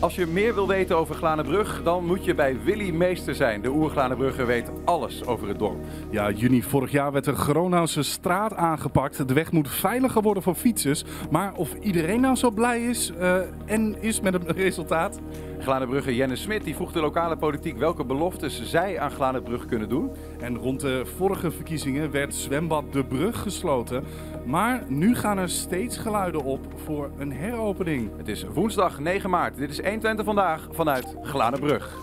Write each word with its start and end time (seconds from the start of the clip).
Als 0.00 0.14
je 0.14 0.26
meer 0.26 0.54
wil 0.54 0.66
weten 0.66 0.96
over 0.96 1.14
Glanenbrug, 1.14 1.82
dan 1.82 2.06
moet 2.06 2.24
je 2.24 2.34
bij 2.34 2.62
Willy 2.64 2.90
Meester 2.90 3.34
zijn. 3.34 3.62
De 3.62 3.68
oer-Glanenbrugger 3.68 4.46
weet 4.46 4.70
alles 4.84 5.24
over 5.24 5.48
het 5.48 5.58
dorp. 5.58 5.84
Ja, 6.10 6.30
juni 6.30 6.62
vorig 6.62 6.90
jaar 6.90 7.12
werd 7.12 7.24
de 7.24 7.34
Gronause 7.34 8.02
straat 8.02 8.54
aangepakt. 8.54 9.28
De 9.28 9.34
weg 9.34 9.52
moet 9.52 9.68
veiliger 9.68 10.22
worden 10.22 10.42
voor 10.42 10.54
fietsers. 10.54 11.04
Maar 11.30 11.54
of 11.54 11.74
iedereen 11.74 12.20
nou 12.20 12.36
zo 12.36 12.50
blij 12.50 12.82
is 12.82 13.12
uh, 13.20 13.36
en 13.64 14.02
is 14.02 14.20
met 14.20 14.32
het 14.32 14.50
resultaat? 14.50 15.20
Glanenbrugger 15.60 16.12
Jenne 16.12 16.36
Smit 16.36 16.64
die 16.64 16.74
vroeg 16.74 16.92
de 16.92 17.00
lokale 17.00 17.36
politiek 17.36 17.78
welke 17.78 18.04
beloftes 18.04 18.62
zij 18.64 18.98
aan 18.98 19.10
Glanenbrug 19.10 19.66
kunnen 19.66 19.88
doen. 19.88 20.10
En 20.40 20.56
rond 20.56 20.80
de 20.80 21.06
vorige 21.16 21.50
verkiezingen 21.50 22.10
werd 22.10 22.34
zwembad 22.34 22.92
De 22.92 23.04
Brug 23.04 23.42
gesloten. 23.42 24.04
Maar 24.46 24.82
nu 24.88 25.14
gaan 25.14 25.38
er 25.38 25.50
steeds 25.50 25.96
geluiden 25.96 26.44
op 26.44 26.66
voor 26.84 27.10
een 27.18 27.32
heropening. 27.32 28.16
Het 28.16 28.28
is 28.28 28.44
woensdag 28.44 28.98
9 28.98 29.30
maart. 29.30 29.56
Dit 29.56 29.70
is 29.70 29.80
120 29.80 30.24
vandaag 30.24 30.68
vanuit 30.70 31.16
Glanenbrug. 31.22 31.96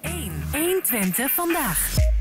1 0.00 0.32
120 0.52 1.30
vandaag. 1.30 2.18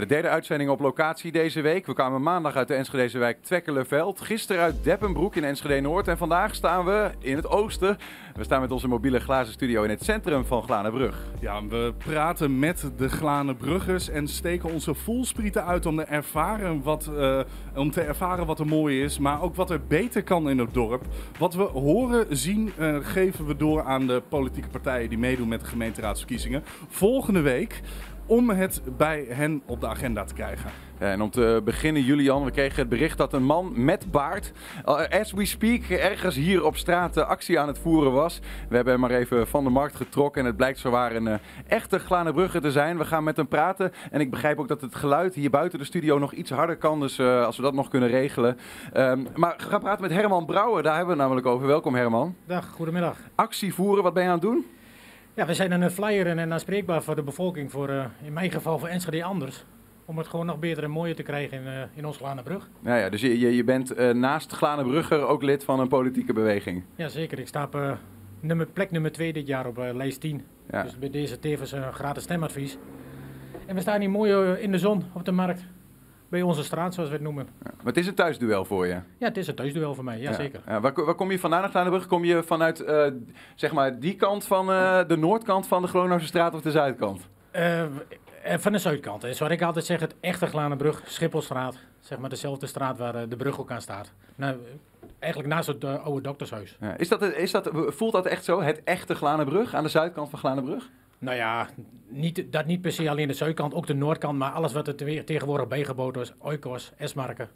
De 0.00 0.06
derde 0.06 0.28
uitzending 0.28 0.70
op 0.70 0.80
locatie 0.80 1.32
deze 1.32 1.60
week. 1.60 1.86
We 1.86 1.94
kwamen 1.94 2.22
maandag 2.22 2.56
uit 2.56 2.68
de 2.68 2.74
Enschedeze 2.74 3.18
wijk 3.18 3.42
Twekkelenveld. 3.42 4.20
Gisteren 4.20 4.62
uit 4.62 4.84
Deppenbroek 4.84 5.36
in 5.36 5.44
Enschede 5.44 5.80
Noord. 5.80 6.08
En 6.08 6.18
vandaag 6.18 6.54
staan 6.54 6.84
we 6.84 7.10
in 7.18 7.36
het 7.36 7.46
oosten. 7.48 7.98
We 8.34 8.44
staan 8.44 8.60
met 8.60 8.70
onze 8.70 8.88
mobiele 8.88 9.20
glazen 9.20 9.52
studio 9.52 9.82
in 9.82 9.90
het 9.90 10.04
centrum 10.04 10.44
van 10.44 10.62
Glanenbrug. 10.62 11.26
Ja, 11.40 11.66
we 11.66 11.94
praten 11.98 12.58
met 12.58 12.90
de 12.96 13.08
Glanenbruggers 13.08 14.08
en 14.08 14.28
steken 14.28 14.72
onze 14.72 14.94
voelsprieten 14.94 15.64
uit 15.64 15.86
om, 15.86 15.96
te 15.96 16.02
ervaren 16.02 16.82
wat, 16.82 17.10
uh, 17.14 17.40
om 17.74 17.90
te 17.90 18.00
ervaren 18.00 18.46
wat 18.46 18.60
er 18.60 18.66
mooi 18.66 19.02
is. 19.02 19.18
Maar 19.18 19.42
ook 19.42 19.54
wat 19.54 19.70
er 19.70 19.80
beter 19.86 20.22
kan 20.22 20.50
in 20.50 20.58
het 20.58 20.74
dorp. 20.74 21.04
Wat 21.38 21.54
we 21.54 21.62
horen, 21.62 22.26
zien, 22.36 22.72
uh, 22.78 22.96
geven 23.02 23.46
we 23.46 23.56
door 23.56 23.82
aan 23.82 24.06
de 24.06 24.22
politieke 24.28 24.68
partijen 24.68 25.08
die 25.08 25.18
meedoen 25.18 25.48
met 25.48 25.60
de 25.60 25.66
gemeenteraadsverkiezingen. 25.66 26.62
Volgende 26.88 27.40
week 27.40 27.80
om 28.26 28.50
het 28.50 28.82
bij 28.96 29.26
hen 29.28 29.62
op 29.66 29.80
de 29.80 29.86
agenda 29.86 30.24
te 30.24 30.34
krijgen. 30.34 30.70
En 30.98 31.22
om 31.22 31.30
te 31.30 31.60
beginnen, 31.64 32.02
Julian, 32.02 32.44
we 32.44 32.50
kregen 32.50 32.78
het 32.78 32.88
bericht 32.88 33.18
dat 33.18 33.32
een 33.32 33.44
man 33.44 33.72
met 33.84 34.10
baard, 34.10 34.52
as 35.10 35.32
we 35.32 35.44
speak, 35.44 35.82
ergens 35.82 36.36
hier 36.36 36.64
op 36.64 36.76
straat 36.76 37.16
actie 37.16 37.60
aan 37.60 37.68
het 37.68 37.78
voeren 37.78 38.12
was. 38.12 38.40
We 38.68 38.74
hebben 38.74 38.92
hem 38.92 39.02
maar 39.02 39.10
even 39.10 39.46
van 39.46 39.64
de 39.64 39.70
markt 39.70 39.96
getrokken 39.96 40.40
en 40.40 40.46
het 40.46 40.56
blijkt 40.56 40.78
zowaar 40.78 41.14
een 41.14 41.26
uh, 41.26 41.34
echte 41.66 41.98
Glanenbrugger 41.98 42.60
te 42.60 42.70
zijn. 42.70 42.98
We 42.98 43.04
gaan 43.04 43.24
met 43.24 43.36
hem 43.36 43.48
praten 43.48 43.92
en 44.10 44.20
ik 44.20 44.30
begrijp 44.30 44.58
ook 44.58 44.68
dat 44.68 44.80
het 44.80 44.94
geluid 44.94 45.34
hier 45.34 45.50
buiten 45.50 45.78
de 45.78 45.84
studio 45.84 46.18
nog 46.18 46.32
iets 46.32 46.50
harder 46.50 46.76
kan, 46.76 47.00
dus 47.00 47.18
uh, 47.18 47.44
als 47.44 47.56
we 47.56 47.62
dat 47.62 47.74
nog 47.74 47.88
kunnen 47.88 48.08
regelen. 48.08 48.58
Um, 48.96 49.26
maar 49.34 49.54
we 49.58 49.62
gaan 49.62 49.80
praten 49.80 50.02
met 50.02 50.10
Herman 50.10 50.46
Brouwer, 50.46 50.82
daar 50.82 50.96
hebben 50.96 51.16
we 51.16 51.20
het 51.20 51.28
namelijk 51.28 51.46
over. 51.46 51.66
Welkom 51.66 51.94
Herman. 51.94 52.34
Dag, 52.46 52.68
goedemiddag. 52.68 53.16
Actie 53.34 53.74
voeren, 53.74 54.02
wat 54.02 54.14
ben 54.14 54.22
je 54.22 54.28
aan 54.28 54.34
het 54.34 54.42
doen? 54.42 54.66
Ja, 55.34 55.46
we 55.46 55.54
zijn 55.54 55.82
een 55.82 55.90
flyer 55.90 56.26
en 56.26 56.52
aanspreekbaar 56.52 57.02
voor 57.02 57.16
de 57.16 57.22
bevolking, 57.22 57.70
voor, 57.70 57.90
uh, 57.90 58.04
in 58.22 58.32
mijn 58.32 58.50
geval 58.50 58.78
voor 58.78 58.88
Enschede 58.88 59.24
anders. 59.24 59.64
Om 60.04 60.18
het 60.18 60.26
gewoon 60.26 60.46
nog 60.46 60.58
beter 60.58 60.84
en 60.84 60.90
mooier 60.90 61.14
te 61.14 61.22
krijgen 61.22 61.58
in, 61.58 61.66
uh, 61.66 61.82
in 61.94 62.06
ons 62.06 62.16
Glanenbrug. 62.16 62.68
Ja, 62.80 62.96
ja, 62.96 63.08
dus 63.08 63.20
je, 63.20 63.38
je, 63.38 63.56
je 63.56 63.64
bent 63.64 63.98
uh, 63.98 64.10
naast 64.10 64.52
Glanenbrugger 64.52 65.26
ook 65.26 65.42
lid 65.42 65.64
van 65.64 65.80
een 65.80 65.88
politieke 65.88 66.32
beweging? 66.32 66.82
Ja, 66.94 67.08
zeker. 67.08 67.38
Ik 67.38 67.48
sta 67.48 67.64
op 67.64 67.98
nummer, 68.40 68.66
plek 68.66 68.90
nummer 68.90 69.12
2 69.12 69.32
dit 69.32 69.46
jaar 69.46 69.66
op 69.66 69.76
lijst 69.76 70.20
10. 70.20 70.42
Ja. 70.70 70.82
Dus 70.82 70.98
bij 70.98 71.10
deze 71.10 71.38
tevens 71.38 71.72
een 71.72 71.92
gratis 71.92 72.22
stemadvies. 72.22 72.78
En 73.66 73.74
we 73.74 73.80
staan 73.80 74.00
hier 74.00 74.10
mooi 74.10 74.52
in 74.52 74.72
de 74.72 74.78
zon 74.78 75.04
op 75.12 75.24
de 75.24 75.32
markt 75.32 75.64
bij 76.32 76.42
onze 76.42 76.64
straat, 76.64 76.94
zoals 76.94 77.08
we 77.08 77.14
het 77.14 77.24
noemen. 77.24 77.48
Ja, 77.64 77.70
maar 77.76 77.86
het 77.86 77.96
is 77.96 78.06
een 78.06 78.14
thuisduel 78.14 78.64
voor 78.64 78.86
je? 78.86 78.92
Ja, 78.92 79.26
het 79.26 79.36
is 79.36 79.46
een 79.46 79.54
thuisduel 79.54 79.94
voor 79.94 80.04
mij, 80.04 80.20
ja, 80.20 80.32
zeker. 80.32 80.60
Ja, 80.66 80.80
waar, 80.80 81.04
waar, 81.04 81.14
kom 81.14 81.30
je 81.30 81.38
vandaan 81.38 81.60
naar 81.60 81.70
Glanenbrug? 81.70 82.06
Kom 82.06 82.24
je 82.24 82.42
vanuit 82.42 82.80
uh, 82.80 83.06
zeg 83.54 83.72
maar 83.72 84.00
die 84.00 84.16
kant 84.16 84.44
van 84.44 84.70
uh, 84.70 85.00
de 85.06 85.16
noordkant 85.16 85.66
van 85.66 85.82
de 85.82 85.88
Gronose 85.88 86.26
straat 86.26 86.54
of 86.54 86.60
de 86.60 86.70
zuidkant? 86.70 87.28
Uh, 87.56 87.84
van 88.58 88.72
de 88.72 88.78
zuidkant. 88.78 89.26
Zoals 89.30 89.52
ik 89.52 89.62
altijd 89.62 89.84
zeg, 89.84 90.00
het 90.00 90.14
echte 90.20 90.46
Glanenbrug, 90.46 91.02
Schipholstraat. 91.04 91.78
Zeg 92.00 92.18
maar 92.18 92.30
dezelfde 92.30 92.66
straat 92.66 92.98
waar 92.98 93.28
de 93.28 93.36
brug 93.36 93.60
ook 93.60 93.70
aan 93.70 93.80
staat. 93.80 94.12
Nou, 94.34 94.56
eigenlijk 95.18 95.54
naast 95.54 95.66
het 95.66 95.84
oude 95.84 96.20
doktershuis. 96.20 96.76
Ja, 96.80 96.96
is 96.96 97.08
dat, 97.08 97.22
is 97.22 97.50
dat, 97.50 97.70
voelt 97.72 98.12
dat 98.12 98.26
echt 98.26 98.44
zo, 98.44 98.62
het 98.62 98.80
echte 98.84 99.14
Glanenbrug 99.14 99.74
aan 99.74 99.82
de 99.82 99.88
zuidkant 99.88 100.30
van 100.30 100.38
Glanenbrug? 100.38 100.90
Nou 101.22 101.36
ja, 101.36 101.68
niet, 102.08 102.52
dat 102.52 102.66
niet 102.66 102.80
per 102.80 102.92
se 102.92 103.10
alleen 103.10 103.28
de 103.28 103.34
zuidkant, 103.34 103.74
ook 103.74 103.86
de 103.86 103.94
noordkant, 103.94 104.38
maar 104.38 104.50
alles 104.50 104.72
wat 104.72 104.88
er 104.88 105.24
tegenwoordig 105.24 105.68
bijgeboden 105.68 106.22
is, 106.22 106.32
Oikos, 106.38 106.92
Esmarken. 106.96 107.48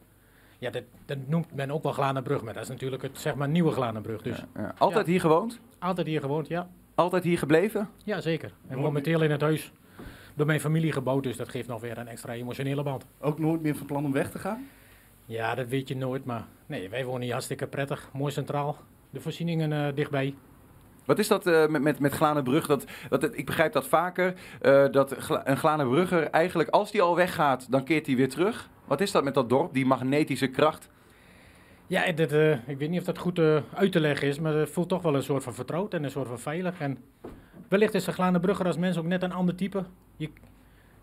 Ja, 0.59 0.71
dat, 0.71 0.83
dat, 1.05 1.19
noemt 1.27 1.55
men 1.55 1.71
ook 1.71 1.83
wel 1.83 1.93
Glanenbrug, 1.93 2.43
maar 2.43 2.55
dat 2.55 2.63
is 2.63 2.69
natuurlijk 2.69 3.03
het 3.03 3.19
zeg 3.19 3.35
maar 3.35 3.49
nieuwe 3.49 3.71
Glanenbrug. 3.71 4.23
Dus. 4.23 4.37
Ja, 4.37 4.47
ja. 4.55 4.75
Altijd 4.79 5.07
ja. 5.07 5.13
hier 5.13 5.21
gewoond? 5.21 5.61
Altijd 5.79 6.07
hier 6.07 6.21
gewoond, 6.21 6.49
ja. 6.49 6.69
Altijd 6.95 7.25
hier 7.25 7.39
gebleven? 7.39 7.89
Ja, 8.05 8.21
zeker. 8.21 8.53
En 8.69 8.79
momenteel 8.79 9.23
in 9.23 9.31
het 9.31 9.41
huis 9.41 9.73
door 10.35 10.47
mijn 10.47 10.61
familie 10.61 10.93
gebouwd, 10.93 11.23
dus 11.23 11.37
dat 11.37 11.49
geeft 11.49 11.69
nog 11.69 11.81
weer 11.81 11.99
een 11.99 12.09
extra 12.09 12.33
emotionele 12.33 12.83
band. 12.83 13.07
Ook 13.21 13.39
nooit 13.39 13.63
meer 13.63 13.77
van 13.77 13.87
plan 13.87 14.05
om 14.05 14.13
weg 14.13 14.31
te 14.31 14.39
gaan? 14.39 14.69
Ja, 15.25 15.55
dat 15.55 15.69
weet 15.69 15.89
je 15.89 15.97
nooit, 15.97 16.25
maar 16.25 16.47
nee, 16.67 16.89
wij 16.89 17.05
wonen 17.05 17.23
hier 17.23 17.33
hartstikke 17.33 17.67
prettig, 17.67 18.11
mooi 18.13 18.33
centraal. 18.33 18.77
De 19.11 19.21
voorzieningen 19.21 19.73
uh, 19.73 19.95
dichtbij. 19.95 20.35
Wat 21.07 21.19
is 21.19 21.29
dat 21.29 21.47
uh, 21.47 21.67
met, 21.67 21.83
met, 21.83 21.99
met 21.99 22.13
Glanenbrug? 22.13 22.67
Dat, 22.67 22.85
dat, 23.09 23.37
ik 23.37 23.47
begrijp 23.47 23.73
dat 23.73 23.87
vaker, 23.87 24.35
uh, 24.63 24.85
dat 24.91 25.17
een 25.45 25.57
Glanenbrugger 25.57 26.31
eigenlijk, 26.31 26.69
als 26.69 26.91
die 26.91 27.03
al 27.03 27.17
weggaat, 27.17 27.71
dan 27.71 27.85
keert 27.85 28.07
hij 28.07 28.17
weer 28.17 28.29
terug. 28.29 28.69
Wat 28.85 29.01
is 29.01 29.11
dat 29.11 29.25
met 29.25 29.35
dat 29.35 29.49
dorp, 29.49 29.75
die 29.75 29.87
magnetische 29.87 30.47
kracht? 30.47 30.89
Ja, 31.87 32.13
dit, 32.13 32.33
uh, 32.33 32.69
ik 32.69 32.79
weet 32.79 32.91
niet 32.91 33.01
of 33.01 33.07
dat 33.07 33.19
goed 33.19 33.39
uit 33.75 33.93
te 33.93 34.01
leggen 34.01 34.29
is, 34.29 34.41
maar 34.41 34.55
het 34.55 34.71
voelt 34.71 34.89
toch 34.89 35.03
wel 35.03 35.15
een 35.15 35.23
soort 35.23 35.43
van 35.43 35.55
vertrouwd 35.55 35.95
en 35.95 36.05
een 36.05 36.11
soort 36.11 36.29
van 36.29 36.39
veilig. 36.39 36.81
En 36.81 36.99
wellicht 37.69 37.95
is 37.95 38.05
de 38.05 38.13
Glanenbrugger 38.13 38.67
als 38.67 38.77
mens 38.77 38.99
ook 38.99 39.07
net 39.07 39.23
een 39.23 39.33
ander 39.33 39.55
type. 39.55 39.85
Je, 40.17 40.31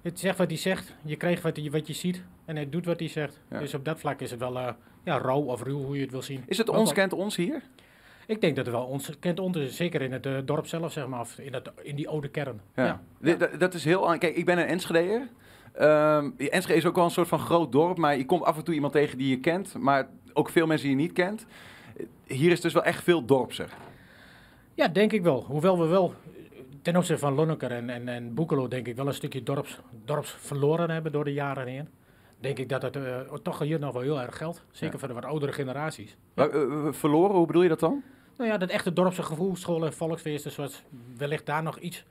het 0.02 0.20
zegt 0.20 0.38
wat 0.38 0.47
hij 0.47 0.58
zegt, 0.58 0.96
je 1.06 1.16
krijgt 1.16 1.41
wat 1.41 1.56
je, 1.58 1.72
wat 1.72 1.88
je 1.88 1.94
ziet 1.94 2.24
en 2.46 2.56
hij 2.56 2.70
doet 2.70 2.85
wat 2.85 3.00
hij 3.00 3.09
zegt. 3.09 3.40
Ja. 3.50 3.59
Dus 3.59 3.74
op 3.74 3.85
dat 3.85 4.00
vlak 4.00 4.22
is 4.22 4.31
het 4.31 4.40
wel 4.40 4.75
ja, 5.03 5.18
rauw 5.18 5.41
of 5.41 5.64
ruw, 5.64 5.84
hoe 5.84 5.96
je 5.96 6.02
het 6.02 6.12
wil 6.12 6.22
zien. 6.22 6.44
Is 6.46 6.58
het 6.58 6.70
ons 6.70 6.94
kent 6.94 7.14
ons 7.14 7.35
hier? 7.35 7.62
Ik 8.28 8.41
denk 8.41 8.56
dat 8.56 8.66
het 8.66 8.75
wel 8.75 8.85
ons 8.85 9.19
kent 9.19 9.39
ons, 9.39 9.75
zeker 9.75 10.01
in 10.01 10.11
het 10.11 10.25
uh, 10.25 10.38
dorp 10.45 10.67
zelf, 10.67 10.91
zeg 10.91 11.07
maar, 11.07 11.19
of 11.19 11.39
in, 11.39 11.53
het, 11.53 11.72
in 11.81 11.95
die 11.95 12.09
oude 12.09 12.28
kern. 12.28 12.61
Ja. 12.75 13.00
ja. 13.22 13.35
Dat, 13.35 13.59
dat, 13.59 13.73
is 13.73 13.85
heel... 13.85 14.17
Kijk, 14.17 14.35
ik 14.35 14.45
ben 14.45 14.57
een 14.57 14.66
Enschedeer. 14.66 15.28
Um, 15.81 16.34
Enschede 16.38 16.78
is 16.78 16.85
ook 16.85 16.95
wel 16.95 17.06
een 17.06 17.11
soort 17.11 17.28
van 17.28 17.39
groot 17.39 17.72
dorp, 17.72 17.97
maar 17.97 18.17
je 18.17 18.25
komt 18.25 18.44
af 18.44 18.57
en 18.57 18.63
toe 18.63 18.73
iemand 18.73 18.94
tegen 18.94 19.17
die 19.17 19.29
je 19.29 19.39
kent, 19.39 19.78
maar 19.78 20.07
ook 20.34 20.50
veel 20.50 20.67
mensen 20.67 20.88
die 20.88 20.97
je 20.97 21.03
niet 21.03 21.13
kent. 21.13 21.45
Hier 22.28 22.51
is 22.51 22.61
dus 22.61 22.73
wel 22.73 22.84
echt 22.84 23.03
veel 23.03 23.25
dorpser. 23.25 23.69
Ja, 24.73 24.88
denk 24.88 25.11
ik 25.11 25.23
wel. 25.23 25.44
Hoewel 25.47 25.79
we 25.79 25.85
wel 25.85 26.13
ten 26.81 26.95
opzichte 26.95 27.22
van 27.22 27.34
Lonneker 27.34 27.72
en, 27.72 27.90
en, 27.90 28.07
en 28.07 28.34
Boekelo, 28.34 28.67
denk 28.67 28.88
ik 28.88 28.95
wel 28.95 29.07
een 29.07 29.13
stukje 29.13 29.44
dorps, 29.44 29.79
dorps 30.05 30.35
verloren 30.40 30.90
hebben 30.90 31.11
door 31.11 31.23
de 31.23 31.34
jaren 31.34 31.67
heen 31.67 31.90
denk 32.43 32.59
ik 32.59 32.69
dat 32.69 32.81
het 32.81 32.95
uh, 32.95 33.19
toch 33.41 33.59
hier 33.59 33.79
nog 33.79 33.93
wel 33.93 34.01
heel 34.01 34.21
erg 34.21 34.37
geldt. 34.37 34.63
Zeker 34.71 34.93
ja. 34.93 34.99
voor 34.99 35.07
de 35.07 35.13
wat 35.13 35.25
oudere 35.25 35.51
generaties. 35.51 36.17
Maar, 36.33 36.55
uh, 36.55 36.93
verloren, 36.93 37.35
hoe 37.35 37.45
bedoel 37.45 37.61
je 37.61 37.69
dat 37.69 37.79
dan? 37.79 38.03
Nou 38.37 38.49
ja, 38.49 38.57
dat 38.57 38.69
echte 38.69 38.93
dorpse 38.93 39.23
gevoel, 39.23 39.55
scholen, 39.55 39.93
volksfeesten, 39.93 40.51
zoals 40.51 40.83
wellicht 41.17 41.45
daar 41.45 41.63
nog 41.63 41.79
iets. 41.79 42.05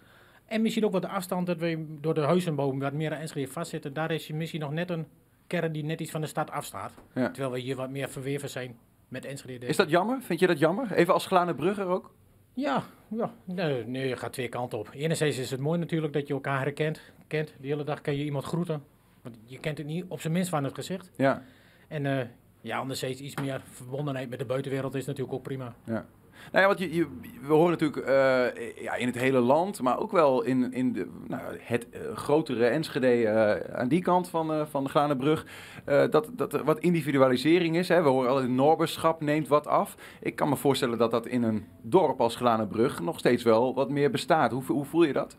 En 0.46 0.62
misschien 0.62 0.84
ook 0.84 0.92
wat 0.92 1.02
de 1.02 1.08
afstand 1.08 1.46
dat 1.46 1.58
we 1.58 1.96
door 2.00 2.14
de 2.14 2.20
huizenboom 2.20 2.78
wat 2.78 2.92
meer 2.92 3.12
aan 3.12 3.20
Enschede 3.20 3.52
vastzitten. 3.52 3.92
Daar 3.92 4.10
is 4.10 4.28
misschien 4.30 4.60
nog 4.60 4.72
net 4.72 4.90
een 4.90 5.06
kern 5.46 5.72
die 5.72 5.84
net 5.84 6.00
iets 6.00 6.10
van 6.10 6.20
de 6.20 6.26
stad 6.26 6.50
afstaat. 6.50 6.92
Ja. 7.14 7.30
Terwijl 7.30 7.52
we 7.52 7.58
hier 7.58 7.76
wat 7.76 7.90
meer 7.90 8.08
verweven 8.08 8.50
zijn 8.50 8.78
met 9.08 9.24
Enschede. 9.24 9.66
Is 9.66 9.76
dat 9.76 9.90
jammer? 9.90 10.22
Vind 10.22 10.40
je 10.40 10.46
dat 10.46 10.58
jammer? 10.58 10.92
Even 10.92 11.14
als 11.14 11.26
Glane 11.26 11.54
Brugger 11.54 11.86
ook? 11.86 12.14
Ja, 12.54 12.82
ja. 13.08 13.34
Nee, 13.44 13.84
nee, 13.86 14.08
je 14.08 14.16
gaat 14.16 14.32
twee 14.32 14.48
kanten 14.48 14.78
op. 14.78 14.90
Enerzijds 14.92 15.38
is 15.38 15.50
het 15.50 15.60
mooi 15.60 15.78
natuurlijk 15.78 16.12
dat 16.12 16.26
je 16.26 16.34
elkaar 16.34 16.60
herkent. 16.60 17.00
Kent. 17.26 17.54
De 17.60 17.66
hele 17.66 17.84
dag 17.84 18.00
kan 18.00 18.16
je 18.16 18.24
iemand 18.24 18.44
groeten. 18.44 18.82
Want 19.22 19.36
je 19.44 19.58
kent 19.58 19.78
het 19.78 19.86
niet 19.86 20.04
op 20.08 20.20
zijn 20.20 20.32
minst 20.32 20.50
van 20.50 20.64
het 20.64 20.74
gezicht. 20.74 21.10
Ja. 21.16 21.42
En 21.88 22.04
uh, 22.04 22.20
ja, 22.60 22.78
anderzijds 22.78 23.20
iets 23.20 23.36
meer 23.40 23.62
verbondenheid 23.72 24.30
met 24.30 24.38
de 24.38 24.44
buitenwereld 24.44 24.94
is 24.94 25.06
natuurlijk 25.06 25.34
ook 25.34 25.42
prima. 25.42 25.74
Ja. 25.84 26.06
Nou 26.52 26.62
ja, 26.62 26.66
want 26.66 26.78
je, 26.78 26.94
je, 26.94 27.06
we 27.40 27.52
horen 27.52 27.70
natuurlijk 27.70 28.08
uh, 28.08 28.82
ja, 28.82 28.94
in 28.94 29.06
het 29.06 29.18
hele 29.18 29.38
land, 29.38 29.80
maar 29.80 29.98
ook 29.98 30.12
wel 30.12 30.42
in, 30.42 30.72
in 30.72 30.92
de, 30.92 31.08
nou, 31.28 31.42
het 31.60 31.86
uh, 31.90 32.16
grotere 32.16 32.66
Enschede 32.66 33.06
uh, 33.06 33.74
aan 33.74 33.88
die 33.88 34.02
kant 34.02 34.28
van, 34.28 34.66
van 34.68 34.84
de 34.84 34.90
Glanenbrug, 34.90 35.46
dat, 35.84 36.30
dat 36.32 36.52
er 36.52 36.64
wat 36.64 36.78
individualisering 36.78 37.76
is. 37.76 37.88
Hè. 37.88 38.02
We 38.02 38.08
horen 38.08 38.30
altijd, 38.30 38.48
Norberschap 38.48 39.20
neemt 39.20 39.48
wat 39.48 39.66
af. 39.66 39.96
Ik 40.20 40.36
kan 40.36 40.48
me 40.48 40.56
voorstellen 40.56 40.98
dat 40.98 41.10
dat 41.10 41.26
in 41.26 41.42
een 41.42 41.64
dorp 41.82 42.20
als 42.20 42.36
Glanenbrug 42.36 43.00
nog 43.00 43.18
steeds 43.18 43.42
wel 43.42 43.74
wat 43.74 43.90
meer 43.90 44.10
bestaat. 44.10 44.52
Hoe, 44.52 44.64
hoe 44.66 44.84
voel 44.84 45.04
je 45.04 45.12
dat? 45.12 45.36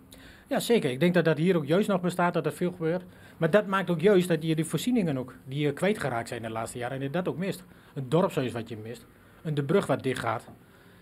Ja, 0.47 0.59
zeker. 0.59 0.91
Ik 0.91 0.99
denk 0.99 1.13
dat 1.13 1.25
dat 1.25 1.37
hier 1.37 1.55
ook 1.55 1.65
juist 1.65 1.87
nog 1.87 2.01
bestaat, 2.01 2.33
dat 2.33 2.45
er 2.45 2.53
veel 2.53 2.71
gebeurt. 2.71 3.03
Maar 3.37 3.49
dat 3.49 3.67
maakt 3.67 3.89
ook 3.89 4.01
juist 4.01 4.27
dat 4.27 4.43
je 4.43 4.55
de 4.55 4.65
voorzieningen 4.65 5.17
ook, 5.17 5.33
die 5.45 5.59
je 5.59 5.73
kwijtgeraakt 5.73 6.27
zijn 6.27 6.41
de 6.41 6.49
laatste 6.49 6.77
jaren, 6.77 7.01
en 7.01 7.11
dat 7.11 7.27
ook 7.27 7.37
mist. 7.37 7.63
Een 7.93 8.09
dorpshuis 8.09 8.51
wat 8.51 8.69
je 8.69 8.77
mist, 8.77 9.05
een 9.41 9.53
de 9.53 9.63
brug 9.63 9.85
wat 9.85 10.03
dicht 10.03 10.19
gaat. 10.19 10.47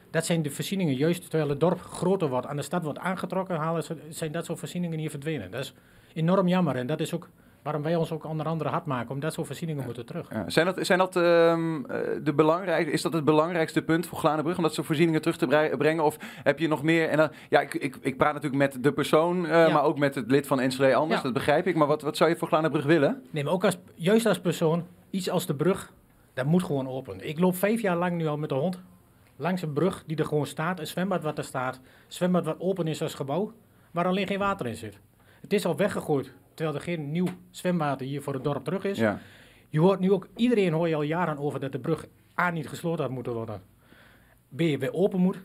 Dat 0.10 0.26
zijn 0.26 0.42
de 0.42 0.50
voorzieningen 0.50 0.96
juist 0.96 1.30
terwijl 1.30 1.50
het 1.50 1.60
dorp 1.60 1.82
groter 1.82 2.30
wordt, 2.30 2.48
aan 2.48 2.56
de 2.56 2.62
stad 2.62 2.84
wordt 2.84 3.00
aangetrokken, 3.00 3.56
halen, 3.56 3.84
zijn 4.10 4.32
dat 4.32 4.46
soort 4.46 4.60
voorzieningen 4.60 5.00
hier 5.00 5.10
verdwenen. 5.10 5.52
Dat 5.52 5.62
is 5.62 5.74
enorm 6.14 6.48
jammer 6.48 6.76
en 6.76 6.88
dat 6.88 7.00
is 7.00 7.14
ook 7.14 7.30
waarom 7.62 7.82
wij 7.82 7.96
ons 7.96 8.12
ook 8.12 8.26
onder 8.26 8.46
andere 8.46 8.70
hard 8.70 8.86
maken, 8.86 9.12
om 9.12 9.20
dat 9.20 9.34
soort 9.34 9.48
voorzieningen 9.48 9.86
moeten 9.86 10.06
terug. 10.06 10.30
Ja. 10.30 10.50
Zijn 10.50 10.66
dat, 10.66 10.78
zijn 10.86 11.00
dat 11.00 11.16
ehm, 11.16 11.86
eh, 11.86 11.98
de 12.24 12.34
belangrijk, 12.34 12.88
is 12.88 13.02
dat 13.02 13.14
het 13.14 13.26
belangrijkste 13.26 13.82
punt 13.82 14.06
voor 14.08 14.18
Glanenbrug, 14.18 14.58
om 14.58 14.64
dat 14.64 14.74
soort 14.74 14.88
voorzieningen 14.88 15.22
terug 15.22 15.38
te 15.38 15.76
brengen? 15.78 16.04
Of 16.04 16.18
heb 16.44 16.60
je 16.60 16.68
nog 16.68 16.84
meer? 16.84 17.10
En 17.10 17.18
dan, 17.18 17.30
ja, 17.50 17.60
ik, 17.62 17.74
ik, 17.74 17.98
ik 18.02 18.18
praat 18.18 18.34
natuurlijk 18.34 18.74
met 18.74 18.84
de 18.84 18.92
persoon, 18.94 19.46
eh, 19.46 19.52
Ja. 19.52 19.74
maar 19.74 19.84
ook 19.84 19.98
met 19.98 20.16
het 20.16 20.32
lid 20.32 20.48
van 20.48 20.60
Enschede 20.60 20.96
anders, 20.96 21.18
Ja. 21.18 21.24
dat 21.24 21.34
begrijp 21.34 21.68
ik. 21.68 21.76
Maar 21.76 21.88
wat, 21.88 22.02
wat 22.02 22.18
zou 22.18 22.30
je 22.30 22.36
voor 22.36 22.48
Glanenbrug 22.48 22.86
willen? 22.86 23.24
Nee, 23.32 23.44
maar 23.44 23.54
ook 23.54 23.64
als, 23.66 23.78
juist 23.96 24.26
als 24.26 24.40
persoon, 24.40 24.86
iets 25.10 25.30
als 25.30 25.46
de 25.46 25.56
brug, 25.56 25.92
dat 26.34 26.46
moet 26.46 26.64
gewoon 26.64 26.88
open. 26.88 27.28
Ik 27.28 27.40
loop 27.40 27.56
vijf 27.56 27.82
jaar 27.82 27.98
lang 27.98 28.18
nu 28.18 28.28
al 28.28 28.38
met 28.38 28.50
de 28.50 28.56
hond 28.56 28.80
langs 29.36 29.62
een 29.62 29.74
brug 29.74 30.04
die 30.08 30.18
er 30.18 30.26
gewoon 30.26 30.46
staat, 30.46 30.80
een 30.80 30.88
zwembad 30.88 31.24
wat 31.24 31.38
er 31.38 31.44
staat, 31.44 31.76
een 31.76 31.82
zwembad 32.08 32.46
wat 32.46 32.60
open 32.60 32.88
is 32.88 33.02
als 33.02 33.14
gebouw, 33.14 33.52
waar 33.92 34.06
alleen 34.06 34.28
geen 34.28 34.40
water 34.40 34.66
in 34.66 34.76
zit. 34.76 35.00
Het 35.42 35.54
is 35.54 35.66
al 35.66 35.76
weggegooid, 35.76 36.34
terwijl 36.62 36.76
er 36.76 36.82
geen 36.98 37.12
nieuw 37.12 37.28
zwembad 37.50 38.00
hier 38.00 38.22
voor 38.22 38.34
het 38.34 38.44
dorp 38.44 38.64
terug 38.64 38.84
is. 38.84 38.98
Ja. 38.98 39.20
Je 39.70 39.80
hoort 39.80 40.00
nu 40.00 40.12
ook, 40.12 40.28
iedereen 40.36 40.74
hoor 40.74 40.88
je 40.88 40.96
al 40.96 41.02
jaren 41.02 41.38
over 41.38 41.60
dat 41.60 41.72
de 41.72 41.80
brug 41.80 42.06
A 42.40 42.50
niet 42.50 42.68
gesloten 42.68 43.04
had 43.04 43.14
moeten 43.14 43.34
worden. 43.34 43.62
B 44.56 44.58
weer 44.60 44.94
open 44.94 45.20
moet. 45.20 45.38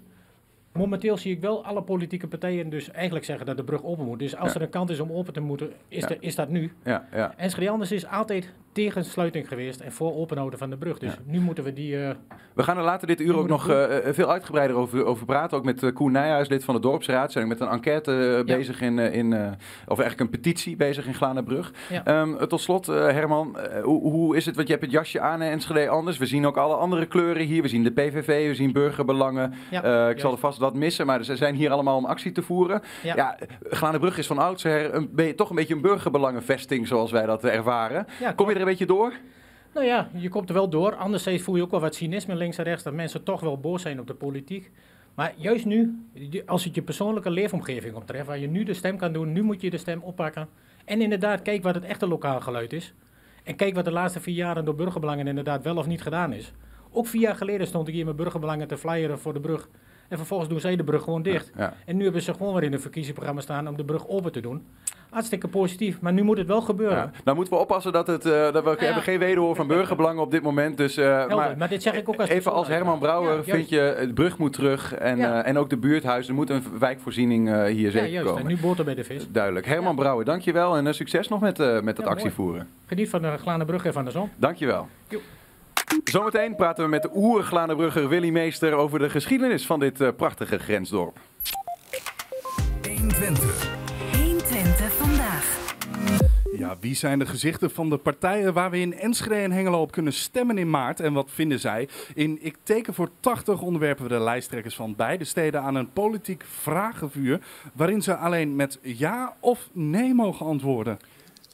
Momenteel 0.72 1.16
zie 1.16 1.32
ik 1.32 1.40
wel 1.40 1.64
alle 1.64 1.82
politieke 1.82 2.26
partijen 2.28 2.68
dus 2.70 2.90
eigenlijk 2.90 3.24
zeggen 3.24 3.46
dat 3.46 3.56
de 3.56 3.64
brug 3.64 3.84
open 3.84 4.04
moet. 4.04 4.18
Dus 4.18 4.36
als 4.36 4.48
Ja. 4.52 4.54
er 4.56 4.62
een 4.62 4.68
kant 4.70 4.90
is 4.90 5.00
om 5.00 5.12
open 5.12 5.32
te 5.32 5.40
moeten, 5.40 5.72
is, 5.88 6.00
Ja. 6.00 6.06
de- 6.06 6.16
is 6.20 6.34
dat 6.34 6.48
nu. 6.48 6.72
Ja, 6.84 7.08
ja. 7.12 7.34
Enschede 7.36 7.70
Anders 7.70 7.92
is 7.92 8.06
altijd 8.06 8.52
tegen 8.76 9.04
sluiting 9.04 9.48
geweest 9.48 9.80
en 9.80 9.92
voor 9.92 10.14
openhouden 10.16 10.58
van 10.58 10.70
de 10.70 10.76
brug. 10.76 10.98
Dus 10.98 11.12
Ja. 11.12 11.18
nu 11.26 11.40
moeten 11.40 11.64
we 11.64 11.72
die... 11.72 12.02
eh, 12.04 12.10
We 12.54 12.62
gaan 12.62 12.76
er 12.76 12.82
later 12.82 13.06
dit 13.06 13.20
uur 13.20 13.36
ook 13.36 13.48
nog 13.48 13.68
eh, 13.68 14.08
eh, 14.08 14.14
veel 14.14 14.30
uitgebreider 14.30 14.76
over, 14.76 15.04
over 15.04 15.26
praten. 15.26 15.56
Ook 15.58 15.64
met 15.64 15.92
Koen 15.92 16.12
Nijhuis, 16.12 16.48
lid 16.48 16.64
van 16.64 16.74
de 16.74 16.80
dorpsraad. 16.80 17.32
Zijn 17.32 17.48
met 17.48 17.60
een 17.60 17.68
enquête 17.68 18.42
bezig 18.46 18.80
in, 18.80 18.98
in 18.98 19.32
of 19.88 19.98
eigenlijk 19.98 20.20
een 20.20 20.30
petitie 20.40 20.76
bezig 20.76 21.06
in 21.06 21.14
Glanenbrug. 21.14 21.72
Ja. 21.90 22.04
Ehm, 22.04 22.46
tot 22.46 22.60
slot, 22.60 22.86
Herman, 22.86 23.56
hoe, 23.82 24.00
hoe 24.10 24.36
is 24.36 24.46
het? 24.46 24.54
Want 24.56 24.66
je 24.66 24.72
hebt 24.72 24.84
het 24.86 24.94
jasje 24.94 25.20
aan 25.20 25.40
en 25.42 25.50
Enschede 25.50 25.88
anders. 25.88 26.18
We 26.18 26.26
zien 26.26 26.46
ook 26.46 26.56
alle 26.56 26.74
andere 26.74 27.06
kleuren 27.06 27.42
hier. 27.46 27.62
We 27.62 27.68
zien 27.68 27.82
de 27.82 27.90
PVV, 27.92 28.48
we 28.48 28.54
zien 28.54 28.72
burgerbelangen. 28.72 29.52
ik 30.10 30.18
zal 30.20 30.32
er 30.32 30.38
vast 30.38 30.58
wat 30.58 30.74
missen, 30.74 31.06
maar 31.06 31.24
ze 31.24 31.36
zijn 31.36 31.54
hier 31.54 31.70
allemaal 31.70 31.96
om 31.96 32.04
actie 32.04 32.32
te 32.32 32.42
voeren. 32.42 32.82
Ja. 33.02 33.36
Glanenbrug 33.62 34.18
is 34.18 34.26
van 34.26 34.38
oudsher 34.38 34.94
een, 34.94 35.34
toch 35.36 35.50
een 35.50 35.56
beetje 35.56 35.74
een 35.74 35.80
burgerbelangenvesting, 35.80 36.86
zoals 36.86 37.10
wij 37.10 37.26
dat 37.26 37.44
ervaren. 37.44 38.06
Kom 38.36 38.48
je 38.50 38.54
er 38.58 38.64
beetje 38.66 38.86
door? 38.86 39.12
Nou 39.74 39.86
ja, 39.86 40.10
je 40.14 40.28
komt 40.28 40.48
er 40.48 40.54
wel 40.54 40.68
door. 40.68 40.94
Anderzijds 40.94 41.42
voel 41.42 41.56
je 41.56 41.62
ook 41.62 41.70
wel 41.70 41.80
wat 41.80 41.94
cynisme 41.94 42.34
links 42.34 42.58
en 42.58 42.64
rechts. 42.64 42.82
Dat 42.82 42.92
mensen 42.92 43.22
toch 43.22 43.40
wel 43.40 43.60
boos 43.60 43.82
zijn 43.82 44.00
op 44.00 44.06
de 44.06 44.14
politiek. 44.14 44.70
Maar 45.14 45.32
juist 45.36 45.64
nu, 45.64 46.06
als 46.46 46.64
het 46.64 46.74
je 46.74 46.82
persoonlijke 46.82 47.30
leefomgeving 47.30 47.94
optreft, 47.94 48.26
waar 48.26 48.38
je 48.38 48.48
nu 48.48 48.62
de 48.64 48.74
stem 48.74 48.96
kan 48.96 49.12
doen, 49.12 49.32
nu 49.32 49.42
moet 49.42 49.60
je 49.60 49.70
de 49.70 49.78
stem 49.78 50.02
oppakken. 50.02 50.48
En 50.84 51.00
inderdaad, 51.00 51.42
kijk 51.42 51.62
wat 51.62 51.74
het 51.74 51.84
echte 51.84 52.06
lokaal 52.06 52.40
geluid 52.40 52.72
is. 52.72 52.94
En 53.44 53.56
kijk 53.56 53.74
wat 53.74 53.84
de 53.84 53.92
laatste 53.92 54.20
vier 54.20 54.34
jaren 54.34 54.64
door 54.64 54.74
burgerbelangen 54.74 55.26
inderdaad 55.26 55.62
wel 55.62 55.76
of 55.76 55.86
niet 55.86 56.02
gedaan 56.02 56.32
is. 56.32 56.52
Ook 56.90 57.06
vier 57.06 57.20
jaar 57.20 57.36
geleden 57.36 57.66
stond 57.66 57.88
ik 57.88 57.94
hier 57.94 58.04
met 58.04 58.16
burgerbelangen 58.16 58.68
te 58.68 58.76
flyeren 58.76 59.18
voor 59.18 59.32
de 59.32 59.40
brug. 59.40 59.68
En 60.08 60.16
vervolgens 60.16 60.48
doen 60.48 60.60
zij 60.60 60.76
de 60.76 60.84
brug 60.84 61.02
gewoon 61.02 61.22
dicht. 61.22 61.50
Ja. 61.56 61.74
En 61.86 61.96
nu 61.96 62.04
hebben 62.04 62.22
ze 62.22 62.34
gewoon 62.34 62.54
weer 62.54 62.62
in 62.62 62.72
een 62.72 62.80
verkiezingsprogramma 62.80 63.40
staan 63.40 63.68
om 63.68 63.76
de 63.76 63.84
brug 63.84 64.08
open 64.08 64.32
te 64.32 64.40
doen. 64.40 64.66
Hartstikke 65.10 65.48
positief, 65.48 66.00
maar 66.00 66.12
nu 66.12 66.22
moet 66.22 66.38
het 66.38 66.46
wel 66.46 66.60
gebeuren. 66.60 66.96
Ja. 66.96 67.10
Nou 67.24 67.36
moeten 67.36 67.54
we 67.54 67.60
oppassen 67.60 67.92
dat 67.92 68.06
het. 68.06 68.24
eh, 68.26 68.52
dat 68.52 68.64
we 68.64 68.70
ja. 68.78 68.84
hebben 68.84 69.02
geen 69.02 69.18
wederhoor 69.18 69.54
van 69.56 69.66
burgerbelangen 69.66 70.22
op 70.22 70.30
dit 70.30 70.42
moment. 70.42 70.76
Dus, 70.76 70.96
eh, 70.96 71.04
Helder, 71.16 71.36
maar, 71.36 71.56
maar 71.56 71.68
dit 71.68 71.82
zeg 71.82 71.94
ik 71.94 72.08
ook 72.08 72.16
als 72.20 72.28
even 72.28 72.52
als 72.52 72.68
Herman. 72.68 72.98
Brouwer 72.98 73.36
Ja, 73.36 73.42
vind 73.42 73.68
je, 73.68 74.04
de 74.06 74.12
brug 74.12 74.38
moet 74.38 74.52
terug. 74.52 74.94
En, 74.94 75.16
Ja. 75.16 75.42
eh, 75.42 75.48
en 75.48 75.58
ook 75.58 75.70
de 75.70 75.76
buurthuizen. 75.76 76.30
Er 76.30 76.36
moet 76.38 76.50
een 76.50 76.62
wijkvoorziening 76.78 77.48
eh, 77.48 77.64
hier 77.64 77.84
Ja, 77.84 77.90
zeker 77.90 78.08
juist. 78.08 78.26
komen. 78.28 78.42
En 78.42 78.48
nu 78.48 78.56
boter 78.60 78.84
bij 78.84 78.94
de 78.94 79.04
vis. 79.04 79.30
Duidelijk. 79.30 79.66
Herman 79.66 79.94
Ja. 79.94 79.98
Brouwer, 79.98 80.24
dankjewel. 80.24 80.76
En 80.76 80.86
eh, 80.86 80.92
succes 80.92 81.28
nog 81.28 81.40
met, 81.40 81.60
eh, 81.60 81.80
met 81.80 81.96
het 81.96 82.06
Ja, 82.06 82.12
actievoeren. 82.12 82.68
Geniet 82.86 83.08
van 83.08 83.22
de 83.22 83.34
Glane 83.38 83.64
Brug 83.64 83.84
en 83.84 83.92
van 83.92 84.04
de 84.04 84.10
zon. 84.10 84.28
Dankjewel. 84.36 84.88
Jo. 85.08 85.18
Zometeen 86.04 86.56
praten 86.56 86.84
we 86.84 86.90
met 86.90 87.02
de 87.02 87.10
oer-Glanenbrugger 87.14 88.08
Willy 88.08 88.30
Meester 88.30 88.72
over 88.72 88.98
de 88.98 89.10
geschiedenis 89.10 89.66
van 89.66 89.80
dit 89.80 90.00
eh, 90.00 90.08
prachtige 90.16 90.58
grensdorp. 90.58 91.18
120. 92.82 93.68
120 94.12 94.92
vandaag. 94.92 95.64
Ja, 96.58 96.76
wie 96.80 96.94
zijn 96.94 97.18
de 97.18 97.26
gezichten 97.26 97.70
van 97.70 97.90
de 97.90 97.96
partijen 97.96 98.52
waar 98.52 98.70
we 98.70 98.78
in 98.78 98.98
Enschede 98.98 99.34
en 99.34 99.52
Hengelo 99.52 99.80
op 99.80 99.92
kunnen 99.92 100.12
stemmen 100.12 100.58
in 100.58 100.70
maart? 100.70 101.00
En 101.00 101.12
wat 101.12 101.30
vinden 101.30 101.60
zij? 101.60 101.88
In 102.14 102.38
Ik 102.40 102.56
teken 102.62 102.94
voor 102.94 103.10
80 103.20 103.62
onderwerpen 103.62 104.02
we 104.02 104.08
de 104.08 104.20
lijsttrekkers 104.20 104.74
van 104.74 104.94
beide 104.96 105.24
steden 105.24 105.62
aan 105.62 105.74
een 105.74 105.92
politiek 105.92 106.44
vragenvuur. 106.44 107.40
Waarin 107.72 108.02
ze 108.02 108.16
alleen 108.16 108.56
met 108.56 108.78
ja 108.82 109.36
of 109.40 109.68
nee 109.72 110.14
mogen 110.14 110.46
antwoorden. 110.46 110.98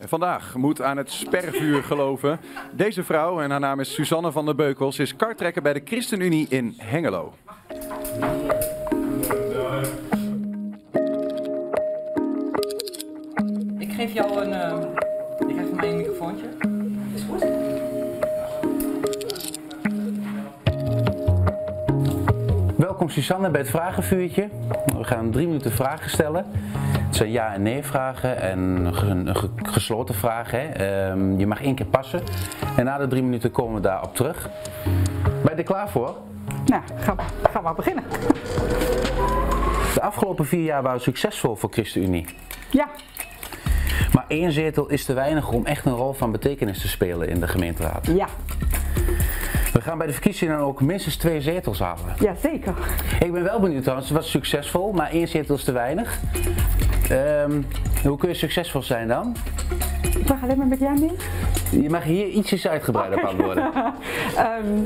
En 0.03 0.09
vandaag 0.09 0.57
moet 0.57 0.83
aan 0.83 0.97
het 0.97 1.11
spervuur 1.11 1.83
geloven. 1.83 2.41
Deze 2.73 3.05
vrouw, 3.05 3.41
en 3.41 3.51
haar 3.51 3.61
naam 3.61 3.81
is 3.81 3.95
Suzanne 3.95 4.33
van 4.33 4.45
der 4.45 4.55
Beukels, 4.55 4.99
is 4.99 5.17
kartrekker 5.17 5.63
bij 5.63 5.73
de 5.73 5.81
ChristenUnie 5.85 6.47
in 6.49 6.75
Hengelo. 6.77 7.35
Ik 13.79 13.93
geef 13.93 14.13
jou 14.13 14.41
een. 14.41 14.53
eh 14.53 14.81
je 15.39 15.55
krijgt 15.55 15.69
van 15.69 15.77
mij 15.77 15.91
een 15.91 15.97
microfoontje. 15.97 16.47
Is 17.15 17.23
goed? 17.23 17.45
Welkom 22.77 23.09
Susanne 23.09 23.51
bij 23.51 23.61
het 23.61 23.71
vragenvuurtje. 23.71 24.49
We 24.97 25.05
gaan 25.05 25.31
drie 25.31 25.47
minuten 25.47 25.73
vragen 25.73 26.11
stellen. 26.11 26.47
Het 27.13 27.21
zijn 27.21 27.33
ja- 27.33 27.53
en 27.55 27.63
nee-vragen 27.63 28.41
en 28.41 28.89
gesloten 29.63 30.15
vragen. 30.15 30.59
Hè. 30.61 30.67
Ehm, 30.67 31.39
je 31.39 31.47
mag 31.47 31.63
één 31.63 31.75
keer 31.75 31.87
passen. 31.87 32.23
En 32.77 32.85
na 32.85 32.99
de 32.99 33.07
drie 33.07 33.23
minuten 33.23 33.51
komen 33.51 33.75
we 33.75 33.81
daarop 33.81 34.15
terug. 34.17 34.49
Ben 35.23 35.51
je 35.51 35.55
er 35.55 35.63
klaar 35.63 35.89
voor? 35.91 36.17
Nou, 36.67 36.83
gaan 36.99 37.17
we, 37.17 37.23
gaan 37.53 37.65
we 37.65 37.73
beginnen. 37.77 38.05
De 39.95 40.01
afgelopen 40.03 40.45
vier 40.47 40.65
jaar 40.65 40.83
waren 40.83 41.01
succesvol 41.01 41.57
voor 41.57 41.71
ChristenUnie. 41.73 42.27
Ja, 42.71 42.89
Maar 44.13 44.25
één 44.29 44.53
zetel 44.53 44.89
is 44.89 45.05
te 45.05 45.13
weinig 45.13 45.51
om 45.51 45.67
echt 45.67 45.85
een 45.85 45.93
rol 45.95 46.13
van 46.13 46.33
betekenis 46.33 46.81
te 46.81 46.89
spelen 46.89 47.29
in 47.29 47.41
de 47.41 47.49
gemeenteraad. 47.49 48.07
ja, 48.07 48.27
We 49.73 49.81
gaan 49.81 49.99
bij 49.99 50.07
de 50.07 50.13
verkiezingen 50.13 50.59
dan 50.59 50.67
ook 50.67 50.81
minstens 50.81 51.17
twee 51.17 51.41
zetels 51.41 51.79
halen. 51.79 52.15
ja, 52.19 52.35
zeker. 52.35 52.75
Ik 53.21 53.33
ben 53.33 53.43
wel 53.43 53.61
benieuwd 53.61 53.83
trouwens, 53.83 54.09
het 54.09 54.19
was 54.19 54.31
succesvol, 54.31 54.93
maar 54.93 55.11
één 55.11 55.29
zetel 55.29 55.55
is 55.55 55.65
te 55.65 55.73
weinig. 55.73 56.21
Ehm, 57.09 57.63
hoe 58.05 58.19
kun 58.19 58.29
je 58.29 58.35
succesvol 58.35 58.83
zijn 58.83 59.09
dan? 59.09 59.37
Ik 60.19 60.29
mag 60.29 60.43
alleen 60.43 60.59
maar 60.59 60.67
met 60.67 60.79
jou 60.79 60.99
mee. 61.01 61.17
Je 61.83 61.91
mag 61.91 62.03
hier 62.05 62.27
ietsjes 62.27 62.69
uitgebreider 62.69 63.19
op 63.19 63.25
antwoorden. 63.25 63.73
Ehm, 64.37 64.79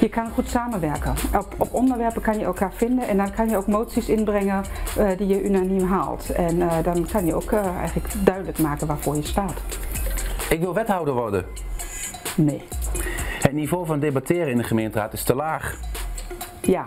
je 0.00 0.08
kan 0.08 0.30
goed 0.30 0.48
samenwerken. 0.48 1.14
Op, 1.34 1.54
op 1.56 1.74
onderwerpen 1.74 2.22
kan 2.22 2.38
je 2.38 2.44
elkaar 2.44 2.72
vinden 2.72 3.08
en 3.08 3.16
dan 3.16 3.34
kan 3.34 3.48
je 3.48 3.56
ook 3.56 3.66
moties 3.66 4.08
inbrengen 4.08 4.64
eh, 4.98 5.08
die 5.16 5.26
je 5.26 5.44
unaniem 5.44 5.84
haalt. 5.84 6.30
En 6.30 6.62
eh, 6.62 6.76
dan 6.82 7.06
kan 7.12 7.26
je 7.26 7.34
ook 7.34 7.52
eh, 7.52 7.76
eigenlijk 7.76 8.08
duidelijk 8.24 8.58
maken 8.58 8.86
waarvoor 8.86 9.16
je 9.16 9.22
staat. 9.22 9.54
Ik 10.50 10.60
wil 10.60 10.74
wethouder 10.74 11.14
worden. 11.14 11.44
Nee. 12.34 12.62
Het 13.42 13.52
niveau 13.52 13.86
van 13.86 14.00
debatteren 14.00 14.48
in 14.48 14.56
de 14.56 14.64
gemeenteraad 14.64 15.12
is 15.12 15.22
te 15.22 15.34
laag. 15.34 15.78
Ja. 16.62 16.84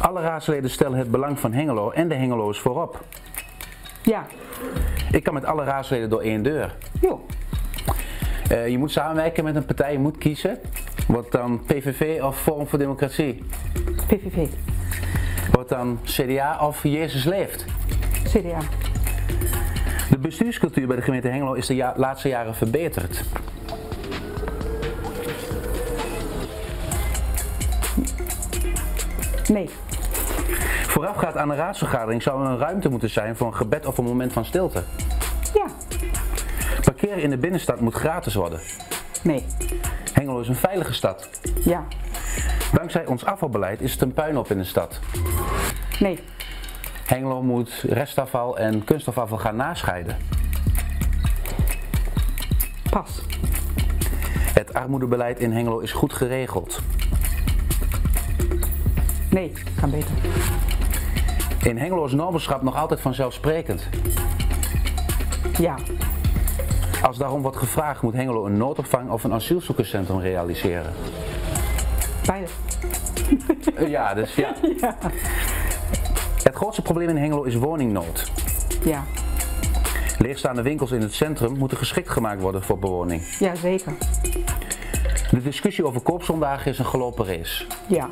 Alle 0.00 0.20
raadsleden 0.20 0.70
stellen 0.70 0.98
het 0.98 1.10
belang 1.10 1.38
van 1.40 1.52
Hengelo 1.52 1.90
en 1.90 2.08
de 2.08 2.14
Hengeloers 2.14 2.58
voorop. 2.58 3.04
Ja. 4.02 4.26
Ik 5.10 5.22
kan 5.22 5.34
met 5.34 5.44
alle 5.44 5.64
raadsleden 5.64 6.10
door 6.10 6.20
één 6.20 6.42
deur. 6.42 6.76
Jo. 7.00 7.26
Eh, 8.48 8.68
je 8.68 8.78
moet 8.78 8.90
samenwerken 8.90 9.44
met 9.44 9.56
een 9.56 9.64
partij, 9.64 9.92
je 9.92 9.98
moet 9.98 10.18
kiezen. 10.18 10.58
Wordt 11.06 11.32
dan 11.32 11.62
PVV 11.64 12.22
of 12.22 12.40
Forum 12.40 12.66
voor 12.66 12.78
Democratie? 12.78 13.42
PVV. 14.06 14.46
Wordt 15.52 15.68
dan 15.68 15.98
CDA 16.04 16.58
of 16.66 16.82
Jezus 16.82 17.24
leeft? 17.24 17.64
CDA. 18.24 18.58
De 20.10 20.18
bestuurscultuur 20.18 20.86
bij 20.86 20.96
de 20.96 21.02
gemeente 21.02 21.28
Hengelo 21.28 21.52
is 21.52 21.66
de 21.66 21.74
ja- 21.74 21.94
laatste 21.96 22.28
jaren 22.28 22.54
verbeterd. 22.54 23.24
Nee. 29.54 29.70
Voorafgaand 30.86 31.36
aan 31.36 31.48
de 31.48 31.54
raadsvergadering 31.54 32.22
zou 32.22 32.44
er 32.44 32.50
een 32.50 32.58
ruimte 32.58 32.88
moeten 32.88 33.10
zijn 33.10 33.36
voor 33.36 33.46
een 33.46 33.54
gebed 33.54 33.86
of 33.86 33.98
een 33.98 34.04
moment 34.04 34.32
van 34.32 34.44
stilte. 34.44 34.82
Ja. 35.54 35.66
Parkeren 36.84 37.22
in 37.22 37.30
de 37.30 37.36
binnenstad 37.36 37.80
moet 37.80 37.94
gratis 37.94 38.34
worden. 38.34 38.60
Nee. 39.22 39.44
Hengelo 40.12 40.40
is 40.40 40.48
een 40.48 40.54
veilige 40.54 40.92
stad. 40.92 41.28
Ja. 41.64 41.84
Dankzij 42.72 43.06
ons 43.06 43.24
afvalbeleid 43.24 43.80
is 43.80 43.92
het 43.92 44.02
een 44.02 44.12
puinhoop 44.12 44.50
in 44.50 44.58
de 44.58 44.64
stad. 44.64 45.00
Nee. 46.00 46.20
Hengelo 47.06 47.42
moet 47.42 47.84
restafval 47.88 48.58
en 48.58 48.84
kunststofafval 48.84 49.38
gaan 49.38 49.56
nascheiden. 49.56 50.16
Pas. 52.90 53.22
Het 54.54 54.74
armoedebeleid 54.74 55.38
in 55.38 55.52
Hengelo 55.52 55.78
is 55.78 55.92
goed 55.92 56.12
geregeld. 56.12 56.80
Nee. 59.34 59.52
Kan 59.80 59.90
beter. 59.90 60.10
In 61.62 61.78
Hengelo 61.78 62.04
is 62.04 62.12
normenschap 62.12 62.62
nog 62.62 62.76
altijd 62.76 63.00
vanzelfsprekend. 63.00 63.88
Ja. 65.58 65.76
Als 67.02 67.18
daarom 67.18 67.42
wordt 67.42 67.56
gevraagd, 67.56 68.02
moet 68.02 68.14
Hengelo 68.14 68.46
een 68.46 68.56
noodopvang 68.56 69.10
of 69.10 69.24
een 69.24 69.32
asielzoekerscentrum 69.32 70.20
realiseren? 70.20 70.92
Beide. 72.26 72.46
Eh, 73.76 73.88
ja, 73.88 74.14
dus 74.14 74.34
ja. 74.44 74.54
Het 76.42 76.54
grootste 76.54 76.82
probleem 76.82 77.08
in 77.08 77.16
Hengelo 77.16 77.42
is 77.42 77.54
woningnood. 77.54 78.30
Ja, 78.84 79.04
Leegstaande 80.18 80.62
winkels 80.62 80.90
in 80.90 81.00
het 81.00 81.14
centrum 81.14 81.58
moeten 81.58 81.78
geschikt 81.78 82.10
gemaakt 82.10 82.40
worden 82.40 82.62
voor 82.62 82.78
bewoning. 82.78 83.22
ja 83.38 83.54
zeker. 83.54 83.92
De 85.30 85.42
discussie 85.42 85.86
over 85.86 86.00
koopzondagen 86.00 86.70
is 86.70 86.78
een 86.78 86.86
gelopen 86.86 87.26
race. 87.26 87.64
Ja. 87.88 88.10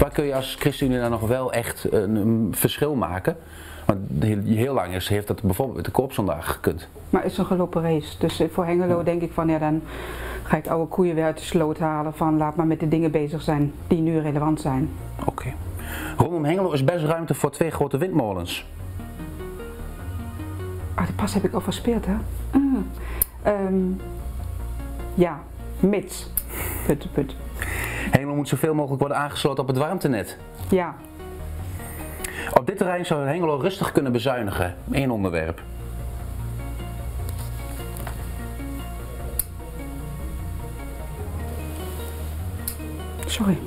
Waar 0.00 0.10
kun 0.10 0.24
je 0.24 0.34
als 0.34 0.56
ChristenUnie 0.58 1.00
dan 1.00 1.10
nog 1.10 1.20
wel 1.20 1.52
echt 1.52 1.92
een, 1.92 2.16
een 2.16 2.48
verschil 2.54 2.94
maken? 2.94 3.36
Want 3.84 3.98
heel, 4.18 4.42
heel 4.44 4.74
lang 4.74 4.94
is, 4.94 5.08
heeft 5.08 5.26
dat 5.26 5.42
bijvoorbeeld 5.42 5.76
met 5.76 5.86
de 5.86 5.90
koopzondag 5.90 6.52
gekund. 6.52 6.88
Maar 7.10 7.22
het 7.22 7.32
is 7.32 7.38
een 7.38 7.46
gelopen 7.46 7.82
race. 7.82 8.18
Dus 8.18 8.40
eh, 8.40 8.48
voor 8.52 8.64
Hengelo 8.66 9.02
denk 9.02 9.22
ik 9.22 9.32
van 9.32 9.48
ja, 9.48 9.58
dan 9.58 9.82
ga 10.42 10.56
ik 10.56 10.66
oude 10.66 10.86
koeien 10.86 11.14
weer 11.14 11.24
uit 11.24 11.38
de 11.38 11.44
sloot 11.44 11.78
halen. 11.78 12.14
Van 12.14 12.36
laat 12.36 12.56
maar 12.56 12.66
met 12.66 12.80
de 12.80 12.88
dingen 12.88 13.10
bezig 13.10 13.42
zijn 13.42 13.72
die 13.86 14.00
nu 14.00 14.18
relevant 14.18 14.60
zijn. 14.60 14.90
Oké. 15.24 15.52
Rondom 16.16 16.44
Hengelo 16.44 16.70
is 16.72 16.84
best 16.84 17.04
ruimte 17.04 17.34
voor 17.34 17.50
twee 17.50 17.70
grote 17.70 17.98
windmolens. 17.98 18.66
Ah, 20.94 21.06
de 21.06 21.12
pas 21.12 21.34
heb 21.34 21.44
ik 21.44 21.52
al 21.52 21.60
verspeeld, 21.60 22.06
hè? 22.06 22.14
Ah. 22.50 22.60
Ehm, 23.42 23.74
ja, 25.14 25.40
mits. 25.80 26.30
Put, 26.86 27.12
put. 27.12 27.34
Hengelo 28.30 28.34
moet 28.48 28.60
zoveel 28.60 28.74
mogelijk 28.74 29.00
worden 29.00 29.18
aangesloten 29.18 29.62
op 29.62 29.68
het 29.68 29.76
warmtenet. 29.78 30.36
Ja, 30.68 30.94
Op 32.58 32.66
dit 32.66 32.76
terrein 32.76 33.06
zou 33.06 33.26
Hengelo 33.26 33.56
rustig 33.56 33.92
kunnen 33.92 34.12
bezuinigen. 34.12 34.76
Eén 34.90 35.10
onderwerp. 35.10 35.60
sorry. 43.26 43.58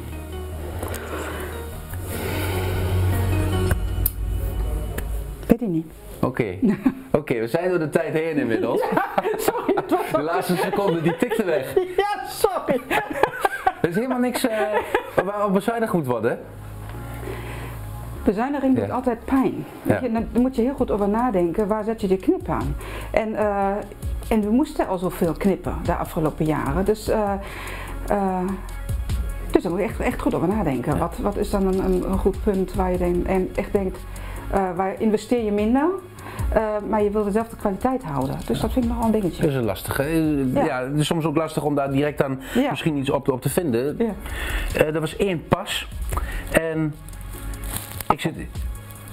Weet 5.47 5.61
ik 5.61 5.67
niet. 5.67 5.85
Oké. 6.21 6.55
Oké, 7.11 7.39
we 7.39 7.47
zijn 7.47 7.69
door 7.69 7.79
de 7.79 7.89
tijd 7.89 8.13
heen 8.13 8.37
inmiddels. 8.37 8.81
Sorry, 9.37 9.73
het 9.75 9.91
was 9.91 10.11
De 10.11 10.21
laatste 10.21 10.55
seconde 10.55 11.01
die 11.01 11.15
tikte 11.17 11.43
weg. 11.43 11.73
Ja, 11.97 12.25
sorry. 12.29 12.81
Er 13.83 13.89
is 13.89 13.95
helemaal 13.95 14.19
niks 14.19 14.47
eh, 14.47 14.57
waarop 15.25 15.53
bezuinigd 15.53 15.93
moet 15.93 16.05
worden. 16.05 16.39
Bezuiniging 18.23 18.75
doet 18.75 18.87
Ja. 18.87 18.93
altijd 18.93 19.25
pijn. 19.25 19.65
Ja. 19.81 19.99
je, 20.01 20.11
dan 20.11 20.27
moet 20.41 20.55
je 20.55 20.61
heel 20.61 20.73
goed 20.73 20.91
over 20.91 21.09
nadenken, 21.09 21.67
waar 21.67 21.83
zet 21.83 22.01
je 22.01 22.07
de 22.07 22.17
knip 22.17 22.49
aan? 22.49 22.75
En, 23.11 23.35
eh, 23.35 23.67
en 24.29 24.41
we 24.41 24.49
moesten 24.49 24.87
al 24.87 24.97
zoveel 24.97 25.33
knippen 25.33 25.75
de 25.83 25.95
afgelopen 25.95 26.45
jaren. 26.45 26.85
Dus, 26.85 27.07
eh, 27.07 27.31
dus 29.51 29.63
daar 29.63 29.71
moet 29.71 29.81
je 29.81 29.87
echt, 29.87 29.99
echt 29.99 30.21
goed 30.21 30.33
over 30.33 30.47
nadenken. 30.47 30.97
Wat, 30.97 31.17
wat 31.17 31.37
is 31.37 31.49
dan 31.49 31.67
een, 31.67 32.11
een, 32.11 32.17
goed 32.17 32.43
punt 32.43 32.73
waar 32.73 32.91
je 32.91 32.97
denk, 32.97 33.25
en 33.25 33.49
echt 33.55 33.71
denkt, 33.71 33.97
waar 34.75 35.01
investeer 35.01 35.43
je 35.43 35.51
minder, 35.51 35.89
eh, 36.53 36.61
maar 36.89 37.03
je 37.03 37.09
wil 37.09 37.23
dezelfde 37.23 37.55
kwaliteit 37.55 38.03
houden. 38.03 38.37
Dus 38.45 38.59
dat 38.59 38.71
vind 38.71 38.85
ik 38.85 38.91
nogal 38.91 39.05
een 39.05 39.11
dingetje. 39.11 39.41
Dat 39.41 39.49
is 39.51 39.55
een 39.57 39.63
lastig. 39.63 39.99
eh, 39.99 40.53
ja. 40.53 40.83
Het 40.83 40.99
is 40.99 41.05
soms 41.07 41.25
ook 41.25 41.35
lastig 41.35 41.63
om 41.63 41.75
daar 41.75 41.91
direct 41.91 42.19
Ja. 42.53 42.69
misschien 42.69 42.95
iets 42.97 43.09
op, 43.09 43.29
op 43.31 43.41
te 43.41 43.49
vinden. 43.49 43.95
Ja. 43.97 44.13
Eh, 44.75 44.93
er 44.95 44.99
was 44.99 45.15
één 45.17 45.47
pas. 45.47 45.87
En 46.51 46.93
ik 48.11 48.21
zit, 48.21 48.33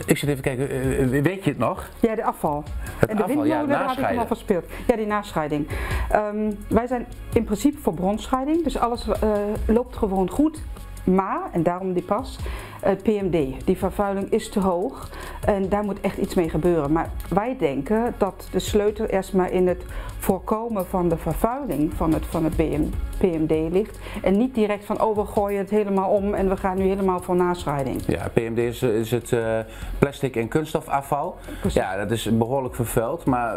ik 0.06 0.18
zit 0.18 0.28
even 0.28 0.42
kijken, 0.42 0.70
eh, 0.70 1.02
eh, 1.02 1.22
weet 1.22 1.44
je 1.44 1.50
het 1.50 1.58
nog? 1.58 1.88
Ja, 2.00 2.14
de 2.14 2.24
afval. 2.24 2.64
Het 2.98 3.10
en 3.10 3.16
de 3.16 3.22
afval, 3.22 3.44
ja, 3.44 3.64
daar 3.64 3.82
had 3.84 3.98
ik 3.98 4.14
nog 4.14 4.26
verspeeld. 4.26 4.64
Ja, 4.86 4.96
die 4.96 5.06
nascheiding. 5.06 5.68
Ehm, 6.10 6.50
wij 6.68 6.86
zijn 6.86 7.06
in 7.32 7.44
principe 7.44 7.78
voor 7.78 7.94
bronscheiding, 7.94 8.64
dus 8.64 8.78
alles 8.78 9.08
eh, 9.08 9.30
loopt 9.66 9.96
gewoon 9.96 10.30
goed. 10.30 10.62
Maar, 11.04 11.40
en 11.52 11.62
daarom 11.62 11.92
die 11.92 12.02
pas, 12.02 12.38
het 12.80 13.02
PMD, 13.02 13.66
die 13.66 13.76
vervuiling 13.76 14.30
is 14.30 14.48
te 14.48 14.60
hoog 14.60 15.10
en 15.44 15.68
daar 15.68 15.84
moet 15.84 16.00
echt 16.00 16.16
iets 16.16 16.34
mee 16.34 16.48
gebeuren. 16.48 16.92
Maar 16.92 17.10
wij 17.28 17.56
denken 17.58 18.14
dat 18.18 18.48
de 18.50 18.58
sleutel 18.58 19.06
eerst 19.06 19.32
maar 19.32 19.52
in 19.52 19.66
het 19.66 19.84
voorkomen 20.18 20.86
van 20.86 21.08
de 21.08 21.16
vervuiling 21.16 21.92
van 21.94 22.12
het, 22.12 22.26
van 22.26 22.44
het 22.44 22.56
PM, 22.56 22.82
PMD 23.18 23.72
ligt. 23.72 23.98
En 24.22 24.38
niet 24.38 24.54
direct 24.54 24.84
van, 24.84 25.02
oh 25.02 25.16
we 25.16 25.24
gooien 25.24 25.58
het 25.58 25.70
helemaal 25.70 26.10
om 26.10 26.34
en 26.34 26.48
we 26.48 26.56
gaan 26.56 26.76
nu 26.76 26.84
helemaal 26.84 27.20
voor 27.20 27.36
nascheiding. 27.36 28.02
Ja, 28.06 28.28
PMD 28.32 28.58
is, 28.58 28.82
is 28.82 29.10
het 29.10 29.32
eh, 29.32 29.58
plastic 29.98 30.36
en 30.36 30.48
kunststofafval. 30.48 31.36
Precies. 31.60 31.80
Ja, 31.80 31.96
dat 31.96 32.10
is 32.10 32.38
behoorlijk 32.38 32.74
vervuild, 32.74 33.24
maar 33.24 33.56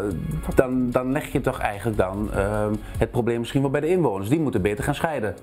dan, 0.54 0.90
dan 0.90 1.12
leg 1.12 1.32
je 1.32 1.40
toch 1.40 1.58
eigenlijk 1.58 1.96
dan 1.96 2.30
het 2.98 3.10
probleem 3.10 3.38
misschien 3.38 3.60
wel 3.60 3.70
bij 3.70 3.80
de 3.80 3.88
inwoners. 3.88 4.28
Die 4.28 4.40
moeten 4.40 4.62
beter 4.62 4.84
gaan 4.84 4.94
scheiden. 4.94 5.34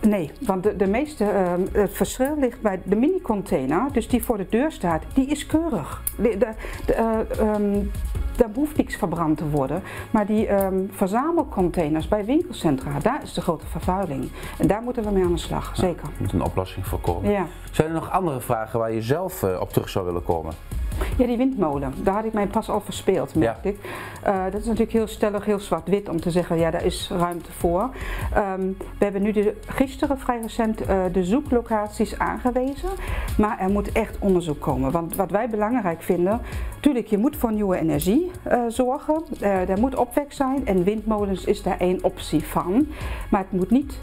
Nee, 0.00 0.30
want 0.40 0.62
de, 0.62 0.76
de 0.76 0.86
meeste, 0.86 1.24
ehm, 1.24 1.60
het 1.72 1.92
verschil 1.92 2.36
ligt 2.38 2.60
bij 2.60 2.80
de 2.84 2.96
mini-container, 2.96 3.92
dus 3.92 4.08
die 4.08 4.24
voor 4.24 4.36
de 4.36 4.46
deur 4.48 4.72
staat, 4.72 5.02
die 5.14 5.26
is 5.26 5.46
keurig. 5.46 6.02
De, 6.16 6.36
de, 6.38 6.48
de, 6.86 6.92
eh, 6.92 7.38
ehm, 7.38 7.84
daar 8.36 8.50
hoeft 8.54 8.76
niks 8.76 8.96
verbrand 8.96 9.36
te 9.36 9.48
worden. 9.48 9.82
Maar 10.10 10.26
die 10.26 10.46
ehm, 10.46 10.82
verzamelcontainers 10.90 12.08
bij 12.08 12.24
winkelcentra, 12.24 12.98
daar 12.98 13.22
is 13.22 13.32
de 13.32 13.40
grote 13.40 13.66
vervuiling. 13.66 14.30
En 14.58 14.66
daar 14.66 14.82
moeten 14.82 15.04
we 15.04 15.10
mee 15.10 15.24
aan 15.24 15.32
de 15.32 15.38
slag, 15.38 15.76
zeker. 15.76 16.04
Er 16.04 16.10
moet 16.18 16.32
een 16.32 16.42
oplossing 16.42 16.86
voor 16.86 17.00
komen. 17.00 17.30
Ja. 17.30 17.46
Zijn 17.70 17.88
er 17.88 17.94
nog 17.94 18.10
andere 18.10 18.40
vragen 18.40 18.78
waar 18.78 18.92
je 18.92 19.02
zelf 19.02 19.42
eh, 19.42 19.60
op 19.60 19.72
terug 19.72 19.88
zou 19.88 20.04
willen 20.04 20.24
komen? 20.24 20.54
Ja, 21.16 21.26
die 21.26 21.36
windmolen, 21.36 21.94
daar 22.02 22.14
had 22.14 22.24
ik 22.24 22.32
mij 22.32 22.46
pas 22.46 22.68
al 22.70 22.80
verspeeld, 22.80 23.34
merkte 23.34 23.68
ik. 23.68 23.78
Eh, 24.22 24.44
dat 24.44 24.60
is 24.60 24.66
natuurlijk 24.66 24.92
heel 24.92 25.06
stellig, 25.06 25.44
heel 25.44 25.58
zwart-wit 25.58 26.08
om 26.08 26.20
te 26.20 26.30
zeggen, 26.30 26.58
ja, 26.58 26.70
daar 26.70 26.84
is 26.84 27.10
ruimte 27.18 27.52
voor. 27.52 27.90
Ehm, 28.34 28.60
we 28.98 29.04
hebben 29.04 29.22
nu 29.22 29.32
de, 29.32 29.54
gisteren 29.66 30.18
vrij 30.18 30.40
recent 30.40 30.80
eh, 30.80 31.00
de 31.12 31.24
zoeklocaties 31.24 32.18
aangewezen, 32.18 32.88
maar 33.38 33.58
er 33.58 33.70
moet 33.70 33.92
echt 33.92 34.16
onderzoek 34.18 34.60
komen. 34.60 34.90
Want 34.90 35.16
wat 35.16 35.30
wij 35.30 35.48
belangrijk 35.48 36.02
vinden, 36.02 36.40
natuurlijk, 36.74 37.06
je 37.06 37.18
moet 37.18 37.36
voor 37.36 37.52
nieuwe 37.52 37.78
energie 37.78 38.30
eh, 38.42 38.62
zorgen, 38.68 39.22
er 39.40 39.78
moet 39.80 39.96
opwek 39.96 40.32
zijn 40.32 40.66
en 40.66 40.84
windmolens 40.84 41.44
is 41.44 41.62
daar 41.62 41.78
één 41.78 41.98
optie 42.02 42.44
van. 42.44 42.86
Maar 43.30 43.40
het 43.40 43.52
moet 43.52 43.70
niet 43.70 43.98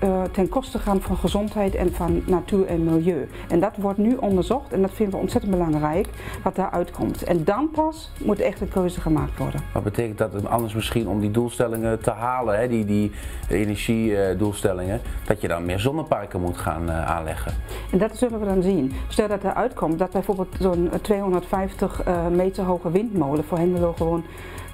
eh, 0.00 0.22
ten 0.32 0.48
koste 0.48 0.78
gaan 0.78 1.00
van 1.00 1.16
gezondheid 1.16 1.74
en 1.74 1.92
van 1.92 2.22
natuur 2.26 2.66
en 2.66 2.84
milieu. 2.84 3.28
En 3.48 3.60
dat 3.60 3.76
wordt 3.76 3.98
nu 3.98 4.16
onderzocht 4.16 4.72
en 4.72 4.82
dat 4.82 4.92
vinden 4.92 5.14
we 5.14 5.20
ontzettend 5.20 5.52
belangrijk 5.52 6.08
wat 6.42 6.56
daaruit 6.56 6.90
komt. 6.90 7.22
En 7.22 7.44
dan 7.44 7.70
pas 7.70 8.10
moet 8.24 8.40
echt 8.40 8.60
een 8.60 8.68
keuze 8.68 9.00
gemaakt 9.00 9.38
worden. 9.38 9.60
Wat 9.72 9.82
betekent 9.82 10.18
dat 10.18 10.32
het 10.32 10.46
anders 10.46 10.74
misschien 10.74 11.08
om 11.08 11.20
die 11.20 11.30
doelstellingen 11.30 12.00
te 12.00 12.10
halen, 12.10 12.58
hè, 12.58 12.68
die, 12.68 12.84
die 12.84 13.12
energiedoelstellingen, 13.48 15.00
dat 15.26 15.40
je 15.40 15.48
dan 15.48 15.64
meer 15.64 15.78
zonneparken 15.78 16.40
moet 16.40 16.56
gaan 16.56 16.90
eh, 16.90 17.10
aanleggen? 17.10 17.52
En 17.90 17.98
dat 17.98 18.16
zullen 18.16 18.40
we 18.40 18.46
dan 18.46 18.62
zien. 18.62 18.92
Stel 19.08 19.28
dat 19.28 19.44
eruit 19.44 19.74
komt 19.74 19.98
dat 19.98 20.10
bijvoorbeeld 20.10 20.56
zo'n 20.60 20.90
250 21.02 22.02
eh, 22.02 22.26
meter 22.26 22.64
hoge 22.64 22.90
windmolen 22.90 23.44
voor 23.44 23.58
Hengelo 23.58 23.92
gewoon 23.92 24.24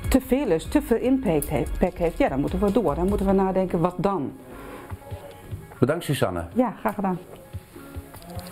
te 0.09 0.21
veel 0.26 0.50
is, 0.50 0.64
te 0.64 0.83
veel 0.83 0.99
impact 0.99 1.49
heeft, 1.49 1.71
impact 1.73 1.99
heeft, 1.99 2.18
ja 2.18 2.28
dan 2.28 2.40
moeten 2.40 2.61
we 2.61 2.73
door. 2.73 2.95
Dan 2.95 3.09
moeten 3.09 3.26
we 3.26 3.33
nadenken 3.33 3.80
wat 3.80 3.95
dan. 3.97 4.33
Bedankt 5.78 6.04
Susanne. 6.04 6.47
Ja, 6.54 6.75
graag 6.80 6.95
gedaan. 6.95 7.18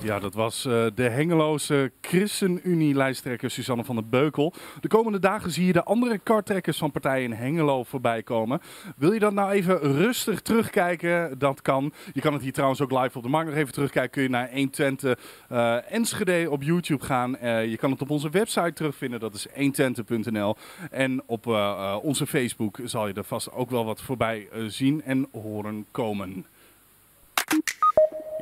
Ja, 0.05 0.19
dat 0.19 0.35
was 0.35 0.65
eh, 0.65 0.87
de 0.95 1.03
Hengeloze 1.03 1.93
ChristenUnie-lijsttrekker 2.01 3.51
Suzanne 3.51 3.85
van 3.85 3.95
der 3.95 4.09
Beukel. 4.09 4.53
De 4.81 4.89
komende 4.89 5.19
dagen 5.19 5.51
zie 5.51 5.67
je 5.67 5.73
de 5.73 5.85
andere 5.85 6.19
karttrekkers 6.19 6.79
van 6.79 6.91
partijen 6.91 7.25
in 7.25 7.33
Hengelo 7.33 7.85
voorbij 7.85 8.23
komen. 8.23 8.61
Wil 8.97 9.13
je 9.13 9.19
dat 9.19 9.33
nou 9.33 9.51
even 9.51 9.79
rustig 9.79 10.41
terugkijken? 10.41 11.39
Dat 11.39 11.63
kan. 11.63 11.93
Je 12.13 12.21
kan 12.21 12.33
het 12.33 12.43
hier 12.43 12.53
trouwens 12.53 12.81
ook 12.81 12.91
live 12.91 13.17
op 13.17 13.23
de 13.23 13.29
markt 13.29 13.49
nog 13.51 13.59
even 13.59 13.73
terugkijken. 13.73 14.11
Kun 14.11 14.23
je 14.23 14.29
naar 14.29 14.51
120 14.53 15.19
eh 15.49 15.93
Enschede 15.93 16.51
op 16.51 16.63
YouTube 16.63 17.05
gaan. 17.05 17.37
Eh, 17.37 17.67
je 17.67 17.77
kan 17.77 17.91
het 17.91 18.03
op 18.03 18.11
onze 18.11 18.31
website 18.31 18.73
terugvinden. 18.73 19.21
Dat 19.21 19.35
is 19.35 19.47
120.nl. 19.49 20.57
En 20.91 21.23
op 21.27 21.47
eh, 21.47 21.53
eh, 21.53 21.97
onze 22.03 22.27
Facebook 22.27 22.79
zal 22.85 23.07
je 23.07 23.15
er 23.15 23.25
vast 23.25 23.53
ook 23.53 23.71
wel 23.71 23.85
wat 23.85 24.03
voorbij 24.03 24.49
eh, 24.53 24.63
zien 24.67 25.03
en 25.03 25.29
horen 25.33 25.87
komen. 25.91 26.47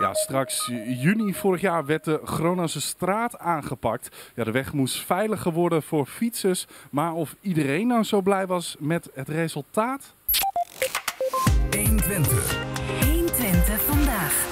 Ja, 0.02 0.14
straks 0.14 0.66
juni 0.86 1.34
vorig 1.34 1.60
jaar 1.60 1.86
werd 1.86 2.04
de 2.04 2.20
Gronose 2.24 2.80
straat 2.80 3.38
aangepakt. 3.38 4.16
Ja, 4.34 4.44
de 4.44 4.50
weg 4.50 4.72
moest 4.72 5.04
veiliger 5.04 5.52
worden 5.52 5.82
voor 5.82 6.06
fietsers. 6.06 6.66
Maar 6.90 7.12
of 7.12 7.36
iedereen 7.40 7.86
nou 7.86 8.02
zo 8.02 8.20
blij 8.20 8.46
was 8.46 8.76
met 8.78 9.10
het 9.14 9.28
resultaat? 9.28 10.14
120. 11.70 12.58
120 13.04 13.80
vandaag. 13.80 14.50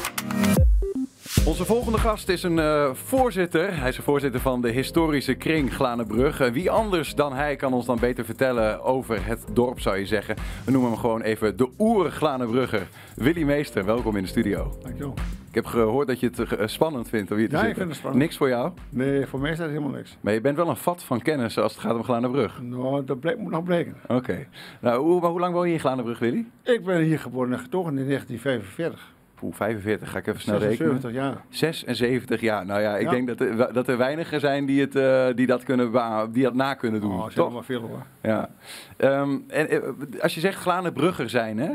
Onze 1.44 1.64
volgende 1.64 1.98
gast 1.98 2.28
is 2.28 2.42
een 2.42 2.58
eh, 2.58 2.90
voorzitter. 2.94 3.78
Hij 3.78 3.88
is 3.88 3.96
de 3.96 4.02
voorzitter 4.02 4.40
van 4.40 4.60
de 4.60 4.70
historische 4.70 5.34
kring 5.34 5.74
Glanenbrug. 5.74 6.40
Eh, 6.40 6.52
wie 6.52 6.70
anders 6.70 7.14
dan 7.14 7.32
hij 7.32 7.56
kan 7.56 7.72
ons 7.72 7.86
dan 7.86 7.98
beter 7.98 8.24
vertellen 8.24 8.82
over 8.82 9.26
het 9.26 9.44
dorp, 9.52 9.80
zou 9.80 9.96
je 9.96 10.06
zeggen. 10.06 10.36
We 10.64 10.70
noemen 10.70 10.90
hem 10.90 11.00
gewoon 11.00 11.22
even 11.22 11.56
de 11.56 11.68
oer 11.78 12.10
Glanenbrugger. 12.10 12.88
Willy 13.14 13.42
Meester, 13.42 13.84
welkom 13.84 14.16
in 14.16 14.22
de 14.22 14.28
studio. 14.28 14.76
Dankjewel. 14.82 15.14
Ik 15.50 15.56
heb 15.56 15.64
gehoord 15.66 16.06
dat 16.06 16.20
je 16.20 16.26
het 16.34 16.38
eh, 16.56 16.66
spannend 16.66 17.08
vindt 17.08 17.30
om 17.30 17.36
hier 17.36 17.48
te 17.48 17.54
Ja, 17.54 17.60
ik 17.60 17.66
zitten. 17.66 17.76
vind 17.82 17.88
het 17.90 17.98
spannend. 17.98 18.22
Niks 18.22 18.36
voor 18.36 18.48
jou? 18.48 18.70
Nee, 18.90 19.26
voor 19.26 19.40
mij 19.40 19.50
is 19.50 19.58
dat 19.58 19.68
helemaal 19.68 19.90
niks. 19.90 20.16
Maar 20.20 20.32
je 20.32 20.40
bent 20.40 20.56
wel 20.56 20.68
een 20.68 20.76
vat 20.76 21.02
van 21.02 21.22
kennis 21.22 21.58
als 21.58 21.72
het 21.72 21.80
gaat 21.80 21.94
om 21.94 22.04
Glanenbrug. 22.04 22.62
Nou, 22.62 23.04
dat 23.04 23.36
moet 23.38 23.50
nog 23.50 23.64
blijken. 23.64 23.94
Oké. 24.08 24.46
Nou, 24.80 25.00
hoe, 25.02 25.20
maar 25.20 25.30
hoe 25.30 25.40
lang 25.40 25.54
woon 25.54 25.66
je 25.68 25.72
in 25.72 25.80
Glanenbrug, 25.80 26.18
Willy? 26.18 26.46
Ik 26.62 26.84
ben 26.84 27.00
hier 27.02 27.18
geboren 27.18 27.52
en 27.52 27.58
getogen 27.58 27.98
in 27.98 28.06
1945. 28.06 29.12
Oeh, 29.42 29.54
45, 29.54 30.10
ga 30.10 30.18
ik 30.18 30.26
even 30.26 30.40
snel 30.40 30.58
rekenen. 30.58 30.76
76 31.00 31.12
jaar. 31.12 31.44
76 31.48 32.40
jaar. 32.40 32.66
Nou 32.66 32.80
ja, 32.80 32.96
ik 32.96 33.04
Ja. 33.04 33.10
denk 33.10 33.28
dat 33.28 33.40
er, 33.40 33.72
dat 33.72 33.88
er 33.88 33.96
weinigen 33.96 34.40
zijn 34.40 34.66
die, 34.66 34.80
het, 34.80 34.96
eh, 34.96 35.26
die, 35.34 35.46
dat 35.46 35.62
kunnen 35.64 35.92
die 36.32 36.42
dat 36.42 36.54
na 36.54 36.74
kunnen 36.74 37.00
doen. 37.00 37.12
Oh, 37.12 37.18
dat 37.20 37.28
is 37.28 37.34
toch? 37.34 37.64
veel 37.64 37.80
hoor. 37.80 38.02
Ja. 38.22 38.48
Ehm, 38.96 39.36
en, 39.48 39.70
eh, 39.70 39.78
als 40.22 40.34
je 40.34 40.40
zegt 40.40 40.58
Glanenbrugger 40.60 41.30
zijn, 41.30 41.58
hè? 41.58 41.70